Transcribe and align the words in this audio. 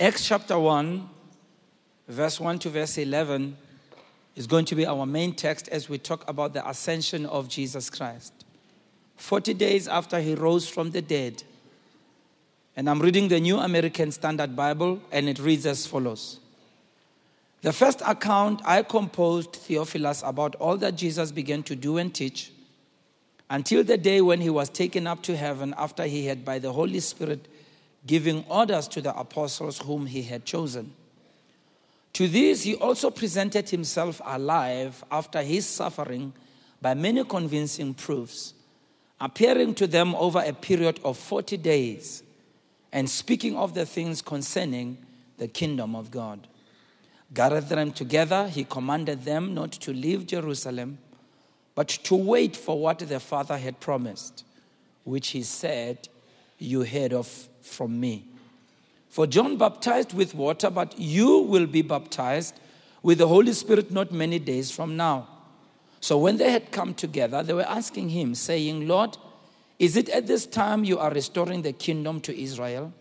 Acts 0.00 0.28
chapter 0.28 0.56
1, 0.56 1.08
verse 2.06 2.38
1 2.38 2.60
to 2.60 2.70
verse 2.70 2.98
11 2.98 3.56
is 4.36 4.46
going 4.46 4.64
to 4.66 4.76
be 4.76 4.86
our 4.86 5.04
main 5.04 5.34
text 5.34 5.66
as 5.70 5.88
we 5.88 5.98
talk 5.98 6.22
about 6.30 6.54
the 6.54 6.68
ascension 6.68 7.26
of 7.26 7.48
Jesus 7.48 7.90
Christ. 7.90 8.32
40 9.16 9.54
days 9.54 9.88
after 9.88 10.20
he 10.20 10.36
rose 10.36 10.68
from 10.68 10.92
the 10.92 11.02
dead. 11.02 11.42
And 12.76 12.88
I'm 12.88 13.00
reading 13.00 13.26
the 13.26 13.40
New 13.40 13.58
American 13.58 14.12
Standard 14.12 14.54
Bible, 14.54 15.02
and 15.10 15.28
it 15.28 15.40
reads 15.40 15.66
as 15.66 15.84
follows 15.84 16.38
The 17.62 17.72
first 17.72 18.00
account 18.06 18.62
I 18.64 18.84
composed, 18.84 19.56
Theophilus, 19.56 20.22
about 20.24 20.54
all 20.60 20.76
that 20.76 20.94
Jesus 20.94 21.32
began 21.32 21.64
to 21.64 21.74
do 21.74 21.98
and 21.98 22.14
teach 22.14 22.52
until 23.50 23.82
the 23.82 23.98
day 23.98 24.20
when 24.20 24.40
he 24.40 24.50
was 24.50 24.68
taken 24.68 25.08
up 25.08 25.24
to 25.24 25.36
heaven 25.36 25.74
after 25.76 26.04
he 26.04 26.26
had, 26.26 26.44
by 26.44 26.60
the 26.60 26.72
Holy 26.72 27.00
Spirit, 27.00 27.48
giving 28.08 28.42
orders 28.48 28.88
to 28.88 29.00
the 29.02 29.16
apostles 29.16 29.78
whom 29.78 30.06
he 30.06 30.22
had 30.22 30.44
chosen. 30.44 30.92
To 32.14 32.26
these 32.26 32.62
he 32.62 32.74
also 32.74 33.10
presented 33.10 33.68
himself 33.68 34.20
alive 34.24 35.04
after 35.10 35.42
his 35.42 35.66
suffering 35.66 36.32
by 36.80 36.94
many 36.94 37.22
convincing 37.22 37.92
proofs, 37.94 38.54
appearing 39.20 39.74
to 39.74 39.86
them 39.86 40.14
over 40.14 40.42
a 40.44 40.54
period 40.54 40.98
of 41.04 41.18
40 41.18 41.58
days 41.58 42.22
and 42.92 43.08
speaking 43.08 43.56
of 43.56 43.74
the 43.74 43.84
things 43.84 44.22
concerning 44.22 44.96
the 45.36 45.46
kingdom 45.46 45.94
of 45.94 46.10
God. 46.10 46.48
Gathered 47.34 47.68
them 47.68 47.92
together, 47.92 48.48
he 48.48 48.64
commanded 48.64 49.24
them 49.24 49.52
not 49.54 49.72
to 49.72 49.92
leave 49.92 50.26
Jerusalem, 50.26 50.96
but 51.74 51.88
to 51.88 52.14
wait 52.14 52.56
for 52.56 52.80
what 52.80 53.00
the 53.00 53.20
Father 53.20 53.58
had 53.58 53.78
promised, 53.80 54.44
which 55.04 55.28
he 55.28 55.42
said, 55.42 56.08
You 56.58 56.84
heard 56.84 57.12
of 57.12 57.48
from 57.68 58.00
me. 58.00 58.24
For 59.08 59.26
John 59.26 59.56
baptized 59.56 60.12
with 60.12 60.34
water, 60.34 60.70
but 60.70 60.98
you 60.98 61.38
will 61.40 61.66
be 61.66 61.82
baptized 61.82 62.58
with 63.02 63.18
the 63.18 63.28
Holy 63.28 63.52
Spirit 63.52 63.90
not 63.90 64.12
many 64.12 64.38
days 64.38 64.70
from 64.70 64.96
now. 64.96 65.28
So 66.00 66.18
when 66.18 66.36
they 66.36 66.50
had 66.50 66.70
come 66.70 66.94
together, 66.94 67.42
they 67.42 67.54
were 67.54 67.62
asking 67.62 68.10
him, 68.10 68.34
saying, 68.34 68.86
Lord, 68.86 69.16
is 69.78 69.96
it 69.96 70.08
at 70.08 70.26
this 70.26 70.46
time 70.46 70.84
you 70.84 70.98
are 70.98 71.10
restoring 71.10 71.62
the 71.62 71.72
kingdom 71.72 72.20
to 72.22 72.40
Israel? 72.40 72.92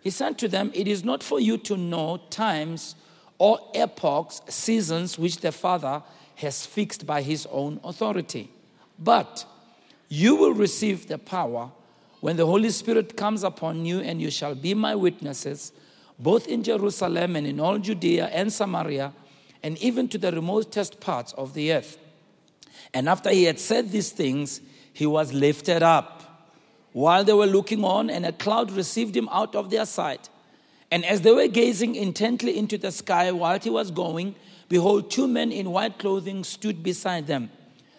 He 0.00 0.10
said 0.10 0.38
to 0.38 0.48
them, 0.48 0.70
It 0.74 0.88
is 0.88 1.04
not 1.04 1.22
for 1.22 1.40
you 1.40 1.58
to 1.58 1.76
know 1.76 2.20
times 2.30 2.94
or 3.38 3.60
epochs, 3.74 4.40
seasons 4.48 5.18
which 5.18 5.38
the 5.38 5.52
Father 5.52 6.02
has 6.36 6.66
fixed 6.66 7.06
by 7.06 7.22
his 7.22 7.46
own 7.50 7.80
authority. 7.84 8.50
But 8.98 9.44
you 10.08 10.36
will 10.36 10.54
receive 10.54 11.08
the 11.08 11.18
power 11.18 11.70
when 12.20 12.36
the 12.36 12.46
Holy 12.46 12.70
Spirit 12.70 13.16
comes 13.16 13.44
upon 13.44 13.84
you, 13.84 14.00
and 14.00 14.20
you 14.20 14.30
shall 14.30 14.54
be 14.54 14.74
my 14.74 14.94
witnesses, 14.94 15.72
both 16.18 16.48
in 16.48 16.62
Jerusalem 16.62 17.36
and 17.36 17.46
in 17.46 17.60
all 17.60 17.78
Judea 17.78 18.26
and 18.26 18.52
Samaria, 18.52 19.12
and 19.62 19.78
even 19.78 20.08
to 20.08 20.18
the 20.18 20.32
remotest 20.32 21.00
parts 21.00 21.32
of 21.34 21.54
the 21.54 21.72
earth. 21.72 21.98
And 22.92 23.08
after 23.08 23.30
he 23.30 23.44
had 23.44 23.60
said 23.60 23.90
these 23.90 24.10
things, 24.10 24.60
he 24.92 25.06
was 25.06 25.32
lifted 25.32 25.82
up. 25.82 26.48
While 26.92 27.22
they 27.22 27.32
were 27.32 27.46
looking 27.46 27.84
on, 27.84 28.10
and 28.10 28.26
a 28.26 28.32
cloud 28.32 28.72
received 28.72 29.16
him 29.16 29.28
out 29.30 29.54
of 29.54 29.70
their 29.70 29.86
sight. 29.86 30.28
And 30.90 31.04
as 31.04 31.20
they 31.20 31.32
were 31.32 31.46
gazing 31.46 31.94
intently 31.94 32.58
into 32.58 32.78
the 32.78 32.90
sky 32.90 33.30
while 33.30 33.60
he 33.60 33.70
was 33.70 33.90
going, 33.90 34.34
behold, 34.68 35.10
two 35.10 35.28
men 35.28 35.52
in 35.52 35.70
white 35.70 35.98
clothing 35.98 36.44
stood 36.44 36.82
beside 36.82 37.26
them. 37.26 37.50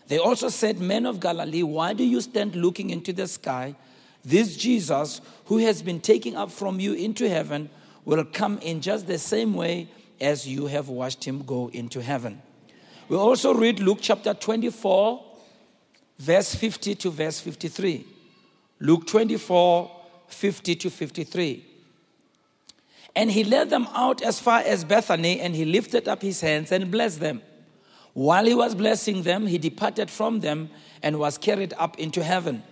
They 0.07 0.17
also 0.17 0.49
said, 0.49 0.79
Men 0.79 1.05
of 1.05 1.19
Galilee, 1.19 1.61
why 1.61 1.93
do 1.93 2.03
you 2.03 2.19
stand 2.19 2.55
looking 2.55 2.89
into 2.89 3.13
the 3.13 3.27
sky? 3.27 3.75
This 4.23 4.57
Jesus, 4.57 5.21
who 5.45 5.57
has 5.57 5.81
been 5.81 6.01
taken 6.01 6.35
up 6.35 6.51
from 6.51 6.79
you 6.79 6.93
into 6.93 7.29
heaven, 7.29 7.69
will 8.05 8.23
come 8.25 8.57
in 8.59 8.81
just 8.81 9.07
the 9.07 9.17
same 9.17 9.53
way 9.53 9.89
as 10.19 10.47
you 10.47 10.67
have 10.67 10.89
watched 10.89 11.23
him 11.23 11.43
go 11.43 11.69
into 11.73 12.01
heaven. 12.01 12.41
We 13.07 13.17
also 13.17 13.53
read 13.53 13.79
Luke 13.79 13.99
chapter 14.01 14.33
24, 14.33 15.23
verse 16.19 16.53
50 16.53 16.95
to 16.95 17.09
verse 17.09 17.39
53. 17.39 18.05
Luke 18.81 19.07
24, 19.07 19.91
50 20.27 20.75
to 20.75 20.89
53. 20.89 21.65
And 23.15 23.31
he 23.31 23.43
led 23.43 23.69
them 23.69 23.87
out 23.93 24.21
as 24.21 24.39
far 24.39 24.59
as 24.59 24.83
Bethany, 24.83 25.39
and 25.39 25.55
he 25.55 25.65
lifted 25.65 26.07
up 26.07 26.21
his 26.21 26.41
hands 26.41 26.71
and 26.71 26.91
blessed 26.91 27.19
them. 27.19 27.41
While 28.13 28.45
he 28.45 28.53
was 28.53 28.75
blessing 28.75 29.23
them, 29.23 29.47
he 29.47 29.57
departed 29.57 30.09
from 30.09 30.41
them 30.41 30.69
and 31.01 31.19
was 31.19 31.37
carried 31.37 31.73
up 31.77 31.97
into 31.99 32.23
heaven. 32.23 32.63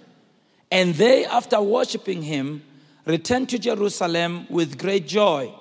And 0.71 0.95
they, 0.95 1.25
after 1.25 1.61
worshiping 1.61 2.23
him, 2.23 2.63
returned 3.05 3.49
to 3.49 3.59
Jerusalem 3.59 4.47
with 4.49 4.77
great 4.77 5.07
joy 5.07 5.53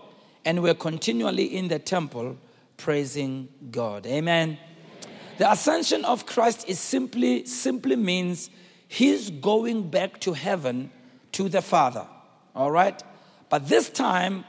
and 0.44 0.62
were 0.62 0.75
continually 0.75 1.44
in 1.44 1.69
the 1.69 1.78
temple 1.78 2.37
praising 2.77 3.49
God. 3.71 4.06
Amen. 4.06 4.59
The 5.39 5.50
ascension 5.50 6.05
of 6.05 6.27
Christ 6.27 6.69
is 6.69 6.78
simply 6.78 7.45
simply 7.45 7.97
means 7.97 8.50
he's 8.89 9.31
going 9.31 9.91
back 9.91 10.21
to 10.21 10.33
heaven 10.33 10.91
to 11.33 11.49
the 11.49 11.62
Father. 11.62 12.06
All 12.55 12.71
right? 12.71 13.00
But 13.49 13.69
this 13.69 13.91
time 13.91 14.45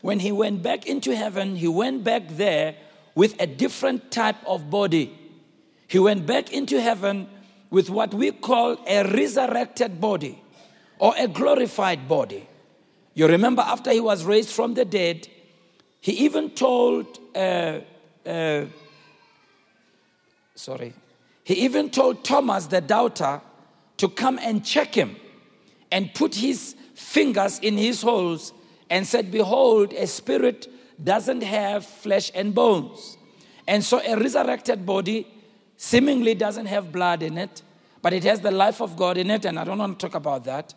when 0.00 0.20
he 0.20 0.32
went 0.32 0.62
back 0.62 0.86
into 0.86 1.14
heaven, 1.14 1.56
he 1.56 1.68
went 1.68 2.04
back 2.04 2.28
there 2.28 2.76
with 3.14 3.40
a 3.40 3.46
different 3.46 4.10
type 4.10 4.36
of 4.46 4.70
body. 4.70 5.16
He 5.88 5.98
went 5.98 6.26
back 6.26 6.52
into 6.52 6.80
heaven 6.80 7.28
with 7.70 7.90
what 7.90 8.14
we 8.14 8.32
call 8.32 8.78
a 8.86 9.04
resurrected 9.04 10.00
body 10.00 10.42
or 10.98 11.14
a 11.16 11.28
glorified 11.28 12.08
body. 12.08 12.48
You 13.14 13.26
remember, 13.26 13.62
after 13.62 13.90
he 13.90 14.00
was 14.00 14.24
raised 14.24 14.50
from 14.50 14.74
the 14.74 14.84
dead, 14.84 15.28
he 16.00 16.12
even 16.12 16.50
told, 16.50 17.18
uh, 17.34 17.80
uh, 18.26 18.64
sorry, 20.54 20.94
he 21.44 21.54
even 21.64 21.90
told 21.90 22.24
Thomas, 22.24 22.66
the 22.66 22.80
doubter, 22.80 23.40
to 23.96 24.08
come 24.08 24.38
and 24.40 24.64
check 24.64 24.94
him 24.94 25.16
and 25.90 26.12
put 26.14 26.34
his 26.34 26.76
fingers 26.94 27.58
in 27.58 27.76
his 27.76 28.02
holes 28.02 28.52
and 28.90 29.06
said, 29.06 29.30
Behold, 29.30 29.92
a 29.92 30.06
spirit 30.06 30.68
doesn't 31.02 31.42
have 31.42 31.84
flesh 31.84 32.30
and 32.34 32.54
bones. 32.54 33.16
And 33.66 33.84
so 33.84 34.00
a 34.00 34.16
resurrected 34.16 34.86
body 34.86 35.26
seemingly 35.78 36.34
doesn't 36.34 36.66
have 36.66 36.92
blood 36.92 37.22
in 37.22 37.38
it, 37.38 37.62
but 38.02 38.12
it 38.12 38.24
has 38.24 38.40
the 38.40 38.50
life 38.50 38.82
of 38.82 38.96
God 38.96 39.16
in 39.16 39.30
it, 39.30 39.46
and 39.46 39.58
I 39.58 39.64
don't 39.64 39.78
want 39.78 39.98
to 39.98 40.06
talk 40.06 40.14
about 40.14 40.44
that. 40.44 40.74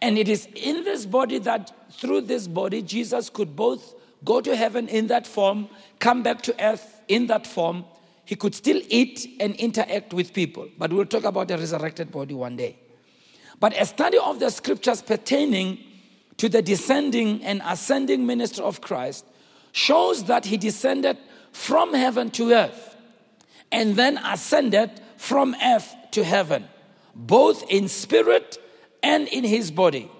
And 0.00 0.16
it 0.16 0.28
is 0.28 0.48
in 0.54 0.84
this 0.84 1.04
body 1.04 1.38
that 1.40 1.72
through 1.92 2.22
this 2.22 2.46
body, 2.46 2.80
Jesus 2.80 3.28
could 3.28 3.56
both 3.56 3.94
go 4.24 4.40
to 4.40 4.54
heaven 4.54 4.88
in 4.88 5.08
that 5.08 5.26
form, 5.26 5.68
come 5.98 6.22
back 6.22 6.40
to 6.42 6.64
earth 6.64 7.00
in 7.08 7.26
that 7.26 7.46
form. 7.46 7.84
He 8.24 8.36
could 8.36 8.54
still 8.54 8.80
eat 8.88 9.28
and 9.40 9.56
interact 9.56 10.14
with 10.14 10.32
people. 10.32 10.68
But 10.78 10.92
we'll 10.92 11.06
talk 11.06 11.24
about 11.24 11.48
the 11.48 11.58
resurrected 11.58 12.12
body 12.12 12.34
one 12.34 12.56
day. 12.56 12.78
But 13.58 13.76
a 13.76 13.84
study 13.84 14.18
of 14.18 14.38
the 14.38 14.50
scriptures 14.50 15.02
pertaining 15.02 15.78
to 16.36 16.48
the 16.48 16.62
descending 16.62 17.42
and 17.42 17.60
ascending 17.64 18.24
ministry 18.24 18.62
of 18.62 18.80
Christ 18.80 19.24
shows 19.72 20.24
that 20.24 20.44
he 20.44 20.56
descended 20.56 21.18
from 21.50 21.92
heaven 21.92 22.30
to 22.32 22.52
earth 22.52 22.88
and 23.70 23.96
then 23.96 24.18
ascended 24.18 24.90
from 25.16 25.54
earth 25.62 25.94
to 26.12 26.24
heaven, 26.24 26.68
both 27.14 27.68
in 27.70 27.88
spirit 27.88 28.58
and 29.02 29.28
in 29.28 29.44
his 29.44 29.70
body. 29.70 30.10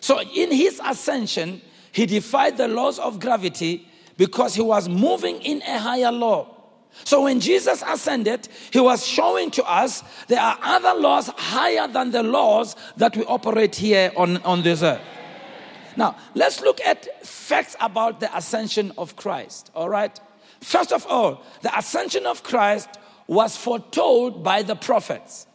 So, 0.00 0.20
in 0.20 0.50
his 0.50 0.80
ascension, 0.84 1.60
he 1.92 2.06
defied 2.06 2.56
the 2.56 2.68
laws 2.68 2.98
of 2.98 3.20
gravity 3.20 3.86
because 4.16 4.54
he 4.54 4.62
was 4.62 4.88
moving 4.88 5.40
in 5.42 5.62
a 5.62 5.78
higher 5.78 6.12
law. 6.12 6.56
So, 7.04 7.24
when 7.24 7.40
Jesus 7.40 7.82
ascended, 7.86 8.48
he 8.70 8.80
was 8.80 9.06
showing 9.06 9.50
to 9.52 9.64
us 9.64 10.02
there 10.28 10.40
are 10.40 10.58
other 10.62 10.94
laws 10.98 11.28
higher 11.36 11.86
than 11.86 12.10
the 12.10 12.22
laws 12.22 12.76
that 12.96 13.16
we 13.16 13.24
operate 13.24 13.76
here 13.76 14.12
on, 14.16 14.38
on 14.38 14.62
this 14.62 14.82
earth. 14.82 15.00
Now, 15.96 16.16
let's 16.34 16.60
look 16.60 16.80
at 16.80 17.26
facts 17.26 17.76
about 17.80 18.20
the 18.20 18.34
ascension 18.36 18.92
of 18.96 19.16
Christ, 19.16 19.70
all 19.74 19.88
right? 19.88 20.18
First 20.60 20.92
of 20.92 21.06
all, 21.06 21.42
the 21.62 21.76
ascension 21.76 22.26
of 22.26 22.42
Christ 22.42 22.88
was 23.26 23.56
foretold 23.56 24.42
by 24.42 24.62
the 24.62 24.74
prophets. 24.74 25.46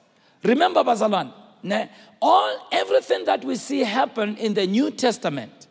Remember, 0.43 0.83
Bazalwan, 0.83 1.33
all 2.21 2.67
everything 2.71 3.25
that 3.25 3.43
we 3.43 3.55
see 3.55 3.81
happen 3.81 4.37
in 4.37 4.53
the 4.53 4.65
New 4.65 4.91
Testament, 4.91 5.67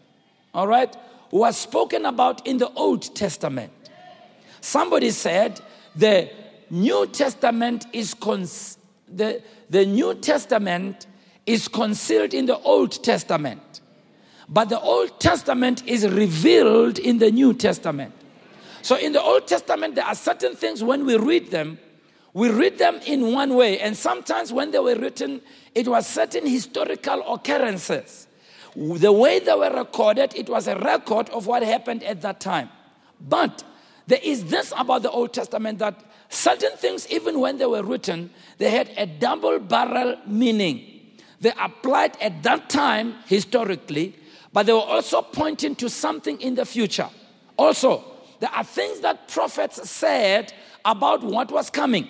all 0.53 0.67
right, 0.67 0.95
was 1.31 1.57
spoken 1.57 2.07
about 2.07 2.47
in 2.47 2.59
the 2.59 2.71
Old 2.75 3.15
Testament. 3.15 3.73
Somebody 4.61 5.11
said 5.11 5.61
the 5.97 6.31
New 6.71 7.07
Testament 7.07 7.87
is 7.93 8.15
cons- 8.15 8.79
the, 9.09 9.43
the 9.71 9.85
New 9.85 10.15
Testament 10.15 11.07
is 11.47 11.69
concealed 11.69 12.35
in 12.35 12.47
the 12.47 12.59
Old 12.59 13.03
Testament. 13.03 13.81
But 14.49 14.69
the 14.69 14.81
Old 14.81 15.21
Testament 15.21 15.87
is 15.87 16.09
revealed 16.09 16.99
in 16.99 17.19
the 17.19 17.31
New 17.31 17.55
Testament. 17.55 18.13
So 18.85 18.97
in 18.97 19.15
the 19.15 19.23
Old 19.23 19.47
Testament, 19.47 19.95
there 19.95 20.05
are 20.05 20.15
certain 20.15 20.55
things 20.55 20.85
when 20.85 21.07
we 21.07 21.17
read 21.17 21.51
them, 21.51 21.79
we 22.35 22.51
read 22.51 22.77
them 22.77 23.01
in 23.07 23.33
one 23.33 23.55
way. 23.55 23.81
And 23.81 23.97
sometimes 23.97 24.53
when 24.53 24.73
they 24.73 24.79
were 24.79 24.95
written, 24.95 25.41
it 25.75 25.89
was 25.89 26.07
certain 26.07 26.47
historical 26.47 27.33
occurrences. 27.33 28.27
the 28.77 29.11
way 29.11 29.39
they 29.39 29.55
were 29.55 29.71
recorded, 29.71 30.35
it 30.35 30.51
was 30.51 30.69
a 30.69 30.77
record 30.81 31.31
of 31.31 31.47
what 31.47 31.63
happened 31.63 32.03
at 32.05 32.21
that 32.21 32.41
time. 32.41 32.69
But 33.19 33.65
there 34.07 34.21
is 34.23 34.45
this 34.45 34.71
about 34.77 35.01
the 35.01 35.11
Old 35.11 35.33
Testament 35.33 35.79
that 35.79 35.99
certain 36.29 36.77
things, 36.77 37.09
even 37.09 37.41
when 37.41 37.57
they 37.57 37.65
were 37.65 37.83
written, 37.83 38.29
they 38.59 38.69
had 38.69 38.91
a 38.99 39.07
double 39.07 39.61
barrel 39.61 40.19
meaning. 40.27 41.17
They 41.41 41.53
applied 41.59 42.19
at 42.21 42.43
that 42.43 42.69
time 42.69 43.15
historically, 43.25 44.15
but 44.53 44.67
they 44.67 44.75
were 44.75 44.81
also 44.81 45.23
pointing 45.23 45.75
to 45.77 45.89
something 45.89 46.39
in 46.43 46.55
the 46.55 46.67
future. 46.67 47.09
Also, 47.57 48.11
there 48.45 48.53
are 48.55 48.63
things 48.63 49.01
that 49.01 49.27
prophets 49.29 49.89
said 49.89 50.53
about 50.85 51.25
what 51.25 51.51
was 51.51 51.71
coming. 51.71 52.07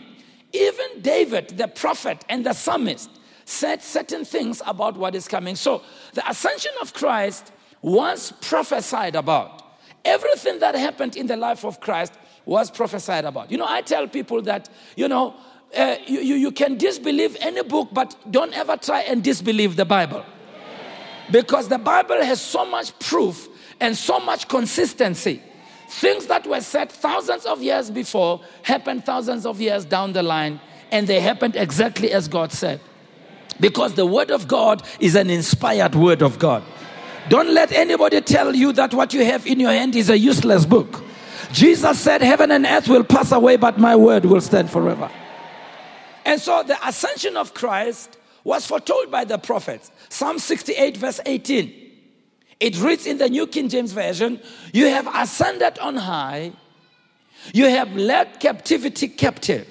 Even 0.53 1.01
David, 1.01 1.51
the 1.51 1.69
prophet 1.69 2.25
and 2.29 2.45
the 2.45 2.53
psalmist, 2.53 3.09
said 3.45 3.81
certain 3.81 4.25
things 4.25 4.61
about 4.67 4.97
what 4.97 5.15
is 5.15 5.29
coming. 5.29 5.55
So 5.55 5.83
the 6.13 6.29
ascension 6.29 6.73
of 6.83 6.93
Christ 6.93 7.53
was 7.83 8.33
prophesied 8.41 9.15
about. 9.15 9.63
Everything 10.05 10.59
that 10.59 10.75
happened 10.75 11.15
in 11.15 11.29
the 11.29 11.37
life 11.37 11.65
of 11.65 11.79
Christ 11.79 12.15
was 12.47 12.69
prophesied 12.69 13.25
about. 13.25 13.53
You 13.53 13.59
know, 13.59 13.69
I 13.69 13.83
tell 13.83 14.09
people 14.09 14.43
that, 14.43 14.69
you 14.97 15.07
know, 15.07 15.37
uh, 15.77 15.99
you, 16.05 16.19
you, 16.19 16.35
you 16.35 16.51
can 16.51 16.77
disbelieve 16.77 17.37
any 17.39 17.63
book, 17.63 17.91
but 17.93 18.17
don't 18.29 18.53
ever 18.55 18.77
try 18.77 19.03
and 19.03 19.23
disbelieve 19.23 19.77
the 19.77 19.85
Bible. 19.85 20.25
Because 21.31 21.69
the 21.69 21.79
Bible 21.79 22.21
has 22.25 22.41
so 22.41 22.67
much 22.67 22.99
proof 22.99 23.49
and 23.79 23.97
so 23.97 24.19
much 24.19 24.49
consistency. 24.49 25.41
Things 26.00 26.26
that 26.26 26.44
were 26.44 26.61
said 26.61 26.91
thousands 26.91 27.46
of 27.46 27.62
years 27.62 27.88
before 27.88 28.41
happened 28.62 29.06
thousands 29.06 29.46
of 29.46 29.61
years 29.61 29.85
down 29.85 30.12
the 30.12 30.25
line, 30.25 30.61
and 30.91 31.06
they 31.06 31.20
happened 31.20 31.55
exactly 31.55 32.11
as 32.11 32.26
God 32.26 32.50
said. 32.50 32.81
Because 33.61 33.94
the 33.94 34.05
Word 34.05 34.32
of 34.32 34.49
God 34.49 34.82
is 34.99 35.14
an 35.14 35.31
inspired 35.31 35.94
Word 35.94 36.20
of 36.20 36.41
God. 36.41 36.64
Don't 37.29 37.55
let 37.55 37.70
anybody 37.70 38.20
tell 38.23 38.56
you 38.56 38.73
that 38.73 38.93
what 38.93 39.14
you 39.14 39.25
have 39.25 39.46
in 39.46 39.61
your 39.61 39.70
hand 39.70 39.94
is 39.94 40.11
a 40.11 40.19
useless 40.19 40.67
book. 40.67 41.00
Jesus 41.52 42.00
said, 42.00 42.23
Heaven 42.23 42.50
and 42.50 42.67
earth 42.67 42.88
will 42.88 43.05
pass 43.05 43.31
away, 43.31 43.56
but 43.56 43.79
my 43.79 43.94
word 43.94 44.25
will 44.25 44.41
stand 44.41 44.70
forever. 44.70 45.08
And 46.25 46.41
so 46.41 46.64
the 46.64 46.76
ascension 46.87 47.37
of 47.37 47.55
Christ 47.55 48.19
was 48.43 48.67
foretold 48.67 49.12
by 49.12 49.25
the 49.25 49.38
prophets. 49.38 49.93
Psalm 50.08 50.41
68, 50.41 50.96
verse 50.96 51.20
18. 51.25 51.84
It 52.61 52.81
reads 52.81 53.06
in 53.06 53.19
the 53.19 53.29
New 53.29 53.47
King 53.47 53.69
James 53.69 53.93
Version 53.93 54.41
You 54.73 54.87
have 54.87 55.09
ascended 55.15 55.79
on 55.79 55.97
high, 55.97 56.53
you 57.53 57.67
have 57.67 57.95
led 57.95 58.41
captivity 58.41 59.09
captive. 59.09 59.69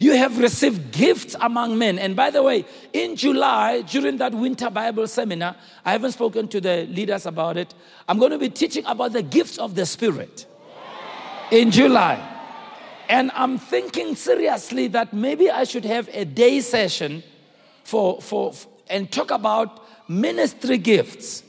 You 0.00 0.12
have 0.12 0.38
received 0.38 0.92
gifts 0.92 1.34
among 1.40 1.76
men. 1.76 1.98
And 1.98 2.14
by 2.14 2.30
the 2.30 2.42
way, 2.42 2.64
in 2.92 3.16
July, 3.16 3.82
during 3.82 4.16
that 4.18 4.32
winter 4.32 4.70
Bible 4.70 5.06
seminar, 5.06 5.56
I 5.84 5.92
haven't 5.92 6.12
spoken 6.12 6.48
to 6.48 6.60
the 6.60 6.86
leaders 6.86 7.26
about 7.26 7.56
it. 7.56 7.74
I'm 8.08 8.18
going 8.18 8.30
to 8.30 8.38
be 8.38 8.48
teaching 8.48 8.84
about 8.86 9.12
the 9.12 9.22
gifts 9.22 9.58
of 9.58 9.74
the 9.74 9.84
Spirit 9.84 10.46
in 11.50 11.70
July. 11.70 12.28
And 13.08 13.30
I'm 13.34 13.58
thinking 13.58 14.14
seriously 14.14 14.88
that 14.88 15.12
maybe 15.12 15.50
I 15.50 15.64
should 15.64 15.84
have 15.84 16.08
a 16.12 16.24
day 16.24 16.60
session 16.60 17.22
for, 17.84 18.20
for, 18.20 18.54
and 18.88 19.10
talk 19.10 19.30
about 19.30 19.84
ministry 20.08 20.78
gifts, 20.78 21.42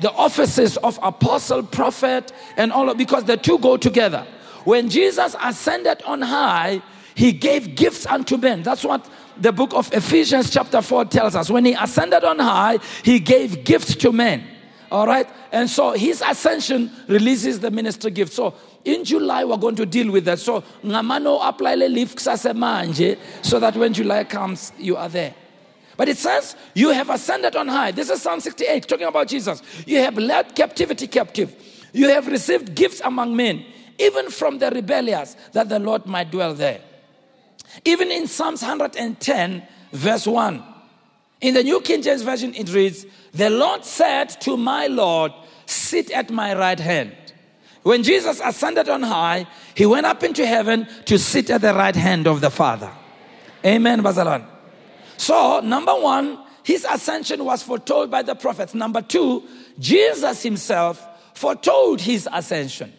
the 0.00 0.12
offices 0.12 0.76
of 0.78 0.98
apostle, 1.02 1.62
prophet, 1.62 2.32
and 2.56 2.72
all 2.72 2.90
of 2.90 2.96
because 2.96 3.24
the 3.24 3.36
two 3.36 3.58
go 3.58 3.76
together. 3.76 4.26
When 4.64 4.90
Jesus 4.90 5.36
ascended 5.42 6.02
on 6.02 6.22
high, 6.22 6.82
he 7.14 7.32
gave 7.32 7.76
gifts 7.76 8.04
unto 8.06 8.36
men. 8.36 8.62
That's 8.62 8.84
what 8.84 9.08
the 9.38 9.52
book 9.52 9.72
of 9.74 9.92
Ephesians, 9.92 10.50
chapter 10.50 10.82
4, 10.82 11.06
tells 11.06 11.34
us. 11.34 11.48
When 11.48 11.64
he 11.64 11.72
ascended 11.72 12.24
on 12.24 12.38
high, 12.38 12.78
he 13.02 13.20
gave 13.20 13.64
gifts 13.64 13.94
to 13.96 14.12
men. 14.12 14.44
All 14.90 15.06
right? 15.06 15.28
And 15.52 15.68
so 15.68 15.92
his 15.92 16.22
ascension 16.26 16.90
releases 17.08 17.60
the 17.60 17.70
ministry 17.70 18.10
gift. 18.10 18.32
So 18.32 18.54
in 18.84 19.04
July, 19.04 19.44
we're 19.44 19.56
going 19.56 19.76
to 19.76 19.86
deal 19.86 20.10
with 20.10 20.24
that. 20.26 20.38
So 20.38 20.62
ngamano 20.84 21.40
so 23.42 23.60
that 23.60 23.76
when 23.76 23.92
July 23.92 24.24
comes, 24.24 24.72
you 24.78 24.96
are 24.96 25.08
there. 25.08 25.34
But 25.96 26.08
it 26.08 26.18
says, 26.18 26.56
You 26.74 26.90
have 26.90 27.10
ascended 27.10 27.56
on 27.56 27.68
high. 27.68 27.90
This 27.90 28.10
is 28.10 28.22
Psalm 28.22 28.40
68, 28.40 28.86
talking 28.86 29.06
about 29.06 29.28
Jesus. 29.28 29.62
You 29.86 29.98
have 29.98 30.16
led 30.18 30.54
captivity 30.54 31.06
captive. 31.06 31.54
You 31.92 32.08
have 32.10 32.26
received 32.26 32.74
gifts 32.74 33.00
among 33.04 33.34
men, 33.36 33.64
even 33.98 34.30
from 34.30 34.58
the 34.58 34.70
rebellious, 34.70 35.36
that 35.52 35.68
the 35.68 35.78
Lord 35.78 36.06
might 36.06 36.30
dwell 36.30 36.54
there. 36.54 36.80
Even 37.84 38.10
in 38.10 38.26
Psalms 38.26 38.62
110, 38.62 39.62
verse 39.92 40.26
1, 40.26 40.62
in 41.40 41.54
the 41.54 41.62
New 41.62 41.80
King 41.80 42.02
James 42.02 42.22
Version, 42.22 42.54
it 42.54 42.72
reads, 42.72 43.06
The 43.32 43.50
Lord 43.50 43.84
said 43.84 44.28
to 44.42 44.56
my 44.56 44.86
Lord, 44.86 45.32
Sit 45.66 46.10
at 46.10 46.30
my 46.30 46.56
right 46.56 46.78
hand. 46.78 47.12
When 47.82 48.02
Jesus 48.02 48.40
ascended 48.44 48.88
on 48.88 49.02
high, 49.02 49.46
he 49.74 49.86
went 49.86 50.06
up 50.06 50.22
into 50.24 50.46
heaven 50.46 50.88
to 51.04 51.18
sit 51.18 51.50
at 51.50 51.60
the 51.60 51.74
right 51.74 51.94
hand 51.94 52.26
of 52.26 52.40
the 52.40 52.50
Father. 52.50 52.90
Amen, 53.64 54.02
Bazalan. 54.02 54.44
So, 55.16 55.60
number 55.60 55.92
one, 55.92 56.38
his 56.62 56.84
ascension 56.88 57.44
was 57.44 57.62
foretold 57.62 58.10
by 58.10 58.22
the 58.22 58.34
prophets. 58.34 58.74
Number 58.74 59.00
two, 59.00 59.44
Jesus 59.78 60.42
himself 60.42 61.06
foretold 61.34 62.00
his 62.00 62.28
ascension. 62.32 62.92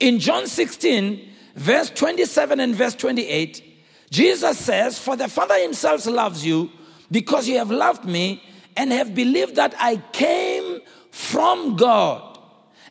In 0.00 0.18
John 0.18 0.46
16, 0.46 1.28
verse 1.56 1.90
27 1.90 2.60
and 2.60 2.74
verse 2.74 2.94
28, 2.94 3.62
Jesus 4.10 4.58
says, 4.58 4.98
For 4.98 5.16
the 5.16 5.28
Father 5.28 5.58
himself 5.60 6.06
loves 6.06 6.44
you 6.44 6.70
because 7.10 7.48
you 7.48 7.58
have 7.58 7.70
loved 7.70 8.04
me 8.04 8.42
and 8.76 8.92
have 8.92 9.14
believed 9.14 9.56
that 9.56 9.74
I 9.78 9.96
came 10.12 10.80
from 11.10 11.76
God. 11.76 12.33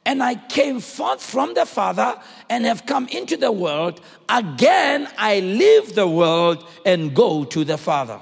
And 0.06 0.22
I 0.22 0.36
came 0.36 0.80
forth 0.80 1.24
from 1.24 1.54
the 1.54 1.66
Father 1.66 2.20
and 2.50 2.66
have 2.66 2.86
come 2.86 3.08
into 3.08 3.38
the 3.38 3.52
world. 3.52 4.02
Again, 4.28 5.08
I 5.18 5.40
leave 5.40 5.96
the 5.96 6.08
world 6.08 6.68
and 6.86 7.16
go 7.16 7.46
to 7.46 7.64
the 7.64 7.78
Father. 7.78 8.20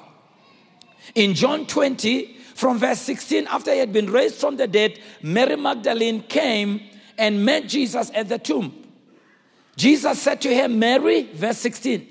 In 1.16 1.33
John 1.33 1.66
20, 1.66 2.38
from 2.56 2.78
verse 2.78 3.00
16, 3.00 3.48
after 3.48 3.74
he 3.74 3.80
had 3.80 3.92
been 3.92 4.12
raised 4.12 4.36
from 4.36 4.57
the 4.57 4.68
dead, 4.68 5.00
Mary 5.24 5.56
Magdalene 5.56 6.22
came 6.24 6.81
and 7.18 7.44
met 7.44 7.68
Jesus 7.68 8.12
at 8.13 8.30
the 8.30 8.38
tomb. 8.38 8.72
Jesus 9.75 10.22
said 10.22 10.42
to 10.42 10.56
her, 10.56 10.68
Mary, 10.69 11.24
verse 11.33 11.57
16. 11.57 12.07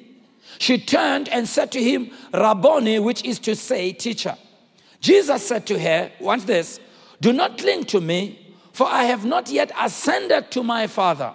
She 0.58 0.78
turned 0.78 1.28
and 1.28 1.49
said 1.49 1.70
to 1.72 1.82
him, 1.82 2.11
Rabboni, 2.34 2.99
which 2.99 3.25
is 3.25 3.38
to 3.40 3.55
say, 3.55 3.93
teacher. 3.93 4.37
Jesus 5.00 5.46
said 5.46 5.67
to 5.67 5.78
her, 5.78 6.11
Watch 6.20 6.43
this, 6.43 6.81
do 7.20 7.32
not 7.32 7.58
cling 7.58 7.84
to 7.84 8.00
me, 8.00 8.49
for 8.72 8.86
I 8.86 9.05
have 9.05 9.24
not 9.24 9.50
yet 9.50 9.72
ascended 9.79 10.50
to 10.53 10.62
my 10.62 10.86
Father. 10.86 11.34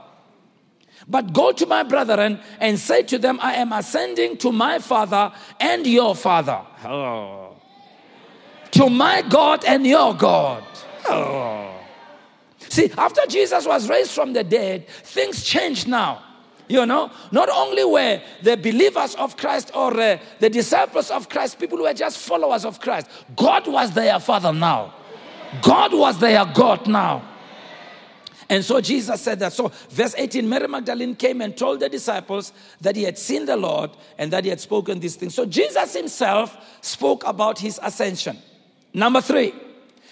But 1.07 1.33
go 1.33 1.51
to 1.51 1.65
my 1.65 1.83
brethren 1.83 2.39
and 2.59 2.79
say 2.79 3.03
to 3.03 3.17
them, 3.17 3.39
I 3.41 3.55
am 3.55 3.71
ascending 3.71 4.37
to 4.37 4.51
my 4.51 4.79
Father 4.79 5.31
and 5.59 5.85
your 5.85 6.15
Father. 6.15 6.61
Oh. 6.83 7.55
To 8.71 8.89
my 8.89 9.21
God 9.21 9.63
and 9.65 9.85
your 9.85 10.15
God. 10.15 10.63
Oh. 11.07 11.71
See, 12.69 12.91
after 12.97 13.21
Jesus 13.27 13.65
was 13.65 13.87
raised 13.87 14.11
from 14.11 14.33
the 14.33 14.43
dead, 14.43 14.87
things 14.87 15.43
changed 15.43 15.87
now. 15.87 16.23
You 16.67 16.85
know, 16.87 17.11
not 17.31 17.49
only 17.49 17.85
were 17.85 18.21
the 18.41 18.57
believers 18.57 19.13
of 19.15 19.37
Christ 19.37 19.71
or 19.75 19.99
uh, 19.99 20.17
the 20.39 20.49
disciples 20.49 21.11
of 21.11 21.29
Christ, 21.29 21.59
people 21.59 21.77
who 21.77 21.83
were 21.83 21.93
just 21.93 22.17
followers 22.17 22.65
of 22.65 22.79
Christ, 22.79 23.07
God 23.35 23.67
was 23.67 23.91
their 23.91 24.19
Father 24.19 24.51
now. 24.51 24.93
God 25.61 25.93
was 25.93 26.19
their 26.19 26.45
God 26.45 26.87
now. 26.87 27.35
And 28.49 28.63
so 28.63 28.79
Jesus 28.79 29.21
said 29.21 29.39
that. 29.39 29.53
So, 29.53 29.71
verse 29.89 30.13
18 30.17 30.47
Mary 30.47 30.67
Magdalene 30.67 31.15
came 31.15 31.41
and 31.41 31.57
told 31.57 31.79
the 31.79 31.89
disciples 31.89 32.53
that 32.81 32.95
he 32.95 33.03
had 33.03 33.17
seen 33.17 33.45
the 33.45 33.57
Lord 33.57 33.91
and 34.17 34.31
that 34.31 34.43
he 34.43 34.49
had 34.49 34.59
spoken 34.59 34.99
these 34.99 35.15
things. 35.15 35.33
So, 35.33 35.45
Jesus 35.45 35.95
himself 35.95 36.55
spoke 36.81 37.25
about 37.25 37.57
his 37.59 37.79
ascension. 37.81 38.37
Number 38.93 39.21
three, 39.21 39.53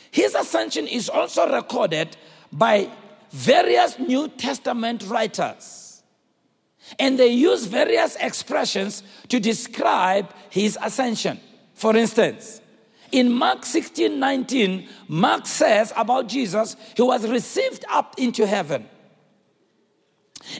his 0.10 0.34
ascension 0.36 0.88
is 0.88 1.10
also 1.10 1.52
recorded 1.52 2.18
by 2.52 2.90
various 3.30 4.00
New 4.00 4.28
Testament 4.30 5.04
writers. 5.08 6.04
And 7.00 7.18
they 7.18 7.28
use 7.28 7.66
various 7.66 8.16
expressions 8.18 9.04
to 9.30 9.40
describe 9.40 10.34
his 10.50 10.78
ascension. 10.82 11.40
For 11.74 11.96
instance, 11.96 12.62
in 13.14 13.32
Mark 13.32 13.64
16 13.64 14.20
19, 14.20 14.90
Mark 15.08 15.46
says 15.46 15.94
about 15.96 16.28
Jesus, 16.28 16.76
he 16.98 17.04
was 17.04 17.26
received 17.28 17.86
up 17.90 18.16
into 18.18 18.46
heaven. 18.46 18.90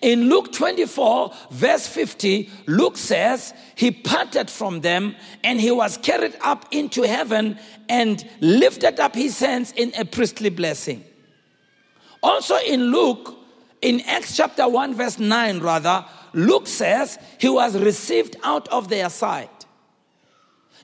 In 0.02 0.30
Luke 0.30 0.54
24, 0.54 1.34
verse 1.52 1.88
50, 1.88 2.50
Luke 2.68 2.96
says, 2.96 3.54
He 3.76 3.92
parted 3.92 4.50
from 4.50 4.80
them 4.80 5.16
and 5.44 5.60
he 5.60 5.72
was 5.72 5.98
carried 5.98 6.36
up 6.42 6.66
into 6.72 7.02
heaven 7.02 7.60
and 7.90 8.24
lifted 8.40 9.00
up 9.00 9.14
his 9.14 9.40
hands 9.40 9.74
in 9.74 9.92
a 9.98 10.06
priestly 10.06 10.50
blessing. 10.50 11.04
Also 12.22 12.56
in 12.60 12.92
Luke, 12.92 13.36
in 13.82 14.00
Acts 14.02 14.38
chapter 14.38 14.70
1, 14.70 14.94
verse 14.94 15.20
9, 15.20 15.60
rather, 15.60 16.06
Luke 16.34 16.68
says, 16.68 17.18
He 17.40 17.50
was 17.50 17.78
received 17.78 18.38
out 18.44 18.70
of 18.70 18.88
their 18.88 19.10
sight. 19.10 19.63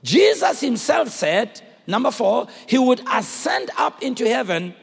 Jesus 0.04 0.62
himself 0.62 1.10
said, 1.10 1.62
number 1.88 2.12
four, 2.12 2.48
he 2.68 2.78
would 2.78 3.02
ascend 3.12 3.70
up 3.78 4.02
into 4.02 4.28
heaven 4.28 4.74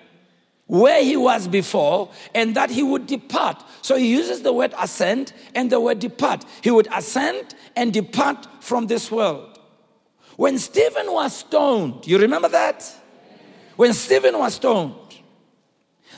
where 0.66 1.02
he 1.02 1.16
was 1.16 1.46
before 1.46 2.10
and 2.34 2.56
that 2.56 2.70
he 2.70 2.82
would 2.82 3.06
depart. 3.06 3.62
So 3.82 3.96
he 3.96 4.10
uses 4.10 4.42
the 4.42 4.52
word 4.52 4.74
ascend 4.78 5.32
and 5.54 5.70
the 5.70 5.80
word 5.80 6.00
depart. 6.00 6.44
He 6.62 6.70
would 6.70 6.88
ascend 6.92 7.54
and 7.76 7.92
depart 7.92 8.46
from 8.60 8.88
this 8.88 9.10
world. 9.10 9.58
When 10.36 10.58
Stephen 10.58 11.12
was 11.12 11.36
stoned, 11.36 12.06
you 12.06 12.18
remember 12.18 12.48
that? 12.48 12.92
When 13.76 13.94
Stephen 13.94 14.38
was 14.38 14.54
stoned, 14.54 14.94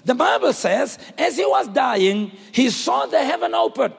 the 0.04 0.14
Bible 0.14 0.52
says, 0.52 0.98
as 1.18 1.36
he 1.36 1.44
was 1.44 1.68
dying, 1.68 2.32
he 2.52 2.70
saw 2.70 3.06
the 3.06 3.22
heaven 3.22 3.54
open 3.54 3.92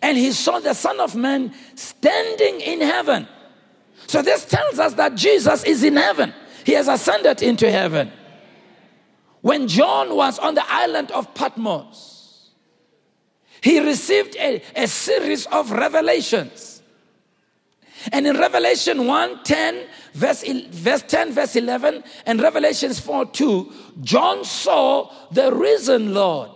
and 0.00 0.16
he 0.16 0.32
saw 0.32 0.58
the 0.58 0.74
Son 0.74 1.00
of 1.00 1.14
Man 1.14 1.54
standing 1.74 2.60
in 2.60 2.80
heaven. 2.80 3.28
So 4.12 4.20
this 4.20 4.44
tells 4.44 4.78
us 4.78 4.92
that 4.96 5.14
Jesus 5.14 5.64
is 5.64 5.82
in 5.82 5.96
heaven, 5.96 6.34
he 6.66 6.72
has 6.72 6.86
ascended 6.86 7.40
into 7.40 7.70
heaven. 7.70 8.12
When 9.40 9.66
John 9.66 10.14
was 10.14 10.38
on 10.38 10.54
the 10.54 10.70
island 10.70 11.10
of 11.12 11.32
Patmos, 11.32 12.50
he 13.62 13.80
received 13.80 14.36
a, 14.36 14.62
a 14.76 14.86
series 14.86 15.46
of 15.46 15.70
revelations. 15.70 16.82
And 18.12 18.26
in 18.26 18.36
Revelation 18.36 19.06
1 19.06 19.44
10, 19.44 19.86
verse, 20.12 20.44
verse 20.46 21.02
10, 21.08 21.32
verse 21.32 21.56
11, 21.56 22.04
and 22.26 22.42
Revelations 22.42 23.00
4 23.00 23.24
2, 23.24 23.72
John 24.02 24.44
saw 24.44 25.10
the 25.30 25.50
risen 25.54 26.12
Lord. 26.12 26.50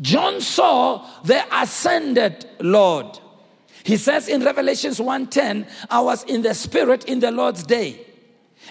John 0.00 0.40
saw 0.40 1.08
the 1.22 1.44
ascended 1.56 2.46
Lord. 2.58 3.20
He 3.86 3.96
says 3.96 4.26
in 4.26 4.42
Revelations 4.42 4.98
1:10, 4.98 5.64
I 5.88 6.00
was 6.00 6.24
in 6.24 6.42
the 6.42 6.54
spirit 6.54 7.04
in 7.04 7.20
the 7.20 7.30
Lord's 7.30 7.62
day. 7.62 8.04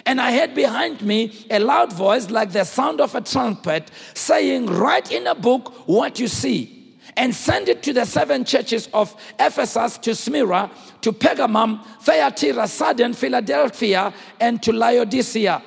And 0.04 0.20
I 0.20 0.36
heard 0.36 0.54
behind 0.54 1.00
me 1.00 1.46
a 1.50 1.58
loud 1.58 1.90
voice 1.90 2.28
like 2.28 2.52
the 2.52 2.64
sound 2.64 3.00
of 3.00 3.14
a 3.14 3.22
trumpet 3.22 3.90
saying, 4.12 4.66
Write 4.66 5.10
in 5.10 5.26
a 5.26 5.34
book 5.34 5.88
what 5.88 6.18
you 6.18 6.28
see 6.28 6.98
and 7.16 7.34
send 7.34 7.70
it 7.70 7.82
to 7.84 7.94
the 7.94 8.04
seven 8.04 8.44
churches 8.44 8.90
of 8.92 9.16
Ephesus, 9.38 9.96
to 9.98 10.14
Smyrna, 10.14 10.70
to 11.00 11.12
Pergamum, 11.12 11.82
Thyatira, 12.02 12.68
Sardis, 12.68 13.18
Philadelphia, 13.18 14.12
and 14.38 14.62
to 14.62 14.70
Laodicea. 14.74 15.62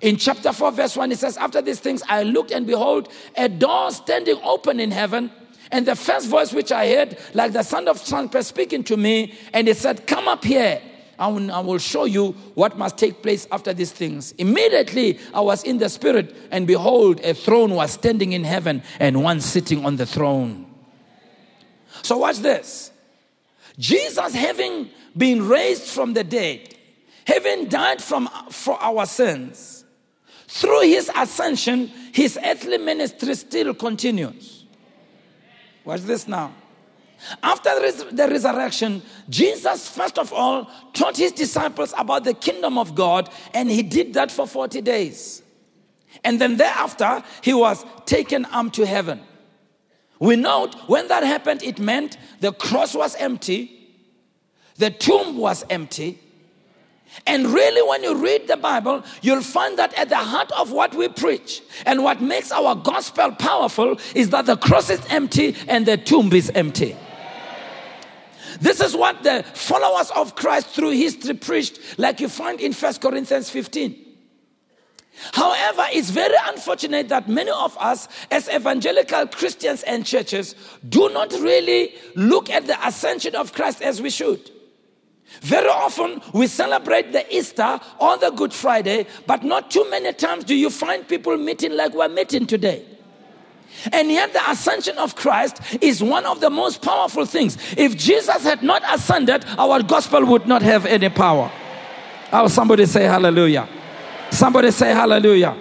In 0.00 0.16
chapter 0.16 0.50
4, 0.50 0.72
verse 0.72 0.96
1, 0.96 1.12
it 1.12 1.18
says, 1.18 1.36
After 1.36 1.60
these 1.60 1.80
things 1.80 2.02
I 2.08 2.22
looked, 2.22 2.52
and 2.52 2.66
behold, 2.66 3.12
a 3.36 3.50
door 3.50 3.90
standing 3.90 4.40
open 4.42 4.80
in 4.80 4.90
heaven. 4.90 5.30
And 5.70 5.86
the 5.86 5.96
first 5.96 6.28
voice 6.28 6.52
which 6.52 6.72
I 6.72 6.88
heard, 6.88 7.18
like 7.34 7.52
the 7.52 7.62
sound 7.62 7.88
of 7.88 8.04
trumpet 8.04 8.44
speaking 8.44 8.84
to 8.84 8.96
me, 8.96 9.34
and 9.52 9.68
it 9.68 9.76
said, 9.76 10.06
Come 10.06 10.28
up 10.28 10.44
here. 10.44 10.80
I 11.18 11.26
will 11.26 11.78
show 11.78 12.04
you 12.04 12.32
what 12.54 12.78
must 12.78 12.96
take 12.96 13.22
place 13.22 13.48
after 13.50 13.74
these 13.74 13.90
things. 13.90 14.30
Immediately 14.32 15.18
I 15.34 15.40
was 15.40 15.64
in 15.64 15.78
the 15.78 15.88
spirit, 15.88 16.34
and 16.52 16.64
behold, 16.64 17.20
a 17.24 17.34
throne 17.34 17.74
was 17.74 17.90
standing 17.90 18.34
in 18.34 18.44
heaven, 18.44 18.82
and 19.00 19.22
one 19.24 19.40
sitting 19.40 19.84
on 19.84 19.96
the 19.96 20.06
throne. 20.06 20.66
So, 22.02 22.18
watch 22.18 22.38
this. 22.38 22.92
Jesus, 23.78 24.32
having 24.32 24.90
been 25.16 25.48
raised 25.48 25.84
from 25.84 26.14
the 26.14 26.22
dead, 26.22 26.74
having 27.26 27.66
died 27.66 28.00
from, 28.00 28.28
for 28.50 28.80
our 28.80 29.04
sins, 29.04 29.84
through 30.46 30.82
his 30.82 31.10
ascension, 31.14 31.88
his 32.12 32.38
earthly 32.44 32.78
ministry 32.78 33.34
still 33.34 33.74
continues. 33.74 34.57
Watch 35.88 36.02
this 36.02 36.28
now. 36.28 36.52
After 37.42 37.70
the 37.80 38.28
resurrection, 38.30 39.00
Jesus, 39.30 39.88
first 39.88 40.18
of 40.18 40.34
all, 40.34 40.70
taught 40.92 41.16
his 41.16 41.32
disciples 41.32 41.94
about 41.96 42.24
the 42.24 42.34
kingdom 42.34 42.76
of 42.76 42.94
God, 42.94 43.30
and 43.54 43.70
he 43.70 43.82
did 43.82 44.12
that 44.12 44.30
for 44.30 44.46
40 44.46 44.82
days. 44.82 45.42
And 46.22 46.38
then 46.38 46.58
thereafter, 46.58 47.24
he 47.42 47.54
was 47.54 47.86
taken 48.04 48.44
up 48.44 48.74
to 48.74 48.84
heaven. 48.84 49.22
We 50.20 50.36
note 50.36 50.74
when 50.88 51.08
that 51.08 51.22
happened, 51.22 51.62
it 51.62 51.78
meant 51.78 52.18
the 52.40 52.52
cross 52.52 52.94
was 52.94 53.14
empty, 53.14 53.88
the 54.76 54.90
tomb 54.90 55.38
was 55.38 55.64
empty. 55.70 56.20
And 57.26 57.46
really, 57.46 57.82
when 57.82 58.02
you 58.02 58.14
read 58.22 58.46
the 58.48 58.56
Bible, 58.56 59.02
you'll 59.22 59.42
find 59.42 59.78
that 59.78 59.94
at 59.94 60.08
the 60.08 60.16
heart 60.16 60.50
of 60.52 60.72
what 60.72 60.94
we 60.94 61.08
preach 61.08 61.62
and 61.86 62.02
what 62.02 62.20
makes 62.20 62.52
our 62.52 62.74
gospel 62.74 63.32
powerful 63.32 63.98
is 64.14 64.30
that 64.30 64.46
the 64.46 64.56
cross 64.56 64.90
is 64.90 65.00
empty 65.10 65.56
and 65.66 65.86
the 65.86 65.96
tomb 65.96 66.32
is 66.32 66.50
empty. 66.50 66.96
This 68.60 68.80
is 68.80 68.96
what 68.96 69.22
the 69.22 69.44
followers 69.54 70.10
of 70.10 70.34
Christ 70.34 70.68
through 70.68 70.90
history 70.90 71.34
preached, 71.34 71.98
like 71.98 72.20
you 72.20 72.28
find 72.28 72.60
in 72.60 72.72
First 72.72 73.00
Corinthians 73.00 73.50
15. 73.50 74.04
However, 75.32 75.84
it's 75.92 76.10
very 76.10 76.36
unfortunate 76.46 77.08
that 77.08 77.28
many 77.28 77.50
of 77.50 77.76
us, 77.78 78.08
as 78.30 78.48
evangelical 78.48 79.26
Christians 79.26 79.82
and 79.82 80.06
churches, 80.06 80.54
do 80.88 81.08
not 81.10 81.32
really 81.32 81.94
look 82.14 82.50
at 82.50 82.66
the 82.66 82.86
ascension 82.86 83.34
of 83.34 83.52
Christ 83.52 83.82
as 83.82 84.00
we 84.00 84.10
should. 84.10 84.50
Very 85.40 85.68
often 85.68 86.20
we 86.32 86.46
celebrate 86.46 87.12
the 87.12 87.24
Easter 87.34 87.78
or 87.98 88.18
the 88.18 88.30
Good 88.30 88.52
Friday, 88.52 89.06
but 89.26 89.44
not 89.44 89.70
too 89.70 89.88
many 89.90 90.12
times 90.12 90.44
do 90.44 90.54
you 90.54 90.70
find 90.70 91.06
people 91.06 91.36
meeting 91.36 91.76
like 91.76 91.94
we're 91.94 92.08
meeting 92.08 92.46
today. 92.46 92.84
And 93.92 94.10
yet, 94.10 94.32
the 94.32 94.50
ascension 94.50 94.98
of 94.98 95.14
Christ 95.14 95.60
is 95.80 96.02
one 96.02 96.26
of 96.26 96.40
the 96.40 96.50
most 96.50 96.82
powerful 96.82 97.24
things. 97.26 97.56
If 97.76 97.96
Jesus 97.96 98.42
had 98.42 98.62
not 98.62 98.82
ascended, 98.92 99.44
our 99.56 99.82
gospel 99.82 100.24
would 100.26 100.46
not 100.48 100.62
have 100.62 100.84
any 100.86 101.08
power. 101.08 101.50
Oh, 102.32 102.48
somebody 102.48 102.86
say 102.86 103.04
hallelujah. 103.04 103.68
Somebody 104.30 104.70
say 104.70 104.92
hallelujah. 104.92 105.56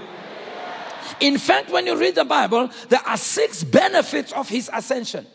In 1.20 1.38
fact, 1.38 1.70
when 1.70 1.86
you 1.86 1.98
read 1.98 2.16
the 2.16 2.26
Bible, 2.26 2.70
there 2.90 3.02
are 3.06 3.18
six 3.18 3.64
benefits 3.64 4.32
of 4.34 4.50
his 4.50 4.70
ascension. 4.74 5.26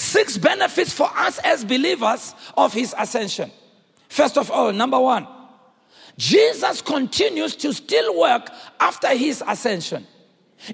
Six 0.00 0.38
benefits 0.38 0.94
for 0.94 1.10
us 1.14 1.38
as 1.40 1.62
believers 1.62 2.34
of 2.56 2.72
his 2.72 2.94
ascension. 2.96 3.50
First 4.08 4.38
of 4.38 4.50
all, 4.50 4.72
number 4.72 4.98
one, 4.98 5.26
Jesus 6.16 6.80
continues 6.80 7.54
to 7.56 7.74
still 7.74 8.18
work 8.18 8.48
after 8.80 9.08
his 9.08 9.44
ascension. 9.46 10.06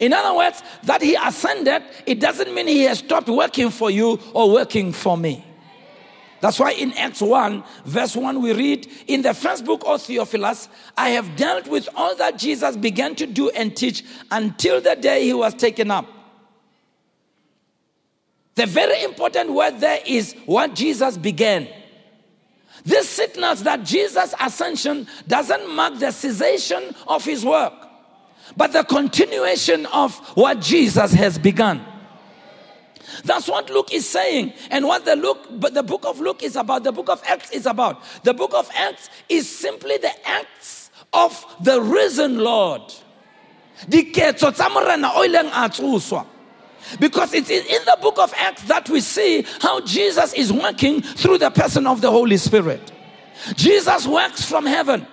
In 0.00 0.12
other 0.12 0.32
words, 0.32 0.62
that 0.84 1.02
he 1.02 1.16
ascended, 1.16 1.82
it 2.06 2.20
doesn't 2.20 2.54
mean 2.54 2.68
he 2.68 2.84
has 2.84 3.00
stopped 3.00 3.28
working 3.28 3.70
for 3.70 3.90
you 3.90 4.20
or 4.32 4.52
working 4.52 4.92
for 4.92 5.18
me. 5.18 5.44
That's 6.40 6.60
why 6.60 6.70
in 6.74 6.92
Acts 6.92 7.20
1, 7.20 7.64
verse 7.84 8.14
1, 8.14 8.40
we 8.40 8.52
read, 8.52 8.86
In 9.08 9.22
the 9.22 9.34
first 9.34 9.64
book 9.64 9.82
of 9.86 10.02
Theophilus, 10.02 10.68
I 10.96 11.08
have 11.10 11.34
dealt 11.34 11.66
with 11.66 11.88
all 11.96 12.14
that 12.14 12.38
Jesus 12.38 12.76
began 12.76 13.16
to 13.16 13.26
do 13.26 13.50
and 13.50 13.76
teach 13.76 14.04
until 14.30 14.80
the 14.80 14.94
day 14.94 15.24
he 15.24 15.34
was 15.34 15.52
taken 15.52 15.90
up. 15.90 16.06
The 18.56 18.66
very 18.66 19.02
important 19.04 19.52
word 19.52 19.80
there 19.80 20.00
is 20.04 20.34
what 20.46 20.74
Jesus 20.74 21.16
began. 21.16 21.68
This 22.84 23.08
signals 23.08 23.62
that 23.64 23.84
Jesus' 23.84 24.34
ascension 24.40 25.06
doesn't 25.28 25.74
mark 25.74 25.98
the 25.98 26.10
cessation 26.10 26.94
of 27.06 27.24
his 27.24 27.44
work, 27.44 27.74
but 28.56 28.72
the 28.72 28.82
continuation 28.84 29.86
of 29.86 30.16
what 30.36 30.60
Jesus 30.60 31.12
has 31.12 31.38
begun. 31.38 31.84
That's 33.24 33.48
what 33.48 33.70
Luke 33.70 33.92
is 33.92 34.08
saying. 34.08 34.52
And 34.70 34.86
what 34.86 35.04
the 35.04 35.16
Luke, 35.16 35.46
but 35.52 35.74
the 35.74 35.82
book 35.82 36.04
of 36.04 36.20
Luke 36.20 36.42
is 36.42 36.56
about, 36.56 36.84
the 36.84 36.92
book 36.92 37.08
of 37.08 37.22
Acts 37.26 37.50
is 37.50 37.66
about. 37.66 38.02
The 38.24 38.34
book 38.34 38.54
of 38.54 38.68
Acts 38.74 39.10
is 39.28 39.48
simply 39.48 39.96
the 39.98 40.28
acts 40.28 40.90
of 41.12 41.44
the 41.60 41.80
risen 41.80 42.38
Lord. 42.38 42.82
Because 47.00 47.34
it's 47.34 47.50
in 47.50 47.84
the 47.84 47.98
book 48.00 48.18
of 48.18 48.32
Acts 48.36 48.62
that 48.64 48.88
we 48.88 49.00
see 49.00 49.44
how 49.60 49.80
Jesus 49.80 50.32
is 50.34 50.52
working 50.52 51.02
through 51.02 51.38
the 51.38 51.50
person 51.50 51.86
of 51.86 52.00
the 52.00 52.10
Holy 52.10 52.36
Spirit. 52.36 52.92
Jesus 53.54 54.06
works 54.06 54.44
from 54.44 54.66
heaven 54.66 55.06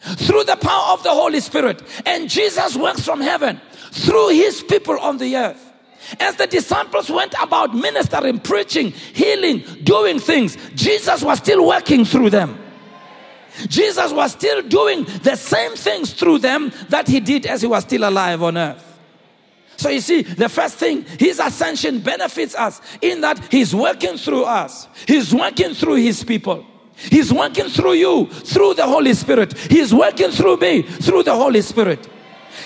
through 0.00 0.44
the 0.44 0.56
power 0.56 0.92
of 0.92 1.02
the 1.02 1.10
Holy 1.10 1.40
Spirit, 1.40 1.82
and 2.06 2.28
Jesus 2.28 2.76
works 2.76 3.04
from 3.04 3.20
heaven 3.20 3.60
through 3.90 4.28
his 4.30 4.62
people 4.62 4.98
on 4.98 5.18
the 5.18 5.36
earth. 5.36 5.72
As 6.18 6.36
the 6.36 6.46
disciples 6.46 7.10
went 7.10 7.34
about 7.40 7.74
ministering, 7.74 8.40
preaching, 8.40 8.90
healing, 8.90 9.64
doing 9.84 10.18
things, 10.18 10.56
Jesus 10.74 11.22
was 11.22 11.38
still 11.38 11.66
working 11.66 12.04
through 12.04 12.30
them. 12.30 12.58
Jesus 13.68 14.12
was 14.12 14.32
still 14.32 14.62
doing 14.62 15.04
the 15.22 15.36
same 15.36 15.72
things 15.72 16.12
through 16.12 16.38
them 16.38 16.72
that 16.88 17.06
he 17.06 17.20
did 17.20 17.46
as 17.46 17.60
he 17.60 17.68
was 17.68 17.84
still 17.84 18.08
alive 18.08 18.42
on 18.42 18.56
earth. 18.56 18.91
So 19.82 19.88
you 19.88 20.00
see, 20.00 20.22
the 20.22 20.48
first 20.48 20.76
thing, 20.76 21.04
his 21.18 21.40
ascension 21.40 21.98
benefits 21.98 22.54
us 22.54 22.80
in 23.00 23.20
that 23.22 23.50
he's 23.50 23.74
working 23.74 24.16
through 24.16 24.44
us, 24.44 24.86
he's 25.08 25.34
working 25.34 25.74
through 25.74 25.96
his 25.96 26.22
people. 26.22 26.64
He's 26.94 27.32
working 27.32 27.64
through 27.64 27.94
you, 27.94 28.26
through 28.26 28.74
the 28.74 28.86
Holy 28.86 29.12
Spirit. 29.14 29.58
He's 29.58 29.92
working 29.92 30.30
through 30.30 30.58
me, 30.58 30.82
through 30.82 31.24
the 31.24 31.34
Holy 31.34 31.60
Spirit. 31.60 32.08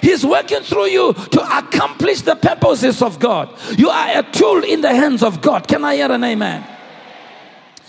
He's 0.03 0.27
working 0.27 0.61
through 0.61 0.89
you 0.89 1.15
to 1.15 1.59
accomplish 1.59 2.21
the 2.21 2.37
purposes 2.37 3.01
of 3.01 3.19
God. 3.19 3.49
You 3.79 3.89
are 3.89 4.19
a 4.19 4.23
tool 4.23 4.63
in 4.63 4.83
the 4.83 4.95
hands 4.95 5.23
of 5.23 5.41
God. 5.41 5.67
Can 5.67 5.85
I 5.85 5.95
hear 5.95 6.13
an 6.13 6.23
amen? 6.23 6.67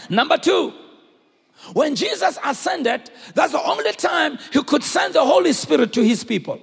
Number 0.09 0.37
two, 0.37 0.71
When 1.73 1.95
Jesus 1.95 2.37
ascended, 2.45 3.09
that's 3.33 3.51
the 3.51 3.61
only 3.61 3.91
time 3.93 4.37
he 4.53 4.63
could 4.63 4.83
send 4.83 5.15
the 5.15 5.25
Holy 5.25 5.51
Spirit 5.53 5.91
to 5.93 6.03
his 6.03 6.23
people. 6.23 6.59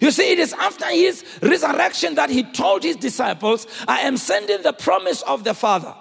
You 0.00 0.10
see, 0.10 0.30
it 0.30 0.38
is 0.38 0.52
after 0.52 0.86
his 0.86 1.24
resurrection 1.42 2.14
that 2.16 2.30
he 2.30 2.42
told 2.42 2.82
his 2.82 2.96
disciples, 2.96 3.66
I 3.88 4.00
am 4.00 4.16
sending 4.16 4.62
the 4.62 4.72
promise 4.72 5.22
of 5.22 5.44
the 5.44 5.54
Father. 5.54 5.94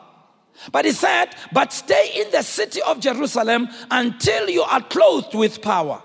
But 0.71 0.86
he 0.86 0.91
said, 0.91 1.36
But 1.53 1.71
stay 1.71 2.12
in 2.15 2.31
the 2.31 2.41
city 2.41 2.81
of 2.81 3.00
Jerusalem 3.00 3.69
until 3.89 4.50
you 4.50 4.63
are 4.63 4.81
clothed 4.81 5.33
with 5.33 5.62
power. 5.62 6.01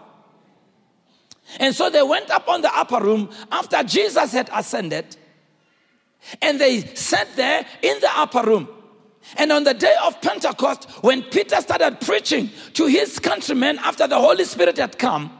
And 1.58 1.74
so 1.74 1.90
they 1.90 2.02
went 2.02 2.30
up 2.30 2.48
on 2.48 2.62
the 2.62 2.74
upper 2.76 3.02
room 3.02 3.30
after 3.50 3.82
Jesus 3.82 4.32
had 4.32 4.50
ascended, 4.52 5.16
and 6.40 6.60
they 6.60 6.80
sat 6.94 7.28
there 7.36 7.66
in 7.82 8.00
the 8.00 8.10
upper 8.16 8.42
room. 8.42 8.68
And 9.36 9.52
on 9.52 9.64
the 9.64 9.74
day 9.74 9.94
of 10.04 10.20
Pentecost, 10.20 10.88
when 11.02 11.22
Peter 11.22 11.60
started 11.60 12.00
preaching 12.00 12.50
to 12.74 12.86
his 12.86 13.18
countrymen 13.18 13.78
after 13.82 14.06
the 14.06 14.18
Holy 14.18 14.44
Spirit 14.44 14.76
had 14.76 14.98
come, 14.98 15.38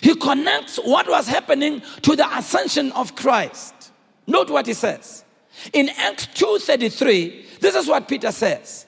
he 0.00 0.14
connects 0.14 0.76
what 0.78 1.08
was 1.08 1.26
happening 1.26 1.82
to 2.02 2.16
the 2.16 2.36
ascension 2.36 2.92
of 2.92 3.14
Christ. 3.14 3.92
Note 4.26 4.50
what 4.50 4.66
he 4.66 4.74
says. 4.74 5.24
In 5.72 5.88
Acts 5.88 6.26
2:33, 6.34 7.60
this 7.60 7.74
is 7.74 7.86
what 7.88 8.08
Peter 8.08 8.30
says. 8.30 8.86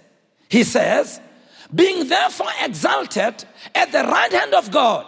He 0.48 0.64
says, 0.64 1.20
being 1.74 2.08
therefore 2.08 2.50
exalted 2.62 3.44
at 3.74 3.92
the 3.92 4.02
right 4.02 4.32
hand 4.32 4.54
of 4.54 4.70
God, 4.70 5.06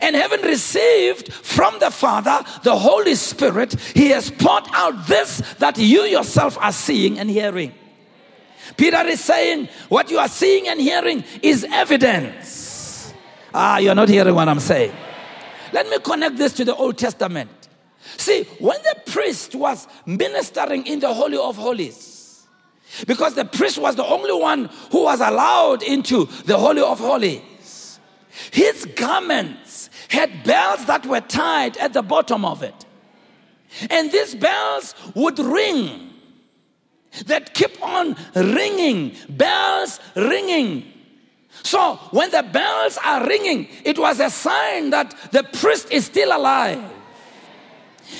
and 0.00 0.16
having 0.16 0.40
received 0.42 1.32
from 1.32 1.78
the 1.78 1.90
Father 1.90 2.42
the 2.62 2.76
Holy 2.76 3.14
Spirit, 3.14 3.78
he 3.94 4.08
has 4.08 4.30
poured 4.30 4.64
out 4.72 5.06
this 5.06 5.40
that 5.58 5.76
you 5.76 6.02
yourself 6.02 6.56
are 6.58 6.72
seeing 6.72 7.18
and 7.18 7.28
hearing. 7.28 7.72
Peter 8.76 9.04
is 9.06 9.22
saying, 9.22 9.68
What 9.88 10.10
you 10.10 10.18
are 10.18 10.28
seeing 10.28 10.68
and 10.68 10.80
hearing 10.80 11.22
is 11.42 11.66
evidence. 11.70 12.63
Ah, 13.56 13.78
you're 13.78 13.94
not 13.94 14.08
hearing 14.08 14.34
what 14.34 14.48
I'm 14.48 14.58
saying. 14.58 14.92
Let 15.72 15.88
me 15.88 15.98
connect 16.00 16.36
this 16.36 16.52
to 16.54 16.64
the 16.64 16.74
Old 16.74 16.98
Testament. 16.98 17.50
See, 18.16 18.44
when 18.58 18.76
the 18.82 18.96
priest 19.06 19.54
was 19.54 19.86
ministering 20.06 20.86
in 20.86 20.98
the 20.98 21.14
Holy 21.14 21.38
of 21.38 21.56
Holies, 21.56 22.46
because 23.06 23.34
the 23.34 23.44
priest 23.44 23.78
was 23.78 23.94
the 23.94 24.04
only 24.04 24.32
one 24.32 24.64
who 24.90 25.04
was 25.04 25.20
allowed 25.20 25.84
into 25.84 26.26
the 26.46 26.58
Holy 26.58 26.82
of 26.82 26.98
Holies, 26.98 28.00
his 28.50 28.84
garments 28.96 29.88
had 30.08 30.42
bells 30.42 30.84
that 30.86 31.06
were 31.06 31.20
tied 31.20 31.76
at 31.76 31.92
the 31.92 32.02
bottom 32.02 32.44
of 32.44 32.62
it. 32.62 32.84
And 33.88 34.10
these 34.10 34.34
bells 34.34 34.94
would 35.14 35.38
ring, 35.38 36.10
that 37.26 37.54
keep 37.54 37.80
on 37.82 38.16
ringing, 38.34 39.14
bells 39.28 40.00
ringing. 40.16 40.92
So 41.64 41.96
when 42.10 42.30
the 42.30 42.42
bells 42.42 42.98
are 43.02 43.26
ringing, 43.26 43.68
it 43.84 43.98
was 43.98 44.20
a 44.20 44.30
sign 44.30 44.90
that 44.90 45.16
the 45.32 45.42
priest 45.42 45.90
is 45.90 46.04
still 46.04 46.36
alive. 46.36 46.82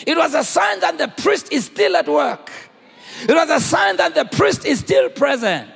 It 0.06 0.16
was 0.16 0.34
a 0.34 0.42
sign 0.42 0.80
that 0.80 0.96
the 0.96 1.08
priest 1.08 1.52
is 1.52 1.66
still 1.66 1.94
at 1.94 2.08
work. 2.08 2.50
It 3.22 3.34
was 3.34 3.50
a 3.50 3.60
sign 3.60 3.98
that 3.98 4.14
the 4.14 4.24
priest 4.24 4.64
is 4.64 4.80
still 4.80 5.10
present. 5.10 5.70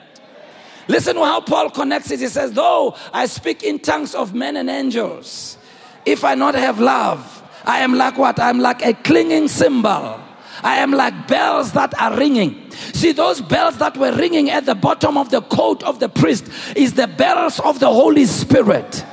Listen 0.88 1.16
to 1.16 1.24
how 1.24 1.42
Paul 1.42 1.68
connects 1.68 2.10
it. 2.10 2.20
He 2.20 2.28
says, 2.28 2.52
Though 2.52 2.96
I 3.12 3.26
speak 3.26 3.62
in 3.62 3.78
tongues 3.78 4.14
of 4.14 4.34
men 4.34 4.56
and 4.56 4.70
angels, 4.70 5.58
if 6.06 6.24
I 6.24 6.34
not 6.34 6.54
have 6.54 6.80
love, 6.80 7.42
I 7.64 7.80
am 7.80 7.94
like 7.94 8.16
what? 8.16 8.40
I 8.40 8.48
am 8.48 8.60
like 8.60 8.84
a 8.84 8.94
clinging 8.94 9.48
cymbal. 9.48 10.18
I 10.62 10.76
am 10.78 10.92
like 10.92 11.28
bells 11.28 11.72
that 11.72 11.98
are 12.00 12.16
ringing. 12.16 12.70
See, 12.70 13.12
those 13.12 13.40
bells 13.40 13.78
that 13.78 13.96
were 13.96 14.12
ringing 14.12 14.50
at 14.50 14.66
the 14.66 14.74
bottom 14.74 15.16
of 15.16 15.30
the 15.30 15.42
coat 15.42 15.82
of 15.82 16.00
the 16.00 16.08
priest 16.08 16.48
is 16.76 16.94
the 16.94 17.06
bells 17.06 17.60
of 17.60 17.80
the 17.80 17.88
Holy 17.88 18.26
Spirit. 18.26 19.04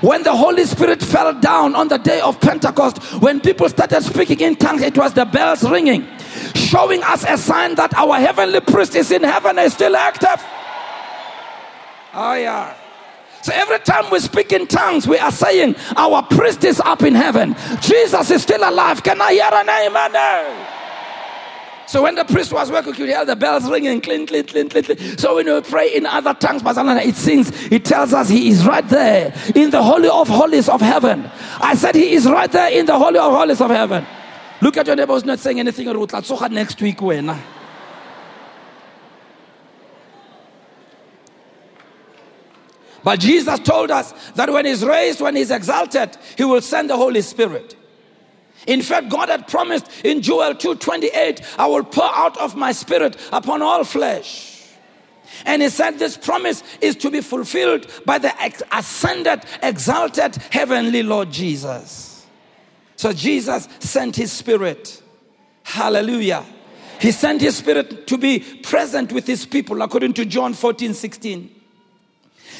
When 0.00 0.22
the 0.22 0.36
Holy 0.36 0.64
Spirit 0.64 1.02
fell 1.02 1.38
down 1.38 1.74
on 1.74 1.88
the 1.88 1.98
day 1.98 2.20
of 2.20 2.40
Pentecost, 2.40 2.98
when 3.22 3.40
people 3.40 3.68
started 3.68 4.02
speaking 4.02 4.40
in 4.40 4.56
tongues, 4.56 4.82
it 4.82 4.96
was 4.98 5.14
the 5.14 5.24
bells 5.24 5.68
ringing, 5.68 6.06
showing 6.54 7.02
us 7.04 7.24
a 7.28 7.38
sign 7.38 7.74
that 7.76 7.94
our 7.94 8.16
heavenly 8.16 8.60
priest 8.60 8.94
is 8.96 9.10
in 9.10 9.22
heaven 9.22 9.58
and 9.58 9.66
is 9.66 9.74
still 9.74 9.96
active. 9.96 10.44
Oh, 12.12 12.34
yeah. 12.34 12.74
So 13.42 13.52
every 13.54 13.78
time 13.78 14.10
we 14.10 14.18
speak 14.18 14.52
in 14.52 14.66
tongues, 14.66 15.06
we 15.06 15.18
are 15.18 15.30
saying 15.30 15.76
our 15.96 16.22
priest 16.24 16.64
is 16.64 16.80
up 16.80 17.02
in 17.02 17.14
heaven. 17.14 17.54
Jesus 17.80 18.30
is 18.30 18.42
still 18.42 18.68
alive. 18.68 19.02
Can 19.02 19.20
I 19.20 19.32
hear 19.32 19.50
an 19.52 19.68
amen? 19.68 20.78
So 21.88 22.02
when 22.02 22.16
the 22.16 22.24
priest 22.24 22.52
was 22.52 22.70
working, 22.70 22.94
you 22.96 23.06
hear 23.06 23.24
the 23.24 23.34
bells 23.34 23.68
ringing, 23.68 24.02
clink, 24.02 24.28
clink, 24.28 24.48
clink, 24.48 24.70
clink. 24.70 25.18
So 25.18 25.36
when 25.36 25.46
you 25.46 25.62
pray 25.62 25.94
in 25.94 26.04
other 26.04 26.34
tongues, 26.34 26.60
it 26.62 27.16
sings, 27.16 27.50
it 27.72 27.86
tells 27.86 28.12
us 28.12 28.28
he 28.28 28.50
is 28.50 28.66
right 28.66 28.86
there 28.90 29.32
in 29.54 29.70
the 29.70 29.82
holy 29.82 30.10
of 30.10 30.28
holies 30.28 30.68
of 30.68 30.82
heaven. 30.82 31.30
I 31.60 31.74
said 31.74 31.94
he 31.94 32.12
is 32.12 32.26
right 32.26 32.52
there 32.52 32.70
in 32.70 32.84
the 32.84 32.98
holy 32.98 33.18
of 33.18 33.32
holies 33.32 33.62
of 33.62 33.70
heaven. 33.70 34.06
Look 34.60 34.76
at 34.76 34.86
your 34.86 34.96
neighbor 34.96 35.14
who's 35.14 35.24
not 35.24 35.38
saying 35.38 35.60
anything. 35.60 35.86
So 36.24 36.46
next 36.48 36.78
week 36.82 37.00
when. 37.00 37.34
But 43.02 43.20
Jesus 43.20 43.60
told 43.60 43.90
us 43.90 44.12
that 44.32 44.52
when 44.52 44.66
he's 44.66 44.84
raised, 44.84 45.22
when 45.22 45.36
he's 45.36 45.50
exalted, 45.50 46.18
he 46.36 46.44
will 46.44 46.60
send 46.60 46.90
the 46.90 46.96
Holy 46.98 47.22
Spirit. 47.22 47.76
In 48.68 48.82
fact, 48.82 49.08
God 49.08 49.30
had 49.30 49.48
promised 49.48 49.86
in 50.04 50.20
Joel 50.20 50.54
2:28, 50.54 51.40
I 51.58 51.66
will 51.66 51.82
pour 51.82 52.04
out 52.14 52.36
of 52.36 52.54
my 52.54 52.72
spirit 52.72 53.16
upon 53.32 53.62
all 53.62 53.82
flesh. 53.82 54.62
And 55.46 55.62
he 55.62 55.70
said 55.70 55.98
this 55.98 56.16
promise 56.16 56.62
is 56.80 56.94
to 56.96 57.10
be 57.10 57.22
fulfilled 57.22 57.90
by 58.04 58.18
the 58.18 58.32
ascended, 58.70 59.44
exalted 59.62 60.36
heavenly 60.50 61.02
Lord 61.02 61.30
Jesus. 61.32 62.26
So 62.96 63.12
Jesus 63.12 63.68
sent 63.78 64.16
his 64.16 64.32
spirit. 64.32 65.02
Hallelujah. 65.62 66.44
He 67.00 67.12
sent 67.12 67.40
his 67.40 67.56
spirit 67.56 68.06
to 68.08 68.18
be 68.18 68.40
present 68.40 69.12
with 69.12 69.26
his 69.26 69.46
people 69.46 69.80
according 69.80 70.12
to 70.14 70.26
John 70.26 70.52
14, 70.52 70.92
16. 70.92 71.57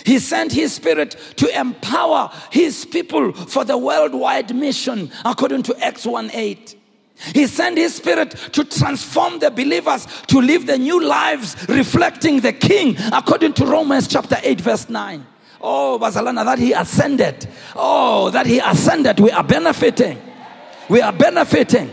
He 0.04 0.18
sent 0.18 0.52
His 0.52 0.72
Spirit 0.72 1.16
to 1.36 1.58
empower 1.58 2.30
His 2.50 2.84
people 2.84 3.32
for 3.32 3.64
the 3.64 3.78
worldwide 3.78 4.54
mission, 4.54 5.10
according 5.24 5.62
to 5.64 5.84
Acts 5.84 6.06
1 6.06 6.30
8. 6.32 6.76
He 7.34 7.46
sent 7.46 7.76
His 7.76 7.94
Spirit 7.94 8.30
to 8.52 8.64
transform 8.64 9.40
the 9.40 9.50
believers 9.50 10.06
to 10.28 10.40
live 10.40 10.66
the 10.66 10.78
new 10.78 11.02
lives 11.04 11.56
reflecting 11.68 12.40
the 12.40 12.52
King, 12.52 12.96
according 13.12 13.54
to 13.54 13.66
Romans 13.66 14.06
chapter 14.06 14.38
8, 14.42 14.60
verse 14.60 14.88
9. 14.88 15.26
Oh, 15.60 15.98
Bazalana, 16.00 16.44
that 16.44 16.58
He 16.58 16.72
ascended. 16.72 17.48
Oh, 17.74 18.30
that 18.30 18.46
He 18.46 18.60
ascended. 18.60 19.18
We 19.18 19.30
are 19.30 19.44
benefiting. 19.44 20.22
We 20.88 21.00
are 21.00 21.12
benefiting. 21.12 21.90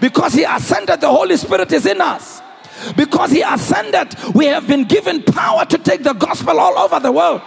Because 0.00 0.32
He 0.32 0.44
ascended, 0.44 1.00
the 1.00 1.08
Holy 1.08 1.36
Spirit 1.36 1.70
is 1.72 1.86
in 1.86 2.00
us. 2.00 2.41
Because 2.96 3.30
he 3.30 3.42
ascended, 3.42 4.14
we 4.34 4.46
have 4.46 4.66
been 4.66 4.84
given 4.84 5.22
power 5.22 5.64
to 5.64 5.78
take 5.78 6.02
the 6.02 6.12
gospel 6.12 6.58
all 6.58 6.78
over 6.78 7.00
the 7.00 7.12
world. 7.12 7.42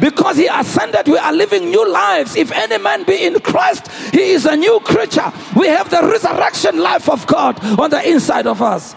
Because 0.00 0.36
he 0.36 0.46
ascended, 0.46 1.08
we 1.08 1.18
are 1.18 1.32
living 1.32 1.70
new 1.70 1.90
lives. 1.90 2.36
If 2.36 2.52
any 2.52 2.78
man 2.78 3.04
be 3.04 3.24
in 3.24 3.38
Christ, 3.40 3.90
he 4.12 4.30
is 4.30 4.46
a 4.46 4.56
new 4.56 4.80
creature. 4.80 5.32
We 5.56 5.68
have 5.68 5.90
the 5.90 6.02
resurrection 6.02 6.78
life 6.78 7.08
of 7.08 7.26
God 7.26 7.62
on 7.78 7.90
the 7.90 8.08
inside 8.08 8.46
of 8.46 8.62
us 8.62 8.94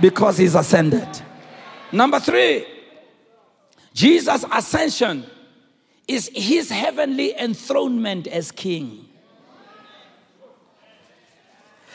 because 0.00 0.38
he's 0.38 0.54
ascended. 0.54 1.08
Number 1.92 2.18
three, 2.18 2.66
Jesus' 3.94 4.44
ascension 4.50 5.26
is 6.08 6.30
his 6.34 6.70
heavenly 6.70 7.38
enthronement 7.38 8.26
as 8.26 8.50
king. 8.50 9.08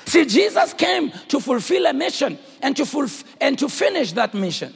See, 0.08 0.26
Jesus 0.26 0.74
came 0.74 1.12
to 1.28 1.42
fulfill 1.42 1.86
a 1.86 1.92
mission 1.92 2.40
and 2.62 2.78
to, 2.78 2.84
fulf- 2.84 3.26
and 3.42 3.60
to 3.60 3.68
finish 3.68 4.14
that 4.14 4.34
mission. 4.34 4.74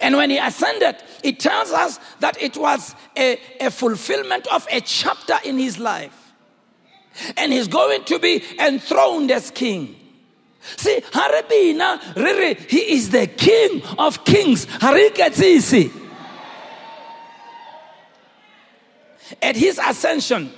And 0.00 0.16
when 0.16 0.28
he 0.28 0.38
ascended, 0.38 0.96
it 1.22 1.38
tells 1.38 1.70
us 1.70 2.00
that 2.18 2.40
it 2.42 2.56
was 2.56 2.96
a, 3.16 3.38
a 3.60 3.70
fulfillment 3.70 4.48
of 4.48 4.66
a 4.72 4.80
chapter 4.80 5.36
in 5.44 5.56
his 5.56 5.78
life. 5.78 6.32
And 7.36 7.52
he's 7.52 7.68
going 7.68 8.02
to 8.04 8.18
be 8.18 8.42
enthroned 8.58 9.30
as 9.30 9.52
king. 9.52 9.94
See, 10.78 11.00
Harabina, 11.12 12.00
Riri, 12.14 12.58
he 12.68 12.94
is 12.94 13.10
the 13.10 13.28
king 13.28 13.82
of 13.98 14.24
kings. 14.24 14.66
Harikatisi. 14.66 15.92
At 19.40 19.54
his 19.54 19.78
ascension, 19.78 20.52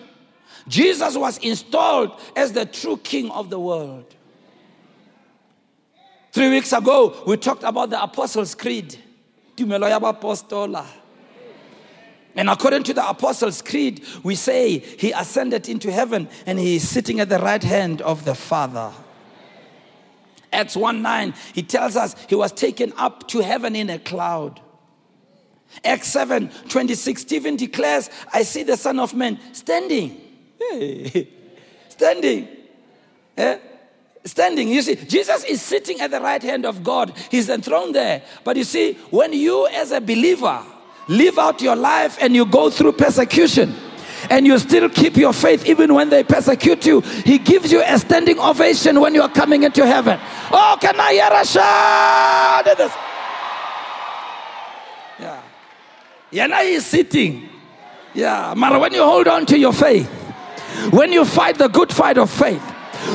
Jesus 0.68 1.16
was 1.16 1.38
installed 1.38 2.18
as 2.34 2.52
the 2.52 2.64
true 2.64 2.96
king 2.96 3.30
of 3.30 3.50
the 3.50 3.58
world. 3.58 4.14
Three 6.32 6.50
weeks 6.50 6.72
ago, 6.72 7.22
we 7.26 7.36
talked 7.36 7.62
about 7.62 7.90
the 7.90 8.02
Apostles' 8.02 8.54
Creed. 8.54 8.98
And 12.36 12.50
according 12.50 12.82
to 12.82 12.94
the 12.94 13.08
Apostles' 13.08 13.62
Creed, 13.62 14.04
we 14.24 14.34
say 14.34 14.78
he 14.78 15.12
ascended 15.12 15.68
into 15.68 15.92
heaven 15.92 16.28
and 16.46 16.58
he 16.58 16.76
is 16.76 16.88
sitting 16.88 17.20
at 17.20 17.28
the 17.28 17.38
right 17.38 17.62
hand 17.62 18.02
of 18.02 18.24
the 18.24 18.34
Father. 18.34 18.92
Acts 20.52 20.76
1 20.76 21.02
9, 21.02 21.34
he 21.52 21.62
tells 21.62 21.96
us 21.96 22.16
he 22.28 22.34
was 22.34 22.52
taken 22.52 22.92
up 22.96 23.28
to 23.28 23.40
heaven 23.40 23.76
in 23.76 23.90
a 23.90 23.98
cloud. 23.98 24.60
Acts 25.84 26.08
7 26.08 26.50
26, 26.68 27.20
Stephen 27.20 27.56
declares, 27.56 28.10
I 28.32 28.42
see 28.42 28.62
the 28.62 28.76
Son 28.76 28.98
of 28.98 29.14
Man 29.14 29.38
standing. 29.52 30.20
Standing. 31.88 32.48
Eh? 33.36 33.58
Standing. 34.24 34.68
You 34.68 34.82
see, 34.82 34.96
Jesus 34.96 35.44
is 35.44 35.60
sitting 35.60 36.00
at 36.00 36.10
the 36.10 36.20
right 36.20 36.42
hand 36.42 36.64
of 36.64 36.82
God. 36.82 37.16
He's 37.30 37.48
enthroned 37.48 37.94
there. 37.94 38.22
But 38.42 38.56
you 38.56 38.64
see, 38.64 38.94
when 39.10 39.32
you 39.32 39.66
as 39.68 39.92
a 39.92 40.00
believer 40.00 40.64
live 41.08 41.38
out 41.38 41.60
your 41.60 41.76
life 41.76 42.16
and 42.20 42.34
you 42.34 42.46
go 42.46 42.70
through 42.70 42.92
persecution, 42.92 43.74
and 44.30 44.46
you 44.46 44.58
still 44.58 44.88
keep 44.88 45.16
your 45.16 45.32
faith 45.32 45.66
even 45.66 45.92
when 45.92 46.08
they 46.08 46.24
persecute 46.24 46.86
you. 46.86 47.00
He 47.00 47.38
gives 47.38 47.70
you 47.70 47.82
a 47.84 47.98
standing 47.98 48.38
ovation 48.38 49.00
when 49.00 49.14
you 49.14 49.22
are 49.22 49.28
coming 49.28 49.64
into 49.64 49.86
heaven. 49.86 50.18
Oh, 50.50 50.78
can 50.80 50.98
I 50.98 51.12
hear 51.12 51.28
a 51.30 51.44
shout? 51.44 52.90
Yeah. 55.20 55.42
Yeah, 56.30 56.46
now 56.46 56.62
he's 56.62 56.86
sitting. 56.86 57.48
Yeah. 58.14 58.54
Mara, 58.56 58.78
when 58.78 58.92
you 58.92 59.02
hold 59.02 59.28
on 59.28 59.46
to 59.46 59.58
your 59.58 59.72
faith, 59.72 60.23
when 60.90 61.12
you 61.12 61.24
fight 61.24 61.58
the 61.58 61.68
good 61.68 61.92
fight 61.92 62.18
of 62.18 62.30
faith, 62.30 62.62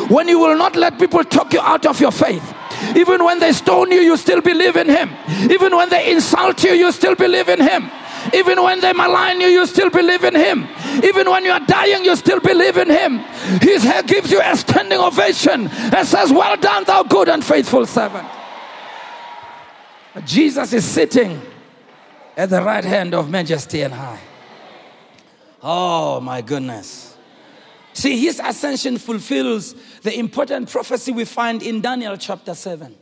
when 0.09 0.27
you 0.27 0.39
will 0.39 0.57
not 0.57 0.75
let 0.75 0.99
people 0.99 1.23
talk 1.23 1.53
you 1.53 1.61
out 1.61 1.85
of 1.85 1.99
your 1.99 2.11
faith, 2.11 2.55
even 2.95 3.23
when 3.23 3.39
they 3.39 3.51
stone 3.51 3.91
you, 3.91 3.99
you 3.99 4.17
still 4.17 4.41
believe 4.41 4.75
in 4.75 4.87
Him. 4.87 5.09
Even 5.51 5.75
when 5.75 5.89
they 5.89 6.11
insult 6.11 6.63
you, 6.63 6.71
you 6.71 6.91
still 6.91 7.15
believe 7.15 7.49
in 7.49 7.59
Him. 7.59 7.89
Even 8.33 8.61
when 8.61 8.79
they 8.79 8.93
malign 8.93 9.39
you, 9.41 9.47
you 9.47 9.65
still 9.65 9.89
believe 9.89 10.23
in 10.23 10.35
Him. 10.35 10.67
Even 11.03 11.29
when 11.29 11.43
you 11.43 11.51
are 11.51 11.65
dying, 11.65 12.03
you 12.03 12.15
still 12.15 12.39
believe 12.39 12.77
in 12.77 12.89
Him. 12.89 13.19
His 13.61 13.83
He 13.83 14.03
gives 14.03 14.31
you 14.31 14.41
a 14.43 14.55
standing 14.55 14.99
ovation 14.99 15.67
and 15.67 16.07
says, 16.07 16.31
Well 16.31 16.57
done, 16.57 16.83
thou 16.83 17.03
good 17.03 17.29
and 17.29 17.43
faithful 17.43 17.85
servant. 17.85 18.27
Jesus 20.25 20.73
is 20.73 20.85
sitting 20.85 21.41
at 22.35 22.49
the 22.49 22.61
right 22.61 22.83
hand 22.83 23.13
of 23.13 23.29
majesty 23.29 23.81
and 23.81 23.93
high. 23.93 24.19
Oh 25.61 26.19
my 26.19 26.41
goodness. 26.41 27.08
See, 27.99 28.17
his 28.17 28.39
ascension 28.41 28.97
fulfills 28.97 29.75
the 30.03 30.17
important 30.17 30.71
prophecy 30.71 31.11
we 31.11 31.25
find 31.25 31.61
in 31.61 31.81
Daniel 31.81 32.15
chapter 32.15 32.55
7, 32.55 32.95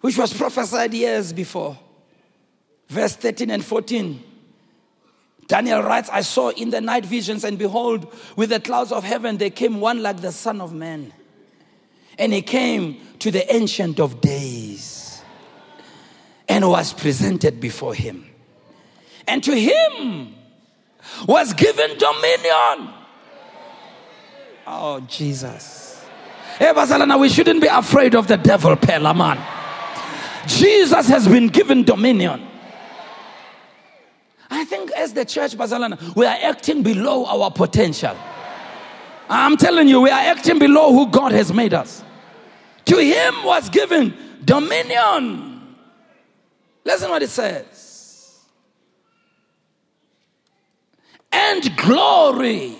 which 0.00 0.18
was 0.18 0.34
prophesied 0.34 0.92
years 0.92 1.32
before. 1.32 1.78
Verse 2.88 3.14
13 3.14 3.48
and 3.52 3.64
14. 3.64 4.20
Daniel 5.46 5.84
writes, 5.84 6.10
I 6.10 6.22
saw 6.22 6.48
in 6.48 6.70
the 6.70 6.80
night 6.80 7.06
visions, 7.06 7.44
and 7.44 7.56
behold, 7.56 8.12
with 8.34 8.50
the 8.50 8.58
clouds 8.58 8.90
of 8.90 9.04
heaven, 9.04 9.38
there 9.38 9.50
came 9.50 9.78
one 9.78 10.02
like 10.02 10.20
the 10.20 10.32
Son 10.32 10.60
of 10.60 10.72
Man. 10.74 11.12
And 12.18 12.32
he 12.32 12.42
came 12.42 13.00
to 13.20 13.30
the 13.30 13.54
Ancient 13.54 14.00
of 14.00 14.20
Days 14.20 15.22
and 16.48 16.68
was 16.68 16.92
presented 16.92 17.60
before 17.60 17.94
him. 17.94 18.28
And 19.28 19.44
to 19.44 19.54
him 19.54 20.34
was 21.28 21.52
given 21.52 21.96
dominion 21.98 22.94
Oh, 24.66 25.00
Jesus. 25.00 26.04
We 26.60 27.28
shouldn't 27.28 27.60
be 27.60 27.66
afraid 27.66 28.14
of 28.14 28.28
the 28.28 28.36
devil, 28.36 28.76
Pelaman. 28.76 29.42
Jesus 30.46 31.08
has 31.08 31.26
been 31.26 31.48
given 31.48 31.82
dominion. 31.82 32.46
I 34.50 34.64
think 34.64 34.90
as 34.92 35.14
the 35.14 35.24
church, 35.24 35.56
Bazalana, 35.56 36.14
we 36.14 36.26
are 36.26 36.36
acting 36.42 36.82
below 36.82 37.24
our 37.24 37.50
potential. 37.50 38.16
I'm 39.28 39.56
telling 39.56 39.88
you, 39.88 40.00
we 40.02 40.10
are 40.10 40.20
acting 40.20 40.58
below 40.58 40.92
who 40.92 41.08
God 41.08 41.32
has 41.32 41.52
made 41.52 41.72
us. 41.72 42.04
To 42.84 42.98
him 42.98 43.44
was 43.44 43.68
given 43.70 44.14
dominion. 44.44 45.76
Listen 46.84 47.10
what 47.10 47.22
it 47.22 47.30
says. 47.30 48.40
And 51.32 51.74
glory 51.78 52.76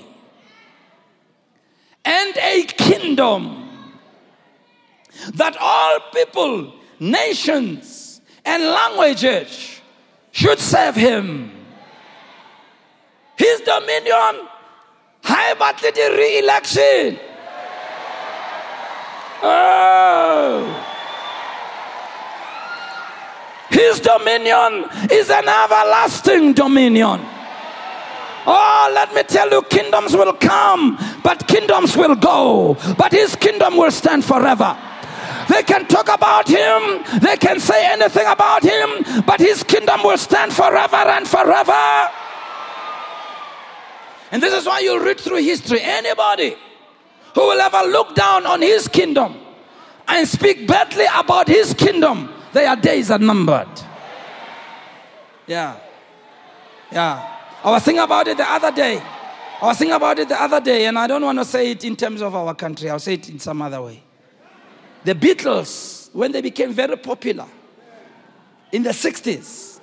and 2.05 2.37
a 2.37 2.65
kingdom 2.65 3.69
that 5.35 5.57
all 5.61 6.01
people, 6.12 6.75
nations, 6.99 8.21
and 8.45 8.62
languages 8.65 9.81
should 10.33 10.59
serve 10.59 10.97
him. 10.97 11.51
His 13.37 13.61
dominion, 13.61 14.49
high 15.23 15.55
battle 15.55 15.91
re-election. 16.17 17.19
Oh. 19.45 20.88
His 23.71 24.01
dominion 24.01 24.85
is 25.11 25.31
an 25.31 25.49
everlasting 25.49 26.53
dominion. 26.53 27.21
Oh, 28.47 28.91
let 28.95 29.15
me 29.15 29.23
tell 29.23 29.51
you, 29.51 29.63
kingdoms 29.63 30.15
will 30.17 30.33
come, 30.33 30.99
but 31.23 31.47
kingdoms 31.47 31.97
will 31.97 32.17
go, 32.17 32.77
but 32.99 33.13
his 33.13 33.37
kingdom 33.37 33.77
will 33.77 33.91
stand 33.91 34.25
forever. 34.25 34.77
They 35.49 35.63
can 35.63 35.87
talk 35.87 36.09
about 36.09 36.49
him, 36.49 37.05
they 37.21 37.37
can 37.37 37.61
say 37.61 37.87
anything 37.87 38.27
about 38.27 38.63
him, 38.63 39.23
but 39.25 39.41
his 39.41 39.63
kingdom 39.63 40.03
will 40.03 40.19
stand 40.19 40.53
forever 40.53 40.97
and 40.97 41.27
forever. 41.27 42.11
And 44.33 44.43
this 44.43 44.55
is 44.55 44.67
why 44.67 44.81
you 44.81 45.05
read 45.05 45.21
through 45.21 45.43
history. 45.43 45.81
Anybody 45.83 46.57
who 47.35 47.41
will 47.43 47.61
ever 47.61 47.89
look 47.89 48.15
down 48.15 48.47
on 48.47 48.63
his 48.63 48.89
kingdom 48.89 49.37
and 50.09 50.27
speak 50.27 50.67
badly 50.67 51.05
about 51.15 51.49
his 51.49 51.75
kingdom, 51.75 52.33
their 52.53 52.75
days 52.77 53.11
are 53.11 53.19
numbered. 53.19 53.69
Yeah. 55.47 55.77
Yeah. 56.91 57.32
I 57.64 57.70
was 57.70 57.85
thinking 57.85 58.03
about 58.03 58.27
it 58.29 58.37
the 58.37 58.51
other 58.51 58.72
day. 58.72 59.01
I 59.61 59.66
was 59.66 59.79
thinking 59.79 59.94
about 59.94 60.18
it 60.18 60.29
the 60.29 60.40
other 60.40 60.61
day, 60.61 60.87
and 60.87 60.98
I 60.98 61.07
don't 61.07 61.22
want 61.22 61.38
to 61.38 61.44
say 61.44 61.70
it 61.70 61.85
in 61.85 61.94
terms 61.94 62.20
of 62.20 62.35
our 62.35 62.55
country. 62.55 62.90
I'll 62.90 62.98
say 62.98 63.14
it 63.14 63.29
in 63.29 63.38
some 63.38 63.62
other 63.62 63.81
way. 63.81 64.03
The 65.05 65.14
Beatles, 65.14 66.12
when 66.12 66.33
they 66.33 66.40
became 66.40 66.72
very 66.72 66.96
popular 66.96 67.46
in 68.72 68.83
the 68.83 68.90
60s, 68.90 69.81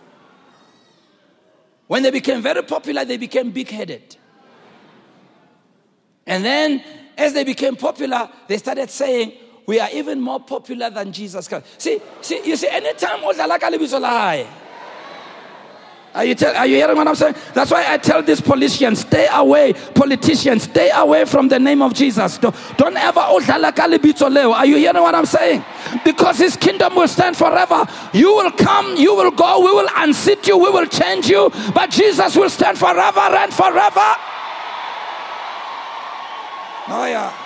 when 1.87 2.03
they 2.03 2.11
became 2.11 2.41
very 2.41 2.63
popular, 2.63 3.05
they 3.05 3.17
became 3.17 3.51
big 3.51 3.69
headed. 3.69 4.17
And 6.27 6.43
then, 6.45 6.83
as 7.17 7.33
they 7.33 7.43
became 7.45 7.75
popular, 7.75 8.29
they 8.47 8.57
started 8.57 8.89
saying, 8.89 9.33
We 9.65 9.79
are 9.79 9.89
even 9.93 10.19
more 10.19 10.41
popular 10.41 10.89
than 10.89 11.13
Jesus 11.13 11.47
Christ. 11.47 11.81
See, 11.81 12.01
see 12.21 12.41
you 12.45 12.57
see, 12.57 12.67
anytime 12.67 13.23
are 16.13 16.26
you, 16.26 16.34
tell, 16.34 16.56
are 16.56 16.65
you 16.65 16.76
hearing 16.76 16.98
what 16.98 17.08
I'm 17.08 17.15
saying? 17.15 17.36
That's 17.54 17.69
why 17.69 17.86
I 17.88 17.98
tell 17.98 18.24
these 18.24 18.41
politicians, 18.41 19.02
stay 19.02 19.28
away, 19.32 19.74
politicians, 19.74 20.63
stay 20.63 20.89
away 20.91 21.26
from 21.26 21.48
the 21.48 21.60
name 21.60 21.84
of 21.84 21.93
Jesus. 21.93 22.39
Don't, 22.39 22.56
don't 22.78 22.98
ever 22.98 23.22
oh, 23.24 24.54
Are 24.54 24.65
you 24.65 24.78
hearing 24.78 25.02
what 25.02 25.13
I'm 25.13 25.28
saying? 25.28 25.63
Because 26.04 26.39
his 26.39 26.58
kingdom 26.58 26.95
will 26.95 27.08
stand 27.08 27.38
forever. 27.38 27.86
You 28.12 28.34
will 28.36 28.52
come, 28.52 28.95
you 28.95 29.15
will 29.15 29.32
go, 29.32 29.60
we 29.60 29.72
will 29.72 29.89
unseat 29.98 30.48
you, 30.48 30.58
we 30.58 30.69
will 30.72 30.88
change 30.88 31.28
you, 31.28 31.52
but 31.76 31.91
Jesus 31.91 32.36
will 32.36 32.50
stand 32.50 32.78
forever 32.78 33.19
and 33.19 33.54
forever. 33.54 34.15
Oh, 36.91 37.06
yeah. 37.08 37.38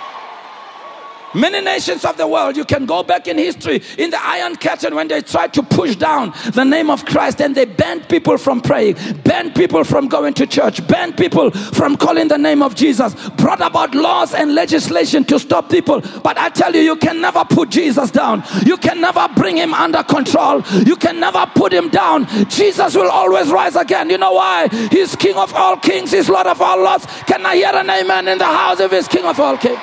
Many 1.34 1.60
nations 1.60 2.04
of 2.04 2.16
the 2.16 2.26
world, 2.26 2.56
you 2.56 2.64
can 2.64 2.86
go 2.86 3.02
back 3.02 3.26
in 3.26 3.38
history 3.38 3.82
in 3.98 4.10
the 4.10 4.24
Iron 4.24 4.56
Curtain 4.56 4.94
when 4.94 5.08
they 5.08 5.20
tried 5.20 5.52
to 5.54 5.62
push 5.62 5.96
down 5.96 6.32
the 6.52 6.64
name 6.64 6.90
of 6.90 7.04
Christ 7.04 7.40
and 7.40 7.54
they 7.54 7.64
banned 7.64 8.08
people 8.08 8.38
from 8.38 8.60
praying, 8.60 8.96
banned 9.24 9.54
people 9.54 9.84
from 9.84 10.08
going 10.08 10.34
to 10.34 10.46
church, 10.46 10.86
banned 10.86 11.16
people 11.16 11.50
from 11.50 11.96
calling 11.96 12.28
the 12.28 12.38
name 12.38 12.62
of 12.62 12.74
Jesus, 12.74 13.14
brought 13.30 13.60
about 13.60 13.94
laws 13.94 14.34
and 14.34 14.54
legislation 14.54 15.24
to 15.24 15.38
stop 15.38 15.70
people. 15.70 16.00
But 16.22 16.38
I 16.38 16.50
tell 16.50 16.74
you, 16.74 16.80
you 16.80 16.96
can 16.96 17.20
never 17.20 17.44
put 17.44 17.70
Jesus 17.70 18.10
down. 18.10 18.44
You 18.64 18.76
can 18.76 19.00
never 19.00 19.28
bring 19.34 19.56
him 19.56 19.74
under 19.74 20.02
control. 20.02 20.62
You 20.86 20.96
can 20.96 21.18
never 21.18 21.46
put 21.54 21.72
him 21.72 21.88
down. 21.88 22.26
Jesus 22.48 22.94
will 22.94 23.10
always 23.10 23.50
rise 23.50 23.76
again. 23.76 24.10
You 24.10 24.18
know 24.18 24.32
why? 24.32 24.68
He's 24.90 25.16
King 25.16 25.36
of 25.36 25.52
all 25.54 25.76
kings, 25.76 26.12
He's 26.12 26.28
Lord 26.28 26.46
of 26.46 26.60
all 26.60 26.78
lords. 26.78 27.06
Can 27.26 27.44
I 27.44 27.56
hear 27.56 27.72
an 27.72 27.90
amen 27.90 28.28
in 28.28 28.38
the 28.38 28.44
house 28.44 28.80
of 28.80 28.90
His 28.90 29.08
King 29.08 29.24
of 29.24 29.40
all 29.40 29.56
kings? 29.56 29.80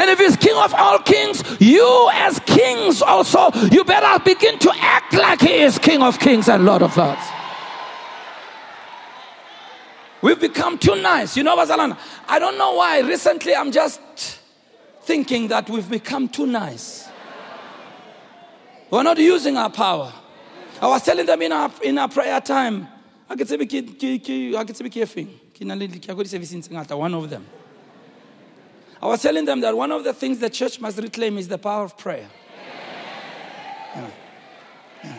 And 0.00 0.08
if 0.08 0.18
he's 0.18 0.34
king 0.34 0.56
of 0.56 0.72
all 0.72 0.98
kings, 1.00 1.44
you 1.60 2.08
as 2.14 2.38
kings 2.46 3.02
also, 3.02 3.50
you 3.70 3.84
better 3.84 4.18
begin 4.24 4.58
to 4.60 4.72
act 4.76 5.12
like 5.12 5.42
he 5.42 5.60
is 5.60 5.78
king 5.78 6.02
of 6.02 6.18
kings 6.18 6.48
and 6.48 6.64
lord 6.64 6.80
of 6.80 6.96
lords. 6.96 7.20
We've 10.22 10.40
become 10.40 10.78
too 10.78 10.96
nice. 11.02 11.36
You 11.36 11.42
know, 11.42 11.54
Bazalan, 11.54 11.98
I 12.26 12.38
don't 12.38 12.56
know 12.56 12.76
why. 12.76 13.00
Recently, 13.00 13.54
I'm 13.54 13.70
just 13.72 14.00
thinking 15.02 15.48
that 15.48 15.68
we've 15.68 15.90
become 15.90 16.30
too 16.30 16.46
nice. 16.46 17.06
We're 18.90 19.02
not 19.02 19.18
using 19.18 19.58
our 19.58 19.68
power. 19.68 20.14
I 20.80 20.86
was 20.86 21.02
telling 21.02 21.26
them 21.26 21.42
in 21.42 21.52
our, 21.52 21.70
in 21.82 21.98
our 21.98 22.08
prayer 22.08 22.40
time, 22.40 22.88
one 26.96 27.14
of 27.14 27.28
them. 27.28 27.46
I 29.02 29.06
was 29.06 29.22
telling 29.22 29.46
them 29.46 29.60
that 29.60 29.76
one 29.76 29.90
of 29.92 30.04
the 30.04 30.12
things 30.12 30.38
the 30.38 30.50
church 30.50 30.80
must 30.80 30.98
reclaim 30.98 31.38
is 31.38 31.48
the 31.48 31.58
power 31.58 31.84
of 31.84 31.96
prayer. 31.96 32.28
Yeah. 33.94 34.10
Yeah. 35.02 35.14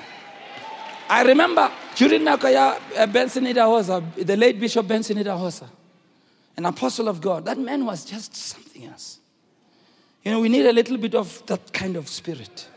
I 1.10 1.24
remember 1.24 1.72
during 1.96 2.22
Nakaya 2.22 2.80
uh, 2.96 3.08
Benson 3.08 3.46
Idahosa, 3.46 4.26
the 4.26 4.38
late 4.38 4.60
Bishop 4.60 4.88
Benson 4.88 5.18
Idahosa, 5.18 5.68
an 6.56 6.66
apostle 6.66 7.08
of 7.08 7.20
God, 7.20 7.46
that 7.46 7.58
man 7.58 7.84
was 7.86 8.06
just 8.06 8.36
something 8.36 8.86
else. 8.86 9.20
You 10.24 10.32
know, 10.32 10.40
we 10.40 10.50
need 10.50 10.68
a 10.68 10.74
little 10.74 10.98
bit 10.98 11.16
of 11.16 11.44
that 11.48 11.74
kind 11.74 11.96
of 11.96 12.08
spirit. 12.08 12.68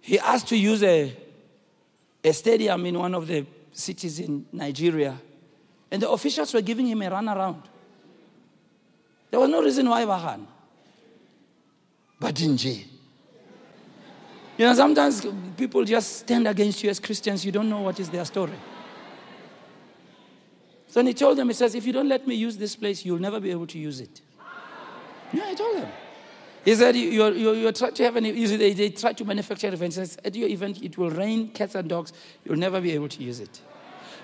He 0.00 0.18
asked 0.18 0.48
to 0.48 0.56
use 0.56 0.82
a, 0.82 1.14
a 2.22 2.32
stadium 2.32 2.86
in 2.86 2.98
one 2.98 3.14
of 3.14 3.26
the 3.26 3.44
cities 3.72 4.18
in 4.18 4.46
Nigeria, 4.50 5.18
and 5.90 6.00
the 6.00 6.08
officials 6.10 6.54
were 6.54 6.62
giving 6.62 6.86
him 6.86 7.02
a 7.02 7.10
run 7.10 7.28
around. 7.28 7.62
There 9.34 9.40
was 9.40 9.50
no 9.50 9.60
reason 9.60 9.88
why 9.88 10.04
Bahan. 10.04 10.46
But 12.20 12.40
in 12.40 12.56
J. 12.56 12.84
You 14.56 14.64
know, 14.64 14.74
sometimes 14.74 15.26
people 15.56 15.84
just 15.84 16.18
stand 16.18 16.46
against 16.46 16.84
you 16.84 16.90
as 16.90 17.00
Christians, 17.00 17.44
you 17.44 17.50
don't 17.50 17.68
know 17.68 17.80
what 17.80 17.98
is 17.98 18.08
their 18.10 18.24
story. 18.26 18.52
So 20.86 21.04
he 21.04 21.12
told 21.14 21.36
them, 21.36 21.48
he 21.48 21.54
says, 21.54 21.74
if 21.74 21.84
you 21.84 21.92
don't 21.92 22.08
let 22.08 22.28
me 22.28 22.36
use 22.36 22.56
this 22.56 22.76
place, 22.76 23.04
you'll 23.04 23.18
never 23.18 23.40
be 23.40 23.50
able 23.50 23.66
to 23.66 23.76
use 23.76 23.98
it. 23.98 24.20
Yeah, 25.32 25.46
I 25.46 25.54
told 25.54 25.78
them. 25.78 25.88
He 26.64 26.72
said, 26.76 26.94
you're, 26.94 27.32
you're, 27.32 27.54
you're 27.54 27.72
trying 27.72 27.94
to 27.94 28.04
have 28.04 28.14
an, 28.14 28.22
they, 28.22 28.72
they 28.72 28.90
try 28.90 29.14
to 29.14 29.24
manufacture 29.24 29.66
events. 29.66 29.96
Says, 29.96 30.16
at 30.24 30.36
your 30.36 30.48
event, 30.48 30.80
it 30.80 30.96
will 30.96 31.10
rain 31.10 31.48
cats 31.48 31.74
and 31.74 31.88
dogs. 31.88 32.12
You'll 32.44 32.58
never 32.58 32.80
be 32.80 32.92
able 32.92 33.08
to 33.08 33.20
use 33.20 33.40
it. 33.40 33.60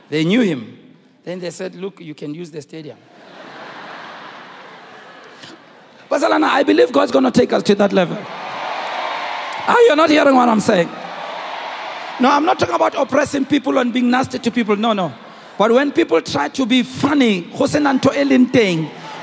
They 0.09 0.25
knew 0.25 0.43
him. 0.43 0.79
Then 1.25 1.41
they 1.41 1.51
said, 1.51 1.75
look, 1.75 2.01
you 2.01 2.15
can 2.15 2.33
use 2.33 2.53
the 2.53 2.63
stadium. 2.63 2.99
Barcelona, 6.11 6.49
I 6.49 6.65
believe 6.65 6.91
God's 6.91 7.13
going 7.13 7.25
to 7.25 7.31
take 7.31 7.53
us 7.53 7.63
to 7.63 7.75
that 7.77 7.93
level. 7.93 8.17
Are 8.17 9.77
ah, 9.77 9.81
you 9.87 9.95
not 9.95 10.11
hearing 10.11 10.35
what 10.35 10.49
I'm 10.49 10.59
saying? 10.59 10.89
No, 12.21 12.29
I'm 12.31 12.45
not 12.45 12.59
talking 12.59 12.75
about 12.75 12.97
oppressing 12.97 13.47
people 13.47 13.79
and 13.79 13.93
being 13.93 14.11
nasty 14.11 14.41
to 14.41 14.51
people. 14.51 14.75
No, 14.75 14.93
no. 14.93 15.13
But 15.57 15.71
when 15.71 15.93
people 15.93 16.21
try 16.21 16.49
to 16.49 16.67
be 16.67 16.83
funny, 16.83 17.43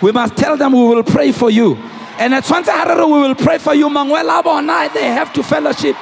we 0.02 0.12
must 0.12 0.38
tell 0.38 0.56
them 0.56 0.72
we 0.72 0.80
will 0.88 1.04
pray 1.04 1.34
for 1.34 1.50
you. 1.50 1.76
And 2.20 2.34
at 2.34 2.46
Swansea 2.46 2.74
Harare, 2.74 3.06
we 3.06 3.20
will 3.20 3.36
pray 3.36 3.58
for 3.58 3.76
you. 3.76 3.90
Manuel 3.90 4.30
Abonai, 4.30 4.94
they 4.94 5.08
have 5.08 5.34
to 5.34 5.44
fellowship. 5.44 5.96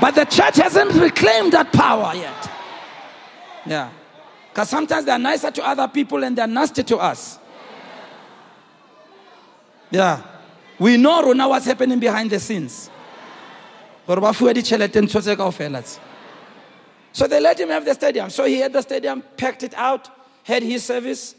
But 0.00 0.14
the 0.14 0.24
church 0.24 0.56
hasn't 0.56 0.92
reclaimed 0.94 1.52
that 1.52 1.72
power 1.72 2.14
yet. 2.14 2.50
Yeah. 3.64 3.90
Because 4.50 4.68
sometimes 4.68 5.06
they're 5.06 5.18
nicer 5.18 5.50
to 5.50 5.66
other 5.66 5.88
people 5.88 6.22
and 6.24 6.36
they're 6.36 6.46
nasty 6.46 6.82
to 6.84 6.98
us. 6.98 7.38
Yeah. 9.94 10.22
We 10.80 10.96
know 10.96 11.32
now 11.32 11.50
what's 11.50 11.66
happening 11.66 12.00
behind 12.00 12.30
the 12.30 12.40
scenes. 12.40 12.90
So 17.12 17.26
they 17.28 17.40
let 17.40 17.60
him 17.60 17.68
have 17.68 17.84
the 17.84 17.94
stadium. 17.94 18.28
So 18.28 18.44
he 18.44 18.58
had 18.58 18.72
the 18.72 18.82
stadium, 18.82 19.22
packed 19.36 19.62
it 19.62 19.72
out, 19.74 20.08
had 20.42 20.64
his 20.64 20.84
service, 20.84 21.36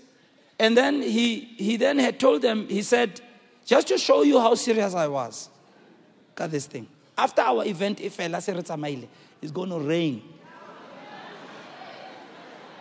and 0.58 0.78
then 0.78 1.02
he, 1.02 1.40
he 1.58 1.76
then 1.76 2.00
had 2.00 2.18
told 2.18 2.42
them, 2.42 2.70
he 2.70 2.82
said, 2.82 3.20
just 3.66 3.90
to 3.90 3.98
show 3.98 4.24
you 4.24 4.40
how 4.40 4.56
serious 4.56 4.94
I 4.94 5.10
was. 5.10 5.50
Got 6.36 6.52
this 6.52 6.66
thing. 6.66 6.88
After 7.18 7.42
our 7.42 7.66
event, 7.66 8.00
if 8.00 8.18
it's 8.18 9.52
going 9.52 9.70
to 9.70 9.80
rain. 9.80 10.22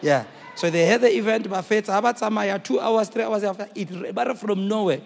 Yeah. 0.00 0.24
So 0.54 0.70
they 0.70 0.86
had 0.86 1.00
the 1.00 1.16
event, 1.16 1.48
Abatsamaya, 1.48 2.62
two 2.62 2.78
hours, 2.78 3.08
three 3.08 3.24
hours 3.24 3.42
after, 3.42 3.68
it 3.74 4.14
but 4.14 4.38
from 4.38 4.68
nowhere. 4.68 5.00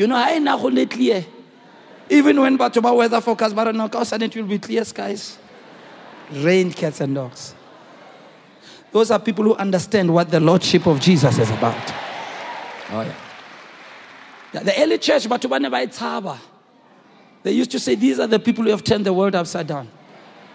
You 0.00 0.06
know, 0.06 0.16
I 0.16 0.38
know 0.38 0.86
clear. 0.86 1.26
Even 2.08 2.40
when 2.40 2.56
Batuba 2.56 2.96
weather 2.96 3.20
forecast, 3.20 3.54
but 3.54 3.74
no, 3.74 3.84
it 3.84 4.34
will 4.34 4.44
be 4.44 4.58
clear 4.58 4.82
skies. 4.82 5.36
Rain, 6.32 6.72
cats, 6.72 7.02
and 7.02 7.14
dogs. 7.14 7.54
Those 8.92 9.10
are 9.10 9.18
people 9.18 9.44
who 9.44 9.54
understand 9.56 10.10
what 10.12 10.30
the 10.30 10.40
Lordship 10.40 10.86
of 10.86 11.00
Jesus 11.00 11.36
is 11.38 11.50
about. 11.50 11.76
Oh, 12.92 13.02
yeah. 13.02 14.62
the 14.62 14.72
early 14.82 14.96
church, 14.96 15.24
Batuba 15.24 15.60
never 15.60 15.76
Haba. 15.76 16.38
They 17.42 17.52
used 17.52 17.70
to 17.72 17.78
say, 17.78 17.94
These 17.94 18.20
are 18.20 18.26
the 18.26 18.38
people 18.38 18.64
who 18.64 18.70
have 18.70 18.82
turned 18.82 19.04
the 19.04 19.12
world 19.12 19.34
upside 19.34 19.66
down. 19.66 19.90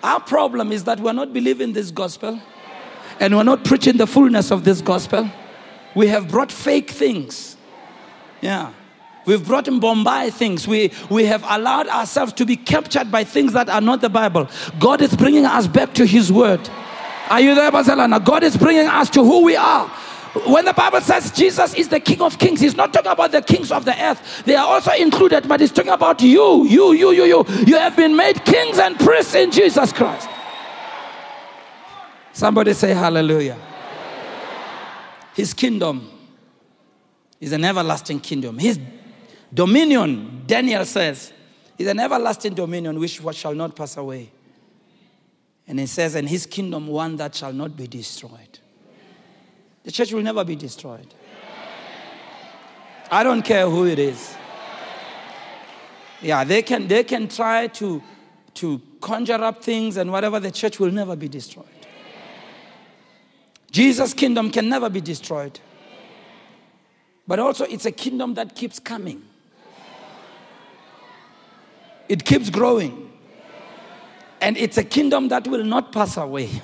Our 0.01 0.21
problem 0.21 0.71
is 0.71 0.85
that 0.85 0.99
we're 0.99 1.13
not 1.13 1.33
believing 1.33 1.71
this 1.71 1.91
gospel 1.91 2.41
and 3.19 3.35
we're 3.37 3.43
not 3.43 3.63
preaching 3.63 3.97
the 3.97 4.07
fullness 4.07 4.49
of 4.49 4.63
this 4.63 4.81
gospel. 4.81 5.29
We 5.93 6.07
have 6.07 6.29
brought 6.29 6.51
fake 6.51 6.89
things. 6.89 7.57
Yeah. 8.41 8.73
We've 9.25 9.45
brought 9.45 9.67
in 9.67 9.79
Bombay 9.79 10.29
things. 10.29 10.67
We, 10.67 10.91
we 11.09 11.25
have 11.25 11.43
allowed 11.47 11.87
ourselves 11.87 12.33
to 12.33 12.45
be 12.45 12.55
captured 12.55 13.11
by 13.11 13.23
things 13.23 13.53
that 13.53 13.69
are 13.69 13.81
not 13.81 14.01
the 14.01 14.09
Bible. 14.09 14.47
God 14.79 15.01
is 15.01 15.15
bringing 15.15 15.45
us 15.45 15.67
back 15.67 15.93
to 15.95 16.05
His 16.05 16.31
Word. 16.31 16.69
Are 17.29 17.39
you 17.39 17.55
there, 17.55 17.71
Barcelona? 17.71 18.19
God 18.19 18.43
is 18.43 18.55
bringing 18.55 18.87
us 18.87 19.09
to 19.11 19.23
who 19.23 19.43
we 19.43 19.55
are. 19.55 19.87
When 20.45 20.65
the 20.65 20.73
Bible 20.73 20.99
says 21.01 21.31
Jesus 21.31 21.73
is 21.75 21.87
the 21.87 21.99
King 21.99 22.21
of 22.21 22.37
Kings, 22.37 22.59
He's 22.59 22.75
not 22.75 22.93
talking 22.93 23.11
about 23.11 23.31
the 23.31 23.41
kings 23.41 23.71
of 23.71 23.85
the 23.85 23.99
earth. 24.03 24.43
They 24.45 24.55
are 24.55 24.67
also 24.67 24.91
included, 24.91 25.47
but 25.47 25.59
He's 25.59 25.71
talking 25.71 25.91
about 25.91 26.21
you, 26.21 26.65
you, 26.67 26.93
you, 26.93 27.11
you, 27.11 27.23
you. 27.23 27.45
You 27.65 27.77
have 27.77 27.95
been 27.95 28.15
made 28.15 28.43
kings 28.43 28.77
and 28.77 28.99
priests 28.99 29.33
in 29.33 29.49
Jesus 29.49 29.93
Christ. 29.93 30.29
Somebody 32.33 32.73
say 32.73 32.93
hallelujah. 32.93 33.57
His 35.33 35.53
kingdom 35.53 36.09
is 37.39 37.53
an 37.53 37.63
everlasting 37.63 38.19
kingdom. 38.19 38.57
His 38.57 38.77
dominion, 39.55 40.43
Daniel 40.45 40.85
says, 40.85 41.33
is 41.77 41.87
an 41.87 41.99
everlasting 41.99 42.53
dominion 42.53 42.99
which 42.99 43.21
shall 43.33 43.55
not 43.55 43.75
pass 43.75 43.97
away. 43.97 44.31
And 45.67 45.79
he 45.79 45.87
says, 45.87 46.15
and 46.15 46.29
his 46.29 46.45
kingdom 46.45 46.87
one 46.87 47.15
that 47.15 47.33
shall 47.33 47.51
not 47.51 47.75
be 47.75 47.87
destroyed. 47.87 48.59
The 49.83 49.91
church 49.91 50.13
will 50.13 50.21
never 50.21 50.43
be 50.43 50.55
destroyed. 50.55 51.13
I 53.11 53.23
don't 53.23 53.43
care 53.43 53.69
who 53.69 53.85
it 53.85 53.99
is. 53.99 54.35
Yeah, 56.21 56.43
they 56.43 56.61
can, 56.61 56.87
they 56.87 57.03
can 57.03 57.27
try 57.27 57.67
to, 57.67 58.01
to 58.55 58.81
conjure 59.01 59.43
up 59.43 59.63
things 59.63 59.97
and 59.97 60.11
whatever, 60.11 60.39
the 60.39 60.51
church 60.51 60.79
will 60.79 60.91
never 60.91 61.15
be 61.15 61.27
destroyed. 61.27 61.65
Jesus' 63.69 64.13
kingdom 64.13 64.49
can 64.51 64.69
never 64.69 64.89
be 64.89 65.01
destroyed. 65.01 65.59
But 67.27 67.39
also, 67.39 67.65
it's 67.65 67.85
a 67.85 67.91
kingdom 67.91 68.35
that 68.35 68.55
keeps 68.55 68.79
coming, 68.79 69.23
it 72.07 72.23
keeps 72.25 72.49
growing. 72.49 73.11
And 74.41 74.57
it's 74.57 74.77
a 74.77 74.83
kingdom 74.83 75.29
that 75.29 75.47
will 75.47 75.63
not 75.63 75.91
pass 75.91 76.17
away. 76.17 76.49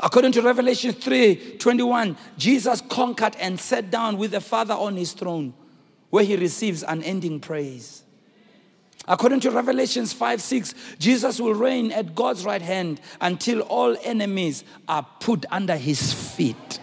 According 0.00 0.32
to 0.32 0.42
Revelation 0.42 0.92
3 0.92 1.56
21, 1.58 2.16
Jesus 2.36 2.80
conquered 2.80 3.36
and 3.36 3.60
sat 3.60 3.90
down 3.90 4.16
with 4.18 4.32
the 4.32 4.40
Father 4.40 4.74
on 4.74 4.96
his 4.96 5.12
throne, 5.12 5.54
where 6.10 6.24
he 6.24 6.36
receives 6.36 6.82
unending 6.82 7.40
praise. 7.40 8.02
According 9.06 9.40
to 9.40 9.50
Revelations 9.50 10.12
5 10.12 10.40
6, 10.40 10.74
Jesus 10.98 11.40
will 11.40 11.54
reign 11.54 11.92
at 11.92 12.14
God's 12.14 12.44
right 12.44 12.62
hand 12.62 13.00
until 13.20 13.60
all 13.62 13.96
enemies 14.02 14.64
are 14.88 15.06
put 15.20 15.46
under 15.50 15.76
his 15.76 16.12
feet. 16.12 16.78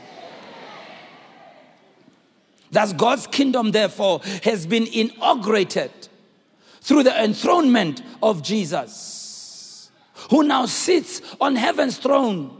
Thus, 2.71 2.93
God's 2.93 3.27
kingdom, 3.27 3.71
therefore, 3.71 4.21
has 4.43 4.65
been 4.65 4.88
inaugurated 4.88 5.91
through 6.82 7.03
the 7.03 7.23
enthronement 7.23 8.01
of 8.21 8.41
Jesus, 8.41 9.91
who 10.30 10.43
now 10.43 10.65
sits 10.65 11.21
on 11.39 11.56
heaven's 11.56 11.97
throne. 11.97 12.53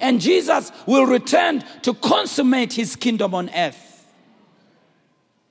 And 0.00 0.20
Jesus 0.20 0.70
will 0.86 1.06
return 1.06 1.64
to 1.82 1.94
consummate 1.94 2.74
his 2.74 2.94
kingdom 2.94 3.34
on 3.34 3.50
earth 3.54 4.06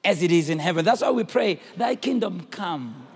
as 0.04 0.22
it 0.22 0.32
is 0.32 0.50
in 0.50 0.60
heaven. 0.60 0.86
That's 0.86 1.02
why 1.02 1.12
we 1.12 1.24
pray, 1.24 1.60
Thy 1.76 1.96
kingdom 1.96 2.48
come 2.52 3.08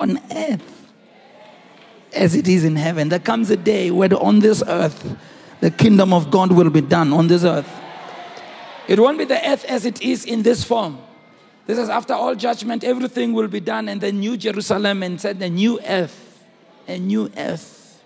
on 0.00 0.18
earth 0.34 0.90
as 2.12 2.34
it 2.34 2.48
is 2.48 2.64
in 2.64 2.76
heaven. 2.76 3.08
There 3.08 3.18
comes 3.18 3.50
a 3.50 3.56
day 3.56 3.90
where 3.90 4.12
on 4.20 4.40
this 4.40 4.62
earth, 4.66 5.16
the 5.60 5.70
kingdom 5.70 6.12
of 6.12 6.30
God 6.30 6.52
will 6.52 6.70
be 6.70 6.80
done 6.80 7.12
on 7.12 7.28
this 7.28 7.44
earth. 7.44 7.81
It 8.88 8.98
won't 8.98 9.18
be 9.18 9.24
the 9.24 9.48
earth 9.48 9.64
as 9.64 9.84
it 9.84 10.02
is 10.02 10.24
in 10.24 10.42
this 10.42 10.64
form. 10.64 10.98
This 11.66 11.78
is 11.78 11.88
after 11.88 12.14
all 12.14 12.34
judgment, 12.34 12.82
everything 12.82 13.32
will 13.32 13.48
be 13.48 13.60
done, 13.60 13.88
and 13.88 14.00
the 14.00 14.12
new 14.12 14.36
Jerusalem 14.36 15.02
and 15.02 15.20
said 15.20 15.38
the 15.38 15.48
new 15.48 15.80
earth, 15.80 16.44
a 16.88 16.98
new 16.98 17.30
earth. 17.36 18.02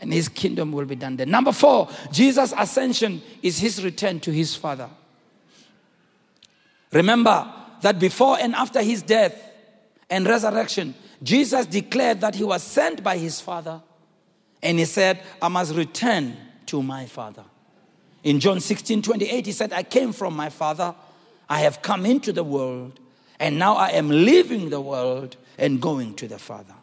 And 0.00 0.12
his 0.12 0.28
kingdom 0.28 0.72
will 0.72 0.84
be 0.84 0.96
done 0.96 1.16
there. 1.16 1.26
Number 1.26 1.52
four, 1.52 1.88
Jesus' 2.12 2.52
ascension 2.56 3.22
is 3.42 3.58
his 3.58 3.82
return 3.82 4.20
to 4.20 4.32
his 4.32 4.56
Father. 4.56 4.90
Remember 6.92 7.50
that 7.80 7.98
before 7.98 8.38
and 8.38 8.54
after 8.54 8.82
his 8.82 9.02
death, 9.02 9.40
and 10.10 10.26
resurrection, 10.26 10.94
Jesus 11.22 11.66
declared 11.66 12.20
that 12.20 12.34
he 12.34 12.44
was 12.44 12.62
sent 12.62 13.02
by 13.02 13.16
his 13.18 13.40
Father. 13.40 13.82
And 14.62 14.78
he 14.78 14.84
said, 14.84 15.20
I 15.40 15.48
must 15.48 15.74
return 15.74 16.36
to 16.66 16.82
my 16.82 17.06
Father. 17.06 17.44
In 18.24 18.40
John 18.40 18.58
16 18.58 19.02
28, 19.02 19.46
he 19.46 19.52
said, 19.52 19.72
I 19.72 19.82
came 19.82 20.12
from 20.12 20.34
my 20.34 20.48
Father, 20.48 20.94
I 21.48 21.60
have 21.60 21.82
come 21.82 22.06
into 22.06 22.32
the 22.32 22.42
world, 22.42 22.98
And 23.38 23.58
now 23.58 23.74
I 23.74 23.90
am 23.90 24.08
leaving 24.08 24.70
the 24.70 24.80
world 24.80 25.36
and 25.58 25.80
going 25.80 26.14
to 26.14 26.26
the 26.26 26.38
Father. 26.38 26.74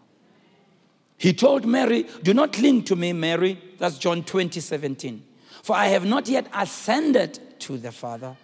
He 1.18 1.34
told 1.34 1.66
Mary, 1.66 2.08
Do 2.24 2.34
not 2.34 2.54
cling 2.54 2.84
to 2.86 2.96
me, 2.96 3.14
Mary. 3.14 3.60
That's 3.80 3.98
John 3.98 4.24
20, 4.24 4.60
17. 4.60 5.24
For 5.64 5.76
I 5.76 5.88
have 5.88 6.06
not 6.06 6.28
yet 6.28 6.48
ascended 6.54 7.40
to 7.62 7.78
the 7.78 7.92
Father, 7.92 8.36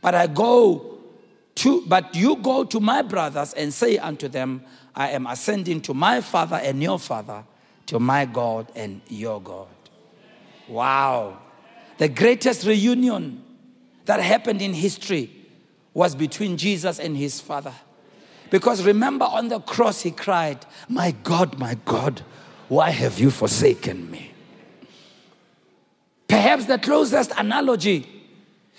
but 0.00 0.14
I 0.14 0.26
go 0.26 0.98
to, 1.56 1.84
but 1.86 2.14
you 2.14 2.36
go 2.36 2.64
to 2.64 2.80
my 2.80 3.02
brothers 3.02 3.52
and 3.54 3.72
say 3.72 3.98
unto 3.98 4.28
them, 4.28 4.62
I 4.94 5.10
am 5.10 5.26
ascending 5.26 5.80
to 5.82 5.94
my 5.94 6.20
Father 6.20 6.56
and 6.56 6.82
your 6.82 6.98
Father, 6.98 7.44
to 7.86 7.98
my 7.98 8.24
God 8.24 8.70
and 8.74 9.00
your 9.08 9.40
God. 9.40 9.68
Wow. 10.68 11.38
The 11.98 12.08
greatest 12.08 12.64
reunion 12.64 13.44
that 14.04 14.20
happened 14.20 14.62
in 14.62 14.72
history 14.72 15.30
was 15.92 16.14
between 16.14 16.56
Jesus 16.56 16.98
and 16.98 17.16
his 17.16 17.40
Father. 17.40 17.74
Because 18.50 18.84
remember, 18.84 19.26
on 19.26 19.48
the 19.48 19.60
cross, 19.60 20.00
he 20.00 20.12
cried, 20.12 20.64
My 20.88 21.10
God, 21.22 21.58
my 21.58 21.74
God, 21.84 22.22
why 22.68 22.90
have 22.90 23.18
you 23.18 23.30
forsaken 23.30 24.10
me? 24.10 24.30
Perhaps 26.28 26.66
the 26.66 26.78
closest 26.78 27.32
analogy 27.36 28.06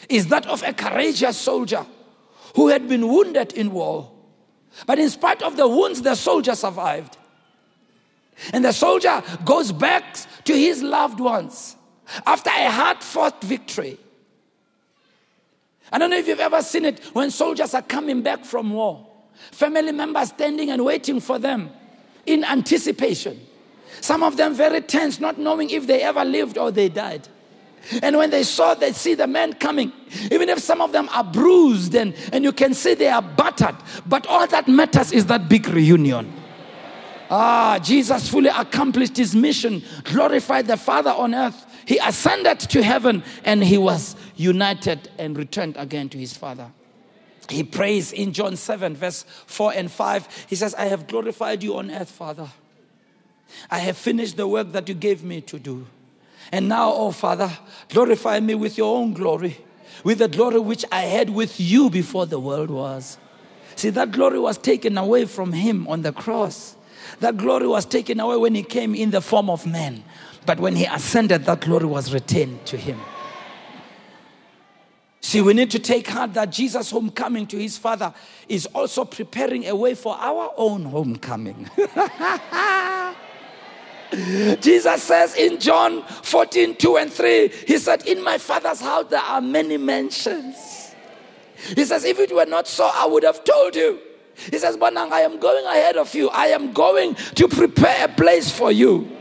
is 0.08 0.28
that 0.28 0.48
of 0.48 0.64
a 0.64 0.74
courageous 0.74 1.38
soldier 1.38 1.86
who 2.56 2.70
had 2.70 2.88
been 2.88 3.08
wounded 3.08 3.54
in 3.54 3.72
war. 3.72 4.12
But 4.86 4.98
in 4.98 5.10
spite 5.10 5.42
of 5.42 5.58
the 5.58 5.68
wounds, 5.68 6.02
the 6.02 6.16
soldier 6.16 6.56
survived. 6.56 7.18
And 8.54 8.64
the 8.64 8.72
soldier 8.72 9.22
goes 9.44 9.72
back 9.72 10.18
to 10.46 10.54
his 10.54 10.82
loved 10.82 11.20
ones 11.20 11.76
after 12.26 12.50
a 12.50 12.70
hard 12.70 13.04
fought 13.04 13.42
victory. 13.44 13.98
I 15.92 15.98
don't 15.98 16.10
know 16.10 16.18
if 16.18 16.28
you've 16.28 16.40
ever 16.40 16.62
seen 16.62 16.86
it 16.86 17.04
when 17.14 17.32
soldiers 17.32 17.74
are 17.74 17.82
coming 17.82 18.22
back 18.22 18.46
from 18.46 18.72
war, 18.72 19.08
family 19.52 19.92
members 19.92 20.30
standing 20.30 20.70
and 20.70 20.86
waiting 20.86 21.20
for 21.20 21.40
them 21.40 21.72
in 22.26 22.44
anticipation. 22.44 23.40
Some 24.02 24.24
of 24.24 24.38
them 24.38 24.54
very 24.54 24.82
tense, 24.82 25.20
not 25.20 25.38
knowing 25.38 25.70
if 25.72 25.88
they 25.88 26.02
ever 26.04 26.24
lived 26.24 26.58
or 26.58 26.72
they 26.72 26.90
died. 26.90 27.28
And 28.04 28.18
when 28.18 28.30
they 28.30 28.44
saw, 28.44 28.76
they 28.76 28.92
see 28.92 29.14
the 29.14 29.26
men 29.26 29.54
coming, 29.54 29.92
even 30.32 30.50
if 30.50 30.60
some 30.60 30.82
of 30.82 30.92
them 30.92 31.10
are 31.12 31.24
bruised 31.24 31.96
and, 31.96 32.14
and 32.32 32.44
you 32.44 32.52
can 32.52 32.74
see 32.74 32.94
they 32.94 33.08
are 33.08 33.22
battered, 33.22 33.76
but 34.06 34.28
all 34.28 34.46
that 34.48 34.68
matters 34.68 35.12
is 35.12 35.26
that 35.28 35.50
big 35.50 35.68
reunion. 35.68 36.32
Ah, 37.32 37.80
Jesus 37.82 38.28
fully 38.28 38.50
accomplished 38.50 39.16
his 39.16 39.36
mission, 39.36 39.84
glorified 40.04 40.68
the 40.68 40.78
Father 40.78 41.12
on 41.12 41.34
earth. 41.34 41.66
He 41.90 41.98
ascended 41.98 42.60
to 42.60 42.84
heaven 42.84 43.24
and 43.44 43.64
he 43.64 43.80
was 43.80 44.16
united 44.36 45.10
and 45.18 45.36
returned 45.36 45.76
again 45.76 46.08
to 46.10 46.20
his 46.20 46.38
Father. 46.38 46.70
He 47.50 47.64
prays 47.64 48.12
in 48.12 48.32
John 48.32 48.58
7, 48.58 48.96
verse 48.96 49.26
4 49.48 49.74
and 49.74 49.92
5. 49.92 50.46
He 50.48 50.56
says, 50.56 50.76
I 50.76 50.86
have 50.86 51.08
glorified 51.08 51.64
you 51.64 51.78
on 51.78 51.90
earth, 51.90 52.12
Father. 52.12 52.48
I 53.72 53.80
have 53.80 53.98
finished 53.98 54.38
the 54.38 54.48
work 54.48 54.72
that 54.74 54.88
you 54.88 54.94
gave 54.94 55.24
me 55.24 55.42
to 55.42 55.58
do. 55.58 55.88
And 56.52 56.70
now, 56.70 56.94
oh 56.94 57.10
Father, 57.10 57.50
glorify 57.90 58.40
me 58.40 58.54
with 58.54 58.78
your 58.78 58.96
own 58.96 59.14
glory, 59.14 59.58
with 60.04 60.20
the 60.20 60.28
glory 60.28 60.60
which 60.60 60.86
I 60.92 61.02
had 61.02 61.32
with 61.32 61.60
you 61.60 61.90
before 61.90 62.28
the 62.28 62.40
world 62.40 62.70
was. 62.70 63.18
See, 63.76 63.90
that 63.90 64.12
glory 64.12 64.38
was 64.38 64.60
taken 64.60 64.96
away 64.96 65.26
from 65.26 65.54
him 65.54 65.88
on 65.88 66.04
the 66.04 66.12
cross. 66.14 66.76
That 67.20 67.38
glory 67.38 67.68
was 67.68 67.88
taken 67.88 68.20
away 68.20 68.38
when 68.38 68.54
he 68.54 68.62
came 68.62 68.94
in 68.94 69.10
the 69.10 69.22
form 69.22 69.50
of 69.50 69.66
man. 69.66 70.04
But 70.46 70.60
when 70.60 70.76
he 70.76 70.86
ascended, 70.86 71.46
that 71.46 71.62
glory 71.62 71.86
was 71.86 72.14
retained 72.14 72.66
to 72.68 72.78
him. 72.78 73.00
See, 75.22 75.42
we 75.42 75.54
need 75.54 75.70
to 75.72 75.80
take 75.80 76.08
heart 76.08 76.34
that 76.34 76.50
Jesus' 76.50 76.90
homecoming 76.90 77.46
to 77.48 77.58
his 77.58 77.78
Father 77.78 78.14
is 78.48 78.66
also 78.68 79.06
preparing 79.06 79.68
a 79.68 79.76
way 79.76 79.94
for 79.94 80.16
our 80.18 80.54
own 80.56 80.86
homecoming. 80.86 81.70
Jesus 84.60 85.04
says 85.04 85.36
in 85.36 85.60
John 85.60 86.04
14, 86.04 86.78
2 86.78 86.98
and 86.98 87.14
3, 87.14 87.50
He 87.68 87.78
said, 87.78 88.08
In 88.08 88.24
my 88.24 88.38
Father's 88.38 88.82
house 88.82 89.06
there 89.10 89.22
are 89.22 89.42
many 89.42 89.78
mansions. 89.78 90.96
He 91.76 91.86
says, 91.86 92.06
If 92.06 92.20
it 92.20 92.34
were 92.34 92.46
not 92.46 92.68
so, 92.68 92.90
I 92.92 93.06
would 93.06 93.24
have 93.24 93.44
told 93.44 93.76
you. 93.76 94.00
He 94.36 94.58
says, 94.58 94.78
Bonang, 94.78 95.12
I 95.12 95.22
am 95.22 95.40
going 95.40 95.66
ahead 95.66 95.98
of 95.98 96.16
you. 96.16 96.30
I 96.30 96.48
am 96.48 96.72
going 96.72 97.16
to 97.36 97.48
prepare 97.48 98.06
a 98.06 98.08
place 98.08 98.50
for 98.50 98.72
you. 98.72 99.19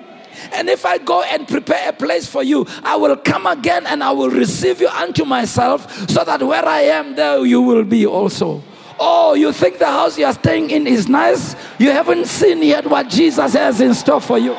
And 0.52 0.68
if 0.68 0.84
I 0.84 0.98
go 0.98 1.22
and 1.22 1.46
prepare 1.46 1.88
a 1.88 1.92
place 1.92 2.26
for 2.28 2.42
you, 2.42 2.66
I 2.82 2.96
will 2.96 3.16
come 3.16 3.46
again 3.46 3.86
and 3.86 4.02
I 4.02 4.12
will 4.12 4.30
receive 4.30 4.80
you 4.80 4.88
unto 4.88 5.24
myself, 5.24 6.10
so 6.10 6.24
that 6.24 6.42
where 6.42 6.64
I 6.64 6.82
am, 6.82 7.14
there 7.14 7.44
you 7.44 7.60
will 7.60 7.84
be 7.84 8.06
also. 8.06 8.62
Oh, 9.00 9.34
you 9.34 9.52
think 9.52 9.78
the 9.78 9.86
house 9.86 10.18
you 10.18 10.24
are 10.26 10.32
staying 10.32 10.70
in 10.70 10.86
is 10.86 11.08
nice? 11.08 11.54
You 11.78 11.90
haven't 11.90 12.26
seen 12.26 12.62
yet 12.62 12.86
what 12.86 13.08
Jesus 13.08 13.54
has 13.54 13.80
in 13.80 13.94
store 13.94 14.20
for 14.20 14.38
you. 14.38 14.56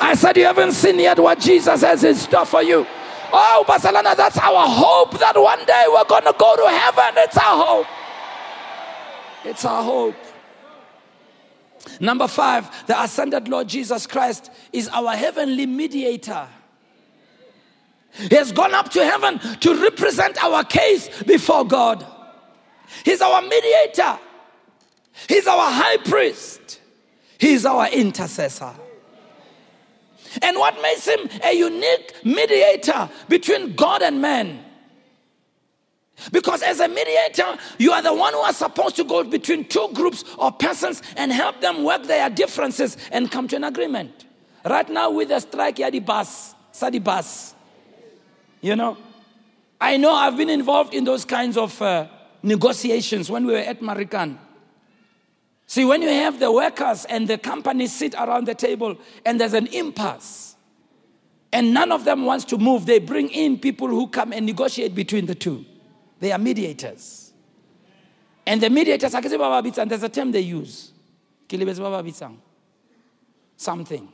I 0.00 0.14
said, 0.14 0.36
You 0.36 0.44
haven't 0.44 0.72
seen 0.72 0.98
yet 0.98 1.18
what 1.18 1.40
Jesus 1.40 1.82
has 1.82 2.04
in 2.04 2.14
store 2.14 2.46
for 2.46 2.62
you. 2.62 2.86
Oh, 3.32 3.64
Bazalwane, 3.66 4.16
that's 4.16 4.38
our 4.38 4.66
hope 4.68 5.18
that 5.18 5.36
one 5.36 5.64
day 5.64 5.84
we're 5.88 6.04
going 6.04 6.24
to 6.24 6.34
go 6.36 6.56
to 6.56 6.68
heaven. 6.68 7.14
It's 7.16 7.36
our 7.36 7.64
hope. 7.64 7.86
It's 9.44 9.64
our 9.64 9.82
hope. 9.82 10.16
Number 12.00 12.28
five, 12.28 12.86
the 12.86 13.00
ascended 13.00 13.48
Lord 13.48 13.68
Jesus 13.68 14.06
Christ 14.06 14.50
is 14.72 14.88
our 14.88 15.14
heavenly 15.14 15.66
mediator. 15.66 16.46
He 18.12 18.34
has 18.34 18.52
gone 18.52 18.74
up 18.74 18.90
to 18.90 19.04
heaven 19.04 19.38
to 19.60 19.82
represent 19.82 20.42
our 20.42 20.64
case 20.64 21.22
before 21.22 21.66
God. 21.66 22.04
He's 23.04 23.20
our 23.20 23.40
mediator, 23.42 24.18
He's 25.28 25.46
our 25.46 25.70
high 25.70 25.98
priest, 25.98 26.80
He's 27.38 27.64
our 27.64 27.88
intercessor. 27.88 28.74
And 30.42 30.56
what 30.58 30.80
makes 30.80 31.08
him 31.08 31.28
a 31.44 31.52
unique 31.52 32.14
mediator 32.24 33.10
between 33.28 33.74
God 33.74 34.02
and 34.02 34.22
man? 34.22 34.64
Because 36.32 36.62
as 36.62 36.80
a 36.80 36.88
mediator, 36.88 37.56
you 37.78 37.92
are 37.92 38.02
the 38.02 38.14
one 38.14 38.32
who 38.32 38.40
are 38.40 38.52
supposed 38.52 38.96
to 38.96 39.04
go 39.04 39.24
between 39.24 39.64
two 39.64 39.88
groups 39.94 40.24
or 40.38 40.52
persons 40.52 41.02
and 41.16 41.32
help 41.32 41.60
them 41.60 41.84
work 41.84 42.04
their 42.04 42.28
differences 42.30 42.96
and 43.10 43.30
come 43.30 43.48
to 43.48 43.56
an 43.56 43.64
agreement. 43.64 44.26
Right 44.64 44.88
now, 44.88 45.10
with 45.10 45.28
the 45.28 45.40
strike, 45.40 45.76
yadi 45.76 46.04
bus, 46.04 46.54
sadi 46.72 46.98
bus. 46.98 47.54
You 48.60 48.76
know, 48.76 48.96
I 49.80 49.96
know 49.96 50.12
I've 50.12 50.36
been 50.36 50.50
involved 50.50 50.92
in 50.92 51.04
those 51.04 51.24
kinds 51.24 51.56
of 51.56 51.80
uh, 51.80 52.08
negotiations 52.42 53.30
when 53.30 53.46
we 53.46 53.54
were 53.54 53.58
at 53.58 53.80
Marikana. 53.80 54.38
See, 55.66 55.84
when 55.84 56.02
you 56.02 56.08
have 56.08 56.40
the 56.40 56.50
workers 56.50 57.04
and 57.04 57.28
the 57.28 57.38
companies 57.38 57.92
sit 57.92 58.14
around 58.14 58.46
the 58.46 58.54
table 58.54 58.98
and 59.24 59.40
there's 59.40 59.54
an 59.54 59.68
impasse, 59.68 60.56
and 61.52 61.72
none 61.72 61.92
of 61.92 62.04
them 62.04 62.24
wants 62.24 62.44
to 62.46 62.58
move, 62.58 62.86
they 62.86 62.98
bring 62.98 63.28
in 63.30 63.58
people 63.58 63.88
who 63.88 64.08
come 64.08 64.32
and 64.32 64.46
negotiate 64.46 64.94
between 64.94 65.26
the 65.26 65.34
two. 65.34 65.64
They 66.20 66.32
are 66.32 66.38
mediators. 66.38 67.32
And 68.46 68.60
the 68.60 68.70
mediators, 68.70 69.14
and 69.14 69.90
there's 69.90 70.02
a 70.02 70.08
term 70.08 70.32
they 70.32 70.40
use. 70.40 70.92
Something. 73.56 74.08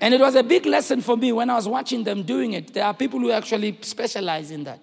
And 0.00 0.14
it 0.14 0.20
was 0.20 0.34
a 0.34 0.42
big 0.42 0.66
lesson 0.66 1.00
for 1.00 1.16
me 1.16 1.32
when 1.32 1.50
I 1.50 1.56
was 1.56 1.68
watching 1.68 2.04
them 2.04 2.22
doing 2.22 2.52
it. 2.52 2.72
There 2.72 2.84
are 2.84 2.94
people 2.94 3.18
who 3.18 3.30
actually 3.32 3.78
specialize 3.82 4.50
in 4.50 4.64
that. 4.64 4.80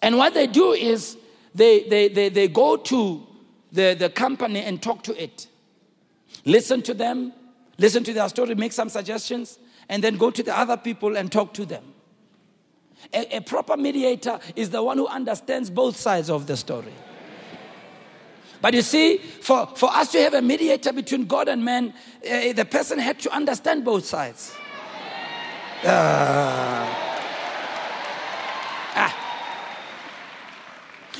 And 0.00 0.16
what 0.16 0.34
they 0.34 0.48
do 0.48 0.72
is 0.72 1.16
they, 1.54 1.84
they, 1.84 2.08
they, 2.08 2.28
they 2.28 2.48
go 2.48 2.76
to 2.76 3.26
the, 3.70 3.94
the 3.94 4.10
company 4.10 4.60
and 4.60 4.82
talk 4.82 5.02
to 5.04 5.22
it. 5.22 5.46
Listen 6.44 6.82
to 6.82 6.94
them, 6.94 7.32
listen 7.78 8.02
to 8.04 8.12
their 8.12 8.28
story, 8.28 8.54
make 8.56 8.72
some 8.72 8.88
suggestions, 8.88 9.58
and 9.88 10.02
then 10.02 10.16
go 10.16 10.30
to 10.30 10.42
the 10.42 10.56
other 10.56 10.76
people 10.76 11.16
and 11.16 11.30
talk 11.30 11.54
to 11.54 11.64
them. 11.64 11.84
A, 13.12 13.36
a 13.36 13.40
proper 13.40 13.76
mediator 13.76 14.38
is 14.56 14.70
the 14.70 14.82
one 14.82 14.98
who 14.98 15.06
understands 15.06 15.70
both 15.70 15.96
sides 15.96 16.30
of 16.30 16.46
the 16.46 16.56
story. 16.56 16.92
But 18.60 18.74
you 18.74 18.82
see, 18.82 19.18
for, 19.18 19.66
for 19.74 19.90
us 19.90 20.12
to 20.12 20.22
have 20.22 20.34
a 20.34 20.42
mediator 20.42 20.92
between 20.92 21.26
God 21.26 21.48
and 21.48 21.64
man, 21.64 21.92
uh, 22.30 22.52
the 22.52 22.64
person 22.64 22.98
had 22.98 23.18
to 23.20 23.34
understand 23.34 23.84
both 23.84 24.04
sides. 24.04 24.54
Uh, 25.84 27.02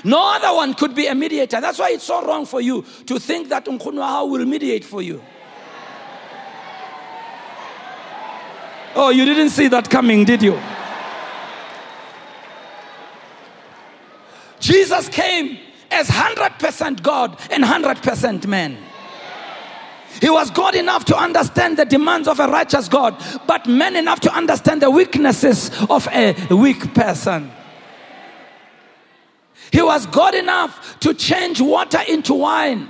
No 0.04 0.34
other 0.34 0.54
one 0.54 0.74
could 0.74 0.94
be 0.94 1.06
a 1.06 1.14
mediator. 1.14 1.60
That's 1.60 1.78
why 1.78 1.90
it's 1.90 2.04
so 2.04 2.26
wrong 2.26 2.44
for 2.44 2.60
you 2.60 2.84
to 3.06 3.20
think 3.20 3.48
that 3.50 3.66
Unkunwaha 3.66 4.28
will 4.28 4.44
mediate 4.44 4.84
for 4.84 5.00
you. 5.00 5.22
Oh, 8.94 9.10
you 9.10 9.24
didn't 9.24 9.50
see 9.50 9.68
that 9.68 9.88
coming, 9.88 10.24
did 10.24 10.42
you? 10.42 10.60
Jesus 14.62 15.08
came 15.08 15.58
as 15.90 16.08
100% 16.08 17.02
God 17.02 17.38
and 17.50 17.64
100% 17.64 18.46
man. 18.46 18.78
He 20.20 20.30
was 20.30 20.50
God 20.50 20.76
enough 20.76 21.04
to 21.06 21.16
understand 21.16 21.76
the 21.76 21.84
demands 21.84 22.28
of 22.28 22.38
a 22.38 22.46
righteous 22.46 22.88
God, 22.88 23.20
but 23.46 23.66
man 23.66 23.96
enough 23.96 24.20
to 24.20 24.32
understand 24.32 24.80
the 24.80 24.90
weaknesses 24.90 25.70
of 25.90 26.06
a 26.12 26.34
weak 26.54 26.94
person. 26.94 27.50
He 29.72 29.82
was 29.82 30.06
God 30.06 30.34
enough 30.34 31.00
to 31.00 31.12
change 31.12 31.60
water 31.60 32.00
into 32.06 32.34
wine, 32.34 32.88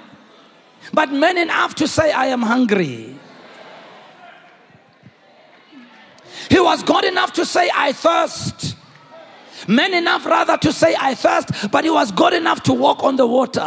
but 0.92 1.10
man 1.10 1.38
enough 1.38 1.74
to 1.76 1.88
say, 1.88 2.12
I 2.12 2.26
am 2.26 2.42
hungry. 2.42 3.16
He 6.50 6.60
was 6.60 6.82
God 6.82 7.04
enough 7.04 7.32
to 7.34 7.46
say, 7.46 7.70
I 7.74 7.92
thirst. 7.92 8.71
Man 9.68 9.94
enough 9.94 10.26
rather 10.26 10.56
to 10.58 10.72
say, 10.72 10.94
I 10.98 11.14
thirst, 11.14 11.70
but 11.70 11.84
he 11.84 11.90
was 11.90 12.10
God 12.12 12.34
enough 12.34 12.62
to 12.64 12.72
walk 12.72 13.02
on 13.04 13.16
the 13.16 13.26
water. 13.26 13.60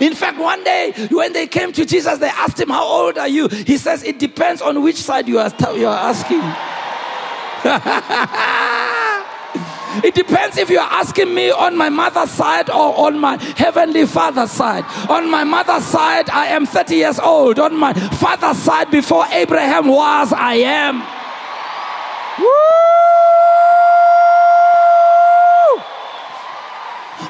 In 0.00 0.14
fact, 0.14 0.38
one 0.38 0.62
day 0.64 0.92
when 1.10 1.32
they 1.32 1.46
came 1.46 1.72
to 1.72 1.84
Jesus, 1.86 2.18
they 2.18 2.28
asked 2.28 2.60
him, 2.60 2.68
How 2.68 2.84
old 2.84 3.16
are 3.16 3.28
you? 3.28 3.48
He 3.48 3.78
says, 3.78 4.02
It 4.02 4.18
depends 4.18 4.60
on 4.60 4.82
which 4.82 4.96
side 4.96 5.28
you 5.28 5.38
are, 5.38 5.50
you 5.74 5.86
are 5.86 5.98
asking. 5.98 6.42
It 10.04 10.14
depends 10.14 10.58
if 10.58 10.70
you 10.70 10.78
are 10.78 10.88
asking 10.90 11.34
me 11.34 11.50
on 11.50 11.76
my 11.76 11.88
mother's 11.88 12.30
side 12.30 12.70
or 12.70 12.96
on 12.98 13.18
my 13.18 13.36
heavenly 13.56 14.06
father's 14.06 14.50
side. 14.50 14.84
On 15.08 15.30
my 15.30 15.44
mother's 15.44 15.84
side, 15.84 16.30
I 16.30 16.46
am 16.48 16.66
30 16.66 16.94
years 16.94 17.18
old. 17.18 17.58
On 17.58 17.76
my 17.76 17.92
father's 17.94 18.58
side, 18.58 18.90
before 18.90 19.26
Abraham 19.30 19.88
was, 19.88 20.32
I 20.32 20.54
am. 20.56 21.02
Woo! 22.38 22.44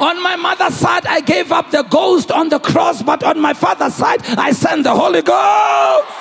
On 0.00 0.22
my 0.22 0.36
mother's 0.36 0.74
side, 0.74 1.06
I 1.06 1.20
gave 1.20 1.50
up 1.50 1.70
the 1.70 1.82
ghost 1.82 2.30
on 2.30 2.48
the 2.48 2.60
cross, 2.60 3.02
but 3.02 3.24
on 3.24 3.40
my 3.40 3.54
father's 3.54 3.94
side, 3.94 4.20
I 4.38 4.52
sent 4.52 4.84
the 4.84 4.94
Holy 4.94 5.22
Ghost. 5.22 6.14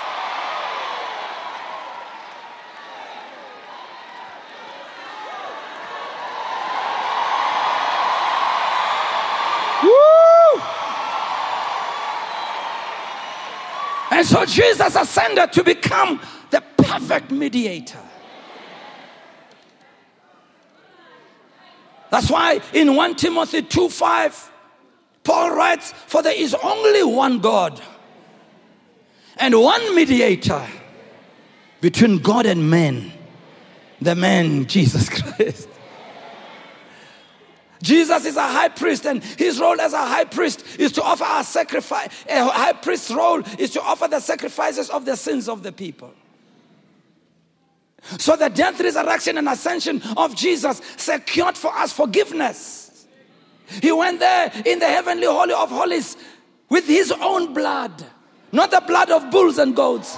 And 14.17 14.25
so 14.25 14.45
Jesus 14.45 14.95
ascended 14.95 15.53
to 15.53 15.63
become 15.63 16.19
the 16.49 16.63
perfect 16.77 17.29
mediator. 17.29 17.99
That's 22.09 22.29
why 22.29 22.61
in 22.73 22.95
1 22.95 23.15
Timothy 23.15 23.61
2 23.61 23.89
5, 23.89 24.51
Paul 25.23 25.55
writes, 25.55 25.91
For 25.91 26.21
there 26.21 26.35
is 26.35 26.53
only 26.55 27.03
one 27.03 27.39
God 27.39 27.81
and 29.37 29.59
one 29.59 29.95
mediator 29.95 30.65
between 31.81 32.19
God 32.19 32.45
and 32.45 32.69
man, 32.69 33.11
the 34.01 34.15
man 34.15 34.65
Jesus 34.65 35.09
Christ. 35.21 35.69
Jesus 37.83 38.25
is 38.25 38.35
a 38.37 38.41
high 38.41 38.69
priest, 38.69 39.05
and 39.05 39.23
his 39.23 39.59
role 39.59 39.79
as 39.79 39.93
a 39.93 40.03
high 40.03 40.23
priest 40.23 40.63
is 40.79 40.91
to 40.93 41.03
offer 41.03 41.25
a 41.29 41.43
sacrifice. 41.43 42.09
A 42.27 42.49
high 42.49 42.73
priest's 42.73 43.11
role 43.11 43.43
is 43.59 43.69
to 43.71 43.81
offer 43.81 44.07
the 44.07 44.19
sacrifices 44.19 44.89
of 44.89 45.05
the 45.05 45.15
sins 45.15 45.47
of 45.47 45.61
the 45.61 45.71
people. 45.71 46.11
So 48.17 48.35
the 48.35 48.49
death, 48.49 48.79
resurrection, 48.79 49.37
and 49.37 49.49
ascension 49.49 50.01
of 50.15 50.35
Jesus 50.35 50.81
secured 50.97 51.57
for 51.57 51.73
us 51.73 51.91
forgiveness. 51.91 53.07
He 53.81 53.91
went 53.91 54.19
there 54.19 54.51
in 54.65 54.79
the 54.79 54.85
heavenly 54.85 55.27
holy 55.27 55.53
of 55.53 55.69
holies 55.69 56.15
with 56.69 56.87
his 56.87 57.11
own 57.11 57.53
blood, 57.53 58.05
not 58.51 58.71
the 58.71 58.81
blood 58.85 59.11
of 59.11 59.29
bulls 59.29 59.57
and 59.57 59.75
goats. 59.75 60.17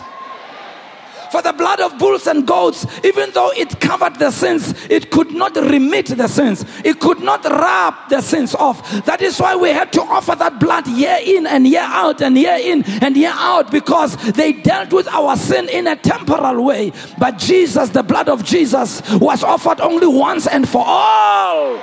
For 1.32 1.42
the 1.42 1.54
blood 1.54 1.80
of 1.80 1.98
bulls 1.98 2.28
and 2.28 2.46
goats, 2.48 2.86
even 3.04 3.32
though 3.32 3.52
it 3.52 3.80
covered 3.80 4.18
the 4.18 4.32
sins, 4.32 4.74
it 4.90 5.12
could 5.12 5.32
not 5.32 5.56
remit 5.56 6.08
the 6.08 6.28
sins. 6.28 6.66
It 6.84 7.00
could 7.00 7.20
not 7.20 7.44
rub 7.46 8.10
the 8.10 8.22
sins 8.22 8.56
off. 8.56 9.06
That 9.06 9.22
is 9.22 9.40
why 9.40 9.56
we 9.56 9.70
had 9.70 9.94
to 9.94 10.02
offer 10.02 10.36
that 10.36 10.60
blood 10.60 10.88
year 10.88 11.20
in 11.24 11.46
and 11.46 11.68
year 11.68 11.84
out 11.84 12.22
and 12.22 12.38
year 12.38 12.58
in 12.60 12.84
and 13.04 13.16
year 13.16 13.34
out 13.34 13.72
because 13.72 14.16
they 14.34 14.54
dealt 14.54 14.92
with 14.92 15.08
our 15.08 15.36
sin 15.36 15.70
in 15.70 15.88
a 15.88 15.96
temporal 15.96 16.64
way. 16.64 16.92
But 17.18 17.38
Jesus, 17.38 17.90
the 17.90 18.04
blood 18.04 18.30
of 18.30 18.44
Jesus, 18.44 19.02
was 19.20 19.44
offered 19.44 19.82
only 19.82 20.08
once 20.08 20.48
and 20.48 20.68
for 20.68 20.84
all. 20.86 21.82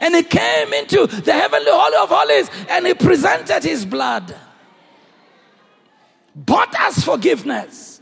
And 0.00 0.14
he 0.14 0.22
came 0.22 0.72
into 0.72 1.06
the 1.06 1.32
heavenly 1.32 1.70
holy 1.70 1.96
of 1.96 2.10
holies 2.10 2.50
and 2.68 2.86
he 2.86 2.94
presented 2.94 3.62
his 3.62 3.86
blood 3.86 4.34
bought 6.34 6.74
us 6.80 7.04
forgiveness, 7.04 8.00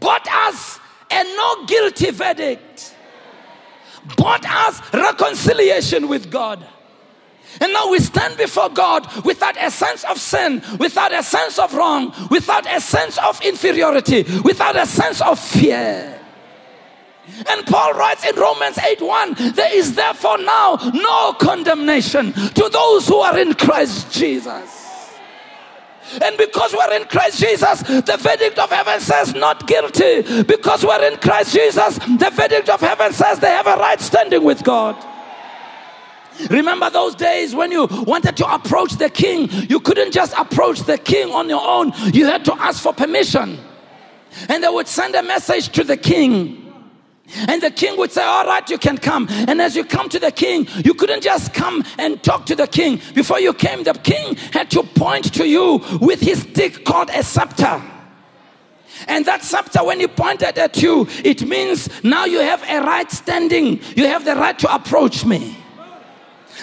bought 0.00 0.26
us 0.30 0.78
a 1.10 1.22
no 1.22 1.66
guilty 1.66 2.10
verdict, 2.10 2.94
bought 4.16 4.44
us 4.44 4.80
reconciliation 4.92 6.08
with 6.08 6.30
God. 6.30 6.66
And 7.60 7.72
now 7.72 7.90
we 7.90 8.00
stand 8.00 8.36
before 8.36 8.68
God 8.68 9.24
without 9.24 9.56
a 9.58 9.70
sense 9.70 10.04
of 10.04 10.18
sin, 10.18 10.62
without 10.78 11.12
a 11.12 11.22
sense 11.22 11.58
of 11.58 11.72
wrong, 11.74 12.12
without 12.30 12.66
a 12.70 12.80
sense 12.80 13.18
of 13.18 13.40
inferiority, 13.40 14.24
without 14.44 14.76
a 14.76 14.84
sense 14.84 15.22
of 15.22 15.38
fear. 15.38 16.20
And 17.48 17.66
Paul 17.66 17.94
writes 17.94 18.24
in 18.24 18.36
Romans 18.36 18.78
8 18.78 19.00
1 19.00 19.34
there 19.54 19.74
is 19.74 19.94
therefore 19.94 20.38
now 20.38 20.78
no 20.94 21.32
condemnation 21.34 22.32
to 22.32 22.68
those 22.70 23.08
who 23.08 23.16
are 23.16 23.38
in 23.38 23.54
Christ 23.54 24.12
Jesus. 24.12 24.85
And 26.22 26.36
because 26.36 26.72
we're 26.72 26.94
in 26.94 27.04
Christ 27.04 27.40
Jesus, 27.40 27.82
the 27.82 28.16
verdict 28.18 28.58
of 28.58 28.70
heaven 28.70 29.00
says 29.00 29.34
not 29.34 29.66
guilty. 29.66 30.42
Because 30.42 30.84
we're 30.84 31.04
in 31.04 31.18
Christ 31.18 31.54
Jesus, 31.54 31.98
the 31.98 32.30
verdict 32.32 32.68
of 32.68 32.80
heaven 32.80 33.12
says 33.12 33.38
they 33.38 33.50
have 33.50 33.66
a 33.66 33.76
right 33.76 34.00
standing 34.00 34.44
with 34.44 34.62
God. 34.62 34.96
Remember 36.50 36.90
those 36.90 37.14
days 37.14 37.54
when 37.54 37.72
you 37.72 37.86
wanted 37.86 38.36
to 38.36 38.54
approach 38.54 38.92
the 38.92 39.08
king? 39.08 39.48
You 39.68 39.80
couldn't 39.80 40.12
just 40.12 40.34
approach 40.38 40.80
the 40.80 40.98
king 40.98 41.32
on 41.32 41.48
your 41.48 41.66
own, 41.66 41.92
you 42.12 42.26
had 42.26 42.44
to 42.44 42.54
ask 42.54 42.82
for 42.82 42.92
permission. 42.92 43.58
And 44.48 44.62
they 44.62 44.68
would 44.68 44.86
send 44.86 45.14
a 45.14 45.22
message 45.22 45.70
to 45.70 45.84
the 45.84 45.96
king. 45.96 46.65
And 47.48 47.62
the 47.62 47.70
king 47.70 47.96
would 47.98 48.12
say, 48.12 48.22
All 48.22 48.46
right, 48.46 48.68
you 48.70 48.78
can 48.78 48.98
come. 48.98 49.26
And 49.30 49.60
as 49.60 49.76
you 49.76 49.84
come 49.84 50.08
to 50.10 50.18
the 50.18 50.30
king, 50.30 50.68
you 50.84 50.94
couldn't 50.94 51.22
just 51.22 51.52
come 51.52 51.84
and 51.98 52.22
talk 52.22 52.46
to 52.46 52.54
the 52.54 52.66
king. 52.66 53.00
Before 53.14 53.40
you 53.40 53.52
came, 53.52 53.82
the 53.82 53.94
king 53.94 54.36
had 54.52 54.70
to 54.72 54.82
point 54.82 55.34
to 55.34 55.46
you 55.46 55.82
with 56.00 56.20
his 56.20 56.42
stick 56.42 56.84
called 56.84 57.10
a 57.10 57.22
scepter. 57.22 57.82
And 59.08 59.24
that 59.26 59.42
scepter, 59.42 59.84
when 59.84 60.00
he 60.00 60.06
pointed 60.06 60.58
at 60.58 60.82
you, 60.82 61.06
it 61.24 61.46
means 61.46 61.88
now 62.02 62.24
you 62.24 62.40
have 62.40 62.62
a 62.62 62.80
right 62.80 63.10
standing. 63.10 63.80
You 63.94 64.06
have 64.06 64.24
the 64.24 64.34
right 64.34 64.58
to 64.60 64.74
approach 64.74 65.24
me. 65.24 65.56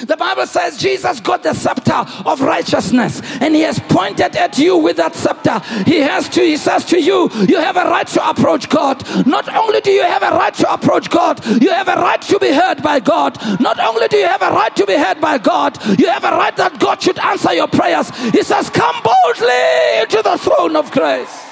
The 0.02 0.18
Bible 0.18 0.48
says 0.48 0.78
Jesus 0.78 1.20
got 1.20 1.44
the 1.44 1.54
scepter 1.54 2.06
of 2.26 2.42
righteousness 2.42 3.22
and 3.42 3.56
he 3.56 3.62
has 3.62 3.80
pointed 3.80 4.36
at 4.36 4.58
you 4.58 4.78
with 4.78 4.98
that 4.98 5.16
scepter. 5.16 5.60
He 5.86 6.00
has 6.00 6.28
to, 6.30 6.42
he 6.42 6.58
says 6.58 6.86
to 6.86 7.02
you, 7.02 7.30
you 7.48 7.58
have 7.60 7.78
a 7.78 7.84
right 7.84 8.08
to 8.08 8.30
approach 8.30 8.70
God. 8.70 9.04
Not 9.28 9.54
only 9.54 9.82
do 9.82 9.92
you 9.92 10.04
have 10.04 10.24
a 10.24 10.32
right 10.32 10.54
to 10.56 10.74
approach 10.74 11.10
God, 11.10 11.46
you 11.62 11.70
have 11.70 11.88
a 11.88 11.96
right 11.96 12.22
to 12.24 12.40
be 12.40 12.52
heard 12.52 12.82
by 12.82 13.00
God. 13.00 13.38
Not 13.60 13.80
only 13.80 14.08
do 14.08 14.18
you 14.18 14.28
have 14.28 14.42
a 14.42 14.50
right 14.50 14.76
to 14.76 14.86
be 14.86 14.96
heard 14.96 15.22
by 15.22 15.38
God, 15.38 15.78
you 16.00 16.08
have 16.08 16.24
a 16.24 16.32
right 16.32 16.56
that 16.58 16.80
God 16.80 17.02
should 17.02 17.20
answer 17.20 17.54
your 17.54 17.68
prayers. 17.68 18.10
He 18.32 18.44
says, 18.44 18.70
Come 18.70 18.96
boldly 19.04 20.02
into 20.02 20.22
the 20.24 20.38
throne 20.38 20.76
of 20.76 20.92
grace. 20.92 21.43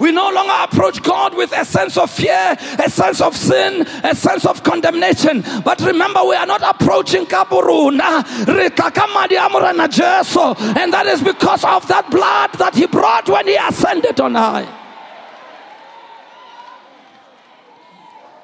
We 0.00 0.12
no 0.12 0.30
longer 0.30 0.54
approach 0.64 1.02
God 1.02 1.36
with 1.36 1.52
a 1.52 1.62
sense 1.62 1.98
of 1.98 2.10
fear, 2.10 2.56
a 2.78 2.88
sense 2.88 3.20
of 3.20 3.36
sin, 3.36 3.86
a 4.02 4.14
sense 4.14 4.46
of 4.46 4.62
condemnation. 4.62 5.44
But 5.62 5.78
remember, 5.82 6.24
we 6.24 6.36
are 6.36 6.46
not 6.46 6.62
approaching 6.62 7.26
Kaburuna, 7.26 8.24
and 10.76 10.92
that 10.92 11.06
is 11.06 11.22
because 11.22 11.64
of 11.64 11.86
that 11.88 12.10
blood 12.10 12.50
that 12.54 12.74
He 12.74 12.86
brought 12.86 13.28
when 13.28 13.46
He 13.46 13.56
ascended 13.56 14.18
on 14.20 14.34
high. 14.34 14.76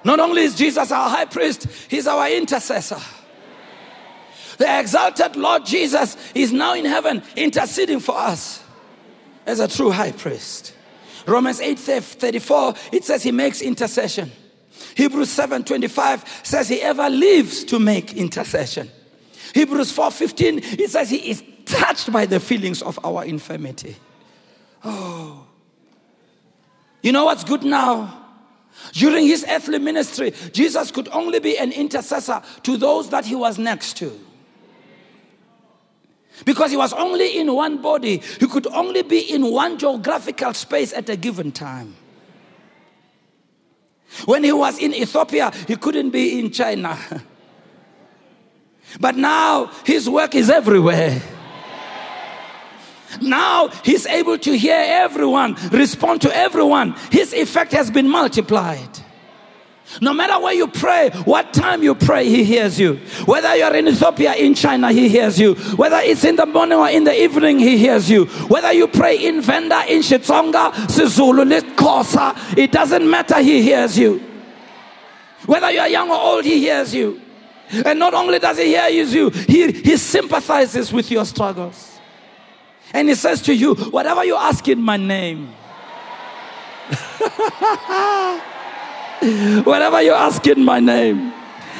Not 0.04 0.20
only 0.20 0.42
is 0.42 0.54
Jesus 0.54 0.92
our 0.92 1.08
high 1.08 1.24
priest, 1.24 1.66
He's 1.88 2.06
our 2.06 2.30
intercessor. 2.30 3.00
The 4.58 4.78
exalted 4.78 5.36
Lord 5.36 5.64
Jesus 5.64 6.18
is 6.34 6.52
now 6.52 6.74
in 6.74 6.84
heaven 6.84 7.22
interceding 7.34 8.00
for 8.00 8.16
us 8.16 8.62
as 9.46 9.60
a 9.60 9.68
true 9.68 9.90
high 9.90 10.12
priest. 10.12 10.75
Romans 11.26 11.60
8 11.60 11.78
34, 11.78 12.74
it 12.92 13.04
says 13.04 13.22
he 13.22 13.32
makes 13.32 13.60
intercession. 13.60 14.30
Hebrews 14.94 15.30
7 15.30 15.64
25 15.64 16.40
says 16.42 16.68
he 16.68 16.80
ever 16.82 17.10
lives 17.10 17.64
to 17.64 17.78
make 17.78 18.14
intercession. 18.14 18.90
Hebrews 19.54 19.92
4 19.92 20.10
15, 20.10 20.60
it 20.62 20.90
says 20.90 21.10
he 21.10 21.30
is 21.30 21.42
touched 21.64 22.12
by 22.12 22.26
the 22.26 22.40
feelings 22.40 22.82
of 22.82 22.98
our 23.04 23.24
infirmity. 23.24 23.96
Oh. 24.84 25.46
You 27.02 27.12
know 27.12 27.24
what's 27.24 27.44
good 27.44 27.64
now? 27.64 28.24
During 28.92 29.26
his 29.26 29.44
earthly 29.48 29.78
ministry, 29.78 30.32
Jesus 30.52 30.90
could 30.90 31.08
only 31.08 31.40
be 31.40 31.58
an 31.58 31.72
intercessor 31.72 32.42
to 32.62 32.76
those 32.76 33.10
that 33.10 33.24
he 33.24 33.34
was 33.34 33.58
next 33.58 33.96
to. 33.98 34.25
Because 36.44 36.70
he 36.70 36.76
was 36.76 36.92
only 36.92 37.38
in 37.38 37.52
one 37.52 37.80
body, 37.80 38.18
he 38.18 38.46
could 38.46 38.66
only 38.68 39.02
be 39.02 39.20
in 39.20 39.50
one 39.50 39.78
geographical 39.78 40.52
space 40.54 40.92
at 40.92 41.08
a 41.08 41.16
given 41.16 41.50
time. 41.50 41.96
When 44.24 44.44
he 44.44 44.52
was 44.52 44.78
in 44.78 44.94
Ethiopia, 44.94 45.52
he 45.66 45.76
couldn't 45.76 46.10
be 46.10 46.38
in 46.38 46.50
China. 46.50 46.98
but 49.00 49.16
now 49.16 49.66
his 49.84 50.08
work 50.08 50.34
is 50.34 50.50
everywhere. 50.50 51.20
Now 53.20 53.68
he's 53.84 54.06
able 54.06 54.38
to 54.38 54.56
hear 54.56 54.82
everyone, 54.86 55.56
respond 55.70 56.22
to 56.22 56.36
everyone. 56.36 56.94
His 57.10 57.32
effect 57.32 57.72
has 57.72 57.90
been 57.90 58.08
multiplied. 58.08 59.05
No 60.00 60.12
matter 60.12 60.38
where 60.38 60.52
you 60.52 60.66
pray, 60.66 61.10
what 61.24 61.54
time 61.54 61.82
you 61.82 61.94
pray, 61.94 62.28
He 62.28 62.44
hears 62.44 62.78
you. 62.78 62.96
Whether 63.24 63.56
you're 63.56 63.74
in 63.74 63.88
Ethiopia, 63.88 64.34
in 64.34 64.54
China, 64.54 64.92
He 64.92 65.08
hears 65.08 65.38
you. 65.38 65.54
Whether 65.54 65.98
it's 65.98 66.24
in 66.24 66.36
the 66.36 66.44
morning 66.44 66.78
or 66.78 66.88
in 66.90 67.04
the 67.04 67.22
evening, 67.22 67.58
He 67.58 67.78
hears 67.78 68.10
you. 68.10 68.26
Whether 68.48 68.72
you 68.72 68.88
pray 68.88 69.16
in 69.16 69.40
Venda, 69.40 69.84
in 69.88 70.00
Xitsonga, 70.00 70.72
Sizulu, 70.88 71.46
it 72.58 72.72
doesn't 72.72 73.08
matter, 73.08 73.40
He 73.40 73.62
hears 73.62 73.98
you. 73.98 74.22
Whether 75.46 75.70
you're 75.70 75.86
young 75.86 76.10
or 76.10 76.20
old, 76.20 76.44
He 76.44 76.60
hears 76.60 76.94
you. 76.94 77.20
And 77.84 77.98
not 77.98 78.12
only 78.12 78.38
does 78.38 78.58
He 78.58 78.66
hear 78.66 78.88
you, 78.88 79.30
He, 79.30 79.72
he 79.72 79.96
sympathizes 79.96 80.92
with 80.92 81.10
your 81.10 81.24
struggles. 81.24 81.98
And 82.92 83.08
He 83.08 83.14
says 83.14 83.40
to 83.42 83.54
you, 83.54 83.74
Whatever 83.74 84.24
you 84.24 84.36
ask 84.36 84.66
in 84.68 84.82
my 84.82 84.96
name. 84.96 85.54
Whatever 89.64 90.02
you 90.02 90.12
ask 90.12 90.46
in 90.46 90.64
my 90.64 90.80
name. 90.80 91.32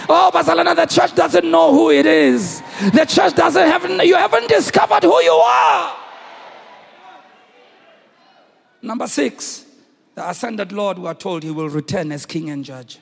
Oh, 0.09 0.31
Bazalwane, 0.33 0.75
the 0.77 0.87
church 0.87 1.15
doesn't 1.15 1.51
know 1.51 1.73
who 1.73 1.91
it 1.91 2.07
is. 2.07 2.63
The 2.93 3.05
church 3.05 3.35
doesn't 3.35 3.69
have, 3.69 4.05
you 4.05 4.15
haven't 4.15 4.49
discovered 4.49 5.03
who 5.03 5.21
you 5.23 5.33
are. 5.33 5.97
Number 8.83 9.09
six, 9.09 9.65
the 10.15 10.29
ascended 10.29 10.71
Lord, 10.73 10.99
we 10.99 11.09
are 11.09 11.15
told 11.15 11.43
he 11.43 11.51
will 11.51 11.69
return 11.69 12.13
as 12.13 12.25
king 12.25 12.51
and 12.51 12.65
judge. 12.65 13.01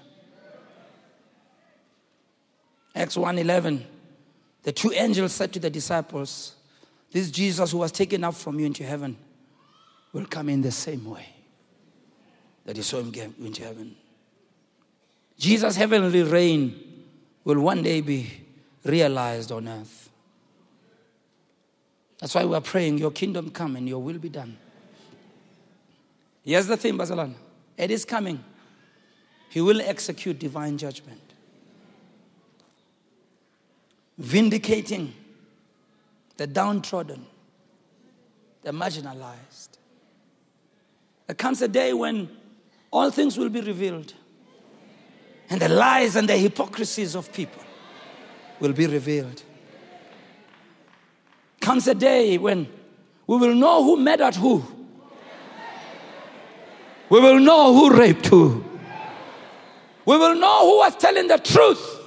Acts 2.95 3.17
1:11, 3.17 3.83
the 4.63 4.73
two 4.73 4.93
angels 4.93 5.33
said 5.33 5.53
to 5.53 5.59
the 5.59 5.69
disciples, 5.69 6.55
This 7.11 7.31
Jesus 7.31 7.73
who 7.73 7.79
was 7.79 7.93
taken 7.93 8.25
up 8.25 8.35
from 8.35 8.59
you 8.59 8.67
into 8.67 8.83
heaven 8.83 9.17
will 10.13 10.27
come 10.27 10.49
in 10.49 10.63
the 10.63 10.73
same 10.73 11.05
way 11.05 11.27
that 12.65 12.77
you 12.77 12.83
saw 12.83 13.01
him 13.01 13.11
get 13.11 13.31
into 13.39 13.63
heaven. 13.63 13.95
Jesus' 15.39 15.77
heavenly 15.77 16.23
reign 16.23 16.81
will 17.45 17.61
one 17.61 17.83
day 17.83 18.01
be 18.01 18.31
realized 18.85 19.53
on 19.53 19.69
earth. 19.69 20.11
That's 22.19 22.35
why 22.35 22.45
we 22.45 22.55
are 22.55 22.61
praying, 22.61 22.99
Your 22.99 23.11
kingdom 23.11 23.51
come 23.51 23.77
and 23.77 23.89
your 23.89 24.01
will 24.01 24.19
be 24.19 24.29
done. 24.29 24.57
Here's 26.45 26.67
the 26.67 26.77
thing, 26.77 26.97
Bazalwane. 26.97 27.35
It 27.77 27.91
is 27.91 28.05
coming. 28.05 28.43
He 29.51 29.61
will 29.61 29.81
execute 29.81 30.39
divine 30.39 30.79
judgment, 30.79 31.21
vindicating 34.19 35.15
the 36.37 36.47
downtrodden, 36.47 37.25
the 38.63 38.73
marginalized. 38.73 39.79
There 41.27 41.37
comes 41.37 41.63
a 41.63 41.69
day 41.69 41.93
when 41.93 42.29
all 42.91 43.11
things 43.11 43.39
will 43.39 43.49
be 43.49 43.61
revealed 43.61 44.15
and 45.51 45.61
the 45.61 45.69
lies 45.69 46.17
and 46.17 46.29
the 46.29 46.37
hypocrisies 46.37 47.15
of 47.15 47.33
people 47.33 47.63
will 48.61 48.73
be 48.73 48.87
revealed. 48.87 49.43
Comes 51.61 51.87
a 51.89 51.95
day 51.95 52.39
when 52.39 52.69
we 53.27 53.37
will 53.37 53.55
know 53.55 53.83
who 53.83 53.97
murdered 53.97 54.35
who. 54.35 54.65
We 57.09 57.21
will 57.21 57.39
know 57.39 57.75
who 57.75 57.97
raped 57.97 58.27
who. 58.27 58.65
We 60.07 60.19
will 60.19 60.35
know 60.35 60.71
who 60.71 60.79
was 60.79 60.97
telling 60.97 61.29
the 61.29 61.39
truth, 61.39 62.01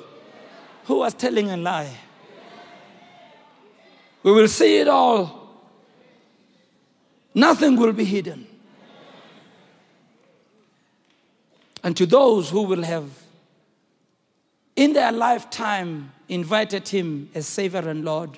who 0.85 0.99
was 0.99 1.13
telling 1.13 1.49
a 1.49 1.57
lie. 1.57 1.95
We 4.23 4.31
will 4.31 4.47
see 4.47 4.79
it 4.79 4.88
all. 4.88 5.38
Nothing 7.33 7.75
will 7.75 7.93
be 7.93 8.03
hidden. 8.03 8.47
And 11.83 11.95
to 11.95 12.05
those 12.05 12.49
who 12.49 12.63
will 12.63 12.83
have 12.83 13.09
in 14.78 14.93
their 14.93 15.11
lifetime 15.11 16.13
invited 16.30 16.88
him 16.88 17.30
as 17.34 17.47
Savior 17.47 17.89
and 17.89 18.05
Lord. 18.05 18.38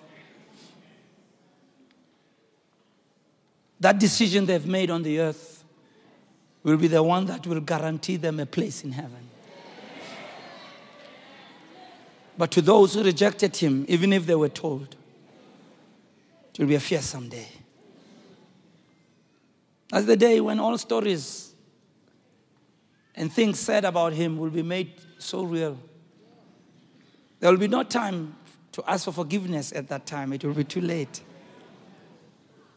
That 3.82 4.00
decision 4.00 4.46
they've 4.46 4.66
made 4.66 4.90
on 4.90 5.04
the 5.04 5.20
earth 5.20 5.64
will 6.64 6.78
be 6.78 6.88
the 6.88 7.04
one 7.04 7.26
that 7.26 7.46
will 7.46 7.60
guarantee 7.60 8.16
them 8.16 8.40
a 8.40 8.46
place 8.46 8.84
in 8.84 8.94
heaven. 8.94 9.30
But 12.38 12.52
to 12.52 12.62
those 12.62 12.94
who 12.94 13.04
rejected 13.04 13.58
him, 13.58 13.86
even 13.90 14.14
if 14.14 14.26
they 14.26 14.36
were 14.36 14.50
told, 14.50 14.96
it 16.54 16.60
will 16.60 16.68
be 16.68 16.76
a 16.76 16.80
fearsome 16.80 17.28
day. 17.28 17.50
That's 19.92 20.06
the 20.06 20.16
day 20.16 20.40
when 20.40 20.60
all 20.60 20.78
stories 20.78 21.54
and 23.16 23.32
things 23.32 23.60
said 23.60 23.84
about 23.84 24.14
him 24.14 24.38
will 24.38 24.52
be 24.52 24.64
made 24.64 24.94
so 25.18 25.44
real 25.44 25.78
there 27.40 27.52
will 27.52 27.58
be 27.58 27.68
no 27.68 27.84
time 27.84 28.36
to 28.74 28.84
ask 28.88 29.06
for 29.06 29.12
forgiveness 29.12 29.72
at 29.72 29.88
that 29.90 30.06
time. 30.06 30.34
It 30.34 30.44
will 30.44 30.54
be 30.54 30.64
too 30.64 30.82
late. 30.82 31.22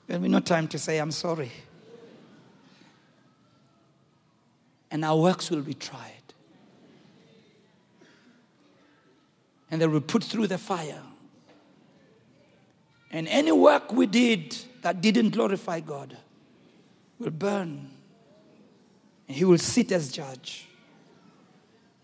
There 0.06 0.18
will 0.18 0.24
be 0.24 0.28
no 0.28 0.40
time 0.40 0.68
to 0.68 0.78
say, 0.78 0.98
I'm 0.98 1.10
sorry. 1.10 1.50
And 4.90 5.04
our 5.04 5.18
works 5.18 5.50
will 5.50 5.62
be 5.62 5.74
tried. 5.74 6.10
And 9.70 9.80
they 9.80 9.86
will 9.86 10.00
be 10.00 10.06
put 10.06 10.22
through 10.22 10.48
the 10.48 10.58
fire. 10.58 11.02
And 13.10 13.26
any 13.28 13.52
work 13.52 13.92
we 13.92 14.06
did 14.06 14.56
that 14.82 15.00
didn't 15.00 15.30
glorify 15.30 15.80
God 15.80 16.16
will 17.18 17.30
burn. 17.30 17.90
And 19.28 19.36
He 19.36 19.44
will 19.44 19.58
sit 19.58 19.92
as 19.92 20.12
judge. 20.12 20.68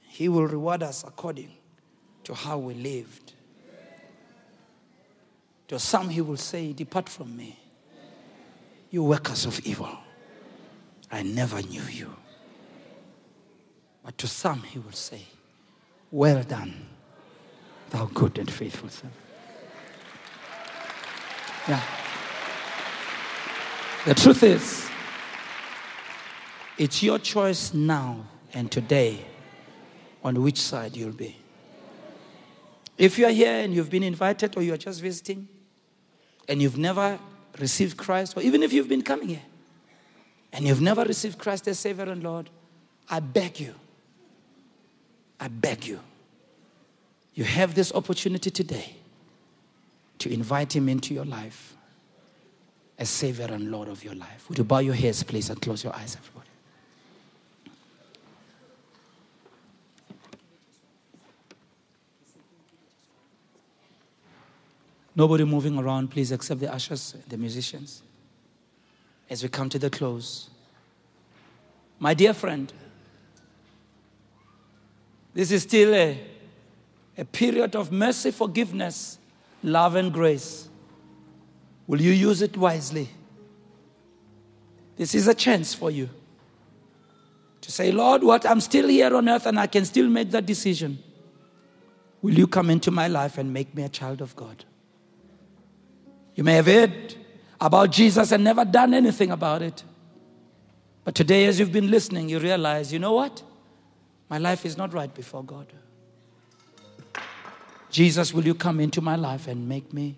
He 0.00 0.28
will 0.28 0.46
reward 0.46 0.82
us 0.82 1.04
according 1.06 1.57
to 2.28 2.34
how 2.34 2.58
we 2.58 2.74
lived. 2.74 3.32
To 5.68 5.78
some, 5.78 6.10
he 6.10 6.20
will 6.20 6.36
say, 6.36 6.74
Depart 6.74 7.08
from 7.08 7.34
me, 7.34 7.58
you 8.90 9.02
workers 9.02 9.46
of 9.46 9.58
evil. 9.60 9.88
I 11.10 11.22
never 11.22 11.62
knew 11.62 11.84
you. 11.84 12.14
But 14.04 14.18
to 14.18 14.26
some, 14.26 14.62
he 14.62 14.78
will 14.78 14.92
say, 14.92 15.22
Well 16.10 16.42
done, 16.42 16.74
thou 17.88 18.04
good 18.12 18.36
and 18.36 18.50
faithful 18.50 18.90
servant. 18.90 19.14
Yeah. 21.66 21.82
The 24.04 24.14
truth 24.14 24.42
is, 24.42 24.90
it's 26.76 27.02
your 27.02 27.18
choice 27.20 27.72
now 27.72 28.26
and 28.52 28.70
today 28.70 29.24
on 30.22 30.42
which 30.42 30.60
side 30.60 30.94
you'll 30.94 31.12
be. 31.12 31.34
If 32.98 33.16
you 33.16 33.26
are 33.26 33.32
here 33.32 33.60
and 33.60 33.72
you've 33.72 33.90
been 33.90 34.02
invited 34.02 34.56
or 34.56 34.62
you 34.62 34.74
are 34.74 34.78
just 34.78 35.00
visiting 35.00 35.48
and 36.48 36.60
you've 36.60 36.76
never 36.76 37.18
received 37.58 37.96
Christ, 37.96 38.36
or 38.36 38.42
even 38.42 38.62
if 38.62 38.72
you've 38.72 38.88
been 38.88 39.02
coming 39.02 39.28
here 39.28 39.42
and 40.52 40.66
you've 40.66 40.80
never 40.80 41.04
received 41.04 41.38
Christ 41.38 41.68
as 41.68 41.78
Savior 41.78 42.04
and 42.04 42.22
Lord, 42.22 42.50
I 43.08 43.20
beg 43.20 43.60
you, 43.60 43.74
I 45.38 45.46
beg 45.46 45.86
you, 45.86 46.00
you 47.34 47.44
have 47.44 47.76
this 47.76 47.92
opportunity 47.94 48.50
today 48.50 48.96
to 50.18 50.32
invite 50.32 50.74
Him 50.74 50.88
into 50.88 51.14
your 51.14 51.24
life 51.24 51.76
as 52.98 53.08
Savior 53.08 53.46
and 53.46 53.70
Lord 53.70 53.86
of 53.86 54.02
your 54.02 54.16
life. 54.16 54.46
Would 54.48 54.58
you 54.58 54.64
bow 54.64 54.80
your 54.80 54.94
heads, 54.94 55.22
please, 55.22 55.48
and 55.50 55.62
close 55.62 55.84
your 55.84 55.94
eyes, 55.94 56.16
everybody? 56.16 56.47
Nobody 65.18 65.42
moving 65.42 65.76
around, 65.76 66.12
please, 66.12 66.30
except 66.30 66.60
the 66.60 66.72
ushers, 66.72 67.16
the 67.28 67.36
musicians. 67.36 68.02
As 69.28 69.42
we 69.42 69.48
come 69.48 69.68
to 69.70 69.76
the 69.76 69.90
close, 69.90 70.48
my 71.98 72.14
dear 72.14 72.32
friend, 72.32 72.72
this 75.34 75.50
is 75.50 75.64
still 75.64 75.92
a, 75.92 76.20
a 77.18 77.24
period 77.24 77.74
of 77.74 77.90
mercy, 77.90 78.30
forgiveness, 78.30 79.18
love, 79.64 79.96
and 79.96 80.12
grace. 80.12 80.68
Will 81.88 82.00
you 82.00 82.12
use 82.12 82.40
it 82.40 82.56
wisely? 82.56 83.08
This 84.94 85.16
is 85.16 85.26
a 85.26 85.34
chance 85.34 85.74
for 85.74 85.90
you 85.90 86.08
to 87.60 87.72
say, 87.72 87.90
Lord, 87.90 88.22
what? 88.22 88.46
I'm 88.46 88.60
still 88.60 88.86
here 88.86 89.16
on 89.16 89.28
earth 89.28 89.46
and 89.46 89.58
I 89.58 89.66
can 89.66 89.84
still 89.84 90.06
make 90.06 90.30
that 90.30 90.46
decision. 90.46 91.02
Will 92.22 92.38
you 92.38 92.46
come 92.46 92.70
into 92.70 92.92
my 92.92 93.08
life 93.08 93.36
and 93.36 93.52
make 93.52 93.74
me 93.74 93.82
a 93.82 93.88
child 93.88 94.20
of 94.20 94.36
God? 94.36 94.64
You 96.38 96.44
may 96.44 96.54
have 96.54 96.66
heard 96.66 97.16
about 97.60 97.90
Jesus 97.90 98.30
and 98.30 98.44
never 98.44 98.64
done 98.64 98.94
anything 98.94 99.32
about 99.32 99.60
it. 99.60 99.82
But 101.02 101.16
today, 101.16 101.46
as 101.46 101.58
you've 101.58 101.72
been 101.72 101.90
listening, 101.90 102.28
you 102.28 102.38
realize, 102.38 102.92
you 102.92 103.00
know 103.00 103.12
what? 103.12 103.42
My 104.30 104.38
life 104.38 104.64
is 104.64 104.76
not 104.76 104.92
right 104.94 105.12
before 105.12 105.42
God. 105.42 105.66
Jesus, 107.90 108.32
will 108.32 108.46
you 108.46 108.54
come 108.54 108.78
into 108.78 109.00
my 109.00 109.16
life 109.16 109.48
and 109.48 109.68
make 109.68 109.92
me 109.92 110.16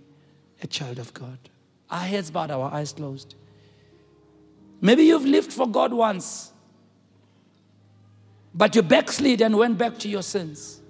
a 0.63 0.67
child 0.67 0.99
of 0.99 1.15
God? 1.15 1.39
Our 1.91 2.05
heads 2.05 2.31
bowed, 2.31 2.51
our 2.51 2.71
eyes 2.71 2.93
closed. 2.93 3.35
Maybe 4.83 5.05
you've 5.05 5.25
lived 5.25 5.55
for 5.55 5.67
God 5.67 5.91
once, 5.91 6.53
but 8.55 8.75
you 8.75 8.83
backslid 8.83 9.41
and 9.41 9.57
went 9.57 9.79
back 9.79 9.97
to 10.01 10.09
your 10.11 10.23
sins. 10.23 10.83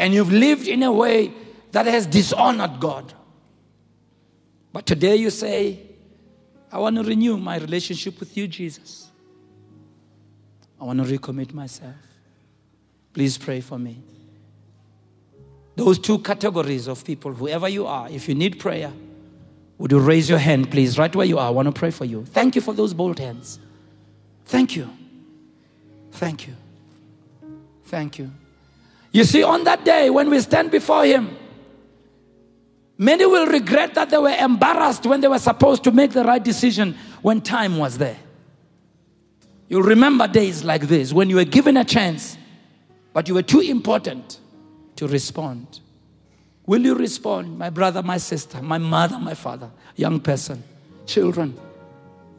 And 0.00 0.12
you've 0.12 0.32
lived 0.32 0.66
in 0.66 0.82
a 0.82 0.90
way 0.90 1.32
that 1.70 1.86
has 1.86 2.08
dishonored 2.08 2.80
God. 2.80 3.14
But 4.78 4.86
today 4.86 5.16
you 5.16 5.30
say, 5.30 5.80
I 6.70 6.78
want 6.78 6.94
to 6.94 7.02
renew 7.02 7.36
my 7.36 7.58
relationship 7.58 8.20
with 8.20 8.36
you, 8.36 8.46
Jesus. 8.46 9.10
I 10.80 10.84
want 10.84 11.04
to 11.04 11.18
recommit 11.18 11.52
myself. 11.52 11.96
Please 13.12 13.36
pray 13.36 13.60
for 13.60 13.76
me. 13.76 13.98
Those 15.74 15.98
two 15.98 16.20
categories 16.20 16.86
of 16.86 17.04
people, 17.04 17.32
whoever 17.32 17.68
you 17.68 17.88
are, 17.88 18.08
if 18.08 18.28
you 18.28 18.36
need 18.36 18.60
prayer, 18.60 18.92
would 19.78 19.90
you 19.90 19.98
raise 19.98 20.30
your 20.30 20.38
hand, 20.38 20.70
please, 20.70 20.96
right 20.96 21.12
where 21.12 21.26
you 21.26 21.38
are? 21.38 21.48
I 21.48 21.50
want 21.50 21.66
to 21.66 21.72
pray 21.72 21.90
for 21.90 22.04
you. 22.04 22.24
Thank 22.26 22.54
you 22.54 22.60
for 22.60 22.72
those 22.72 22.94
bold 22.94 23.18
hands. 23.18 23.58
Thank 24.44 24.76
you. 24.76 24.88
Thank 26.12 26.46
you. 26.46 26.54
Thank 27.86 28.20
you. 28.20 28.30
You 29.10 29.24
see, 29.24 29.42
on 29.42 29.64
that 29.64 29.84
day 29.84 30.08
when 30.08 30.30
we 30.30 30.38
stand 30.38 30.70
before 30.70 31.04
Him, 31.04 31.36
many 32.98 33.24
will 33.24 33.46
regret 33.46 33.94
that 33.94 34.10
they 34.10 34.18
were 34.18 34.28
embarrassed 34.28 35.06
when 35.06 35.20
they 35.20 35.28
were 35.28 35.38
supposed 35.38 35.84
to 35.84 35.92
make 35.92 36.12
the 36.12 36.24
right 36.24 36.42
decision 36.42 36.96
when 37.22 37.40
time 37.40 37.78
was 37.78 37.96
there. 37.96 38.18
You'll 39.68 39.82
remember 39.82 40.26
days 40.26 40.64
like 40.64 40.82
this 40.82 41.12
when 41.12 41.30
you 41.30 41.36
were 41.36 41.44
given 41.44 41.76
a 41.76 41.84
chance, 41.84 42.36
but 43.12 43.28
you 43.28 43.34
were 43.34 43.42
too 43.42 43.60
important 43.60 44.40
to 44.96 45.06
respond. 45.06 45.80
Will 46.66 46.84
you 46.84 46.94
respond, 46.94 47.58
my 47.58 47.70
brother, 47.70 48.02
my 48.02 48.18
sister, 48.18 48.60
my 48.60 48.78
mother, 48.78 49.18
my 49.18 49.34
father, 49.34 49.70
young 49.96 50.20
person, 50.20 50.62
children? 51.06 51.58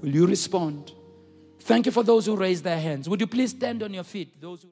Will 0.01 0.13
you 0.13 0.27
respond? 0.27 0.91
Thank 1.61 1.85
you 1.85 1.91
for 1.91 2.03
those 2.03 2.25
who 2.25 2.35
raised 2.35 2.63
their 2.63 2.79
hands. 2.79 3.07
Would 3.09 3.21
you 3.21 3.27
please 3.27 3.51
stand 3.51 3.83
on 3.83 3.93
your 3.93 4.03
feet? 4.03 4.39
Those 4.41 4.63
who 4.63 4.69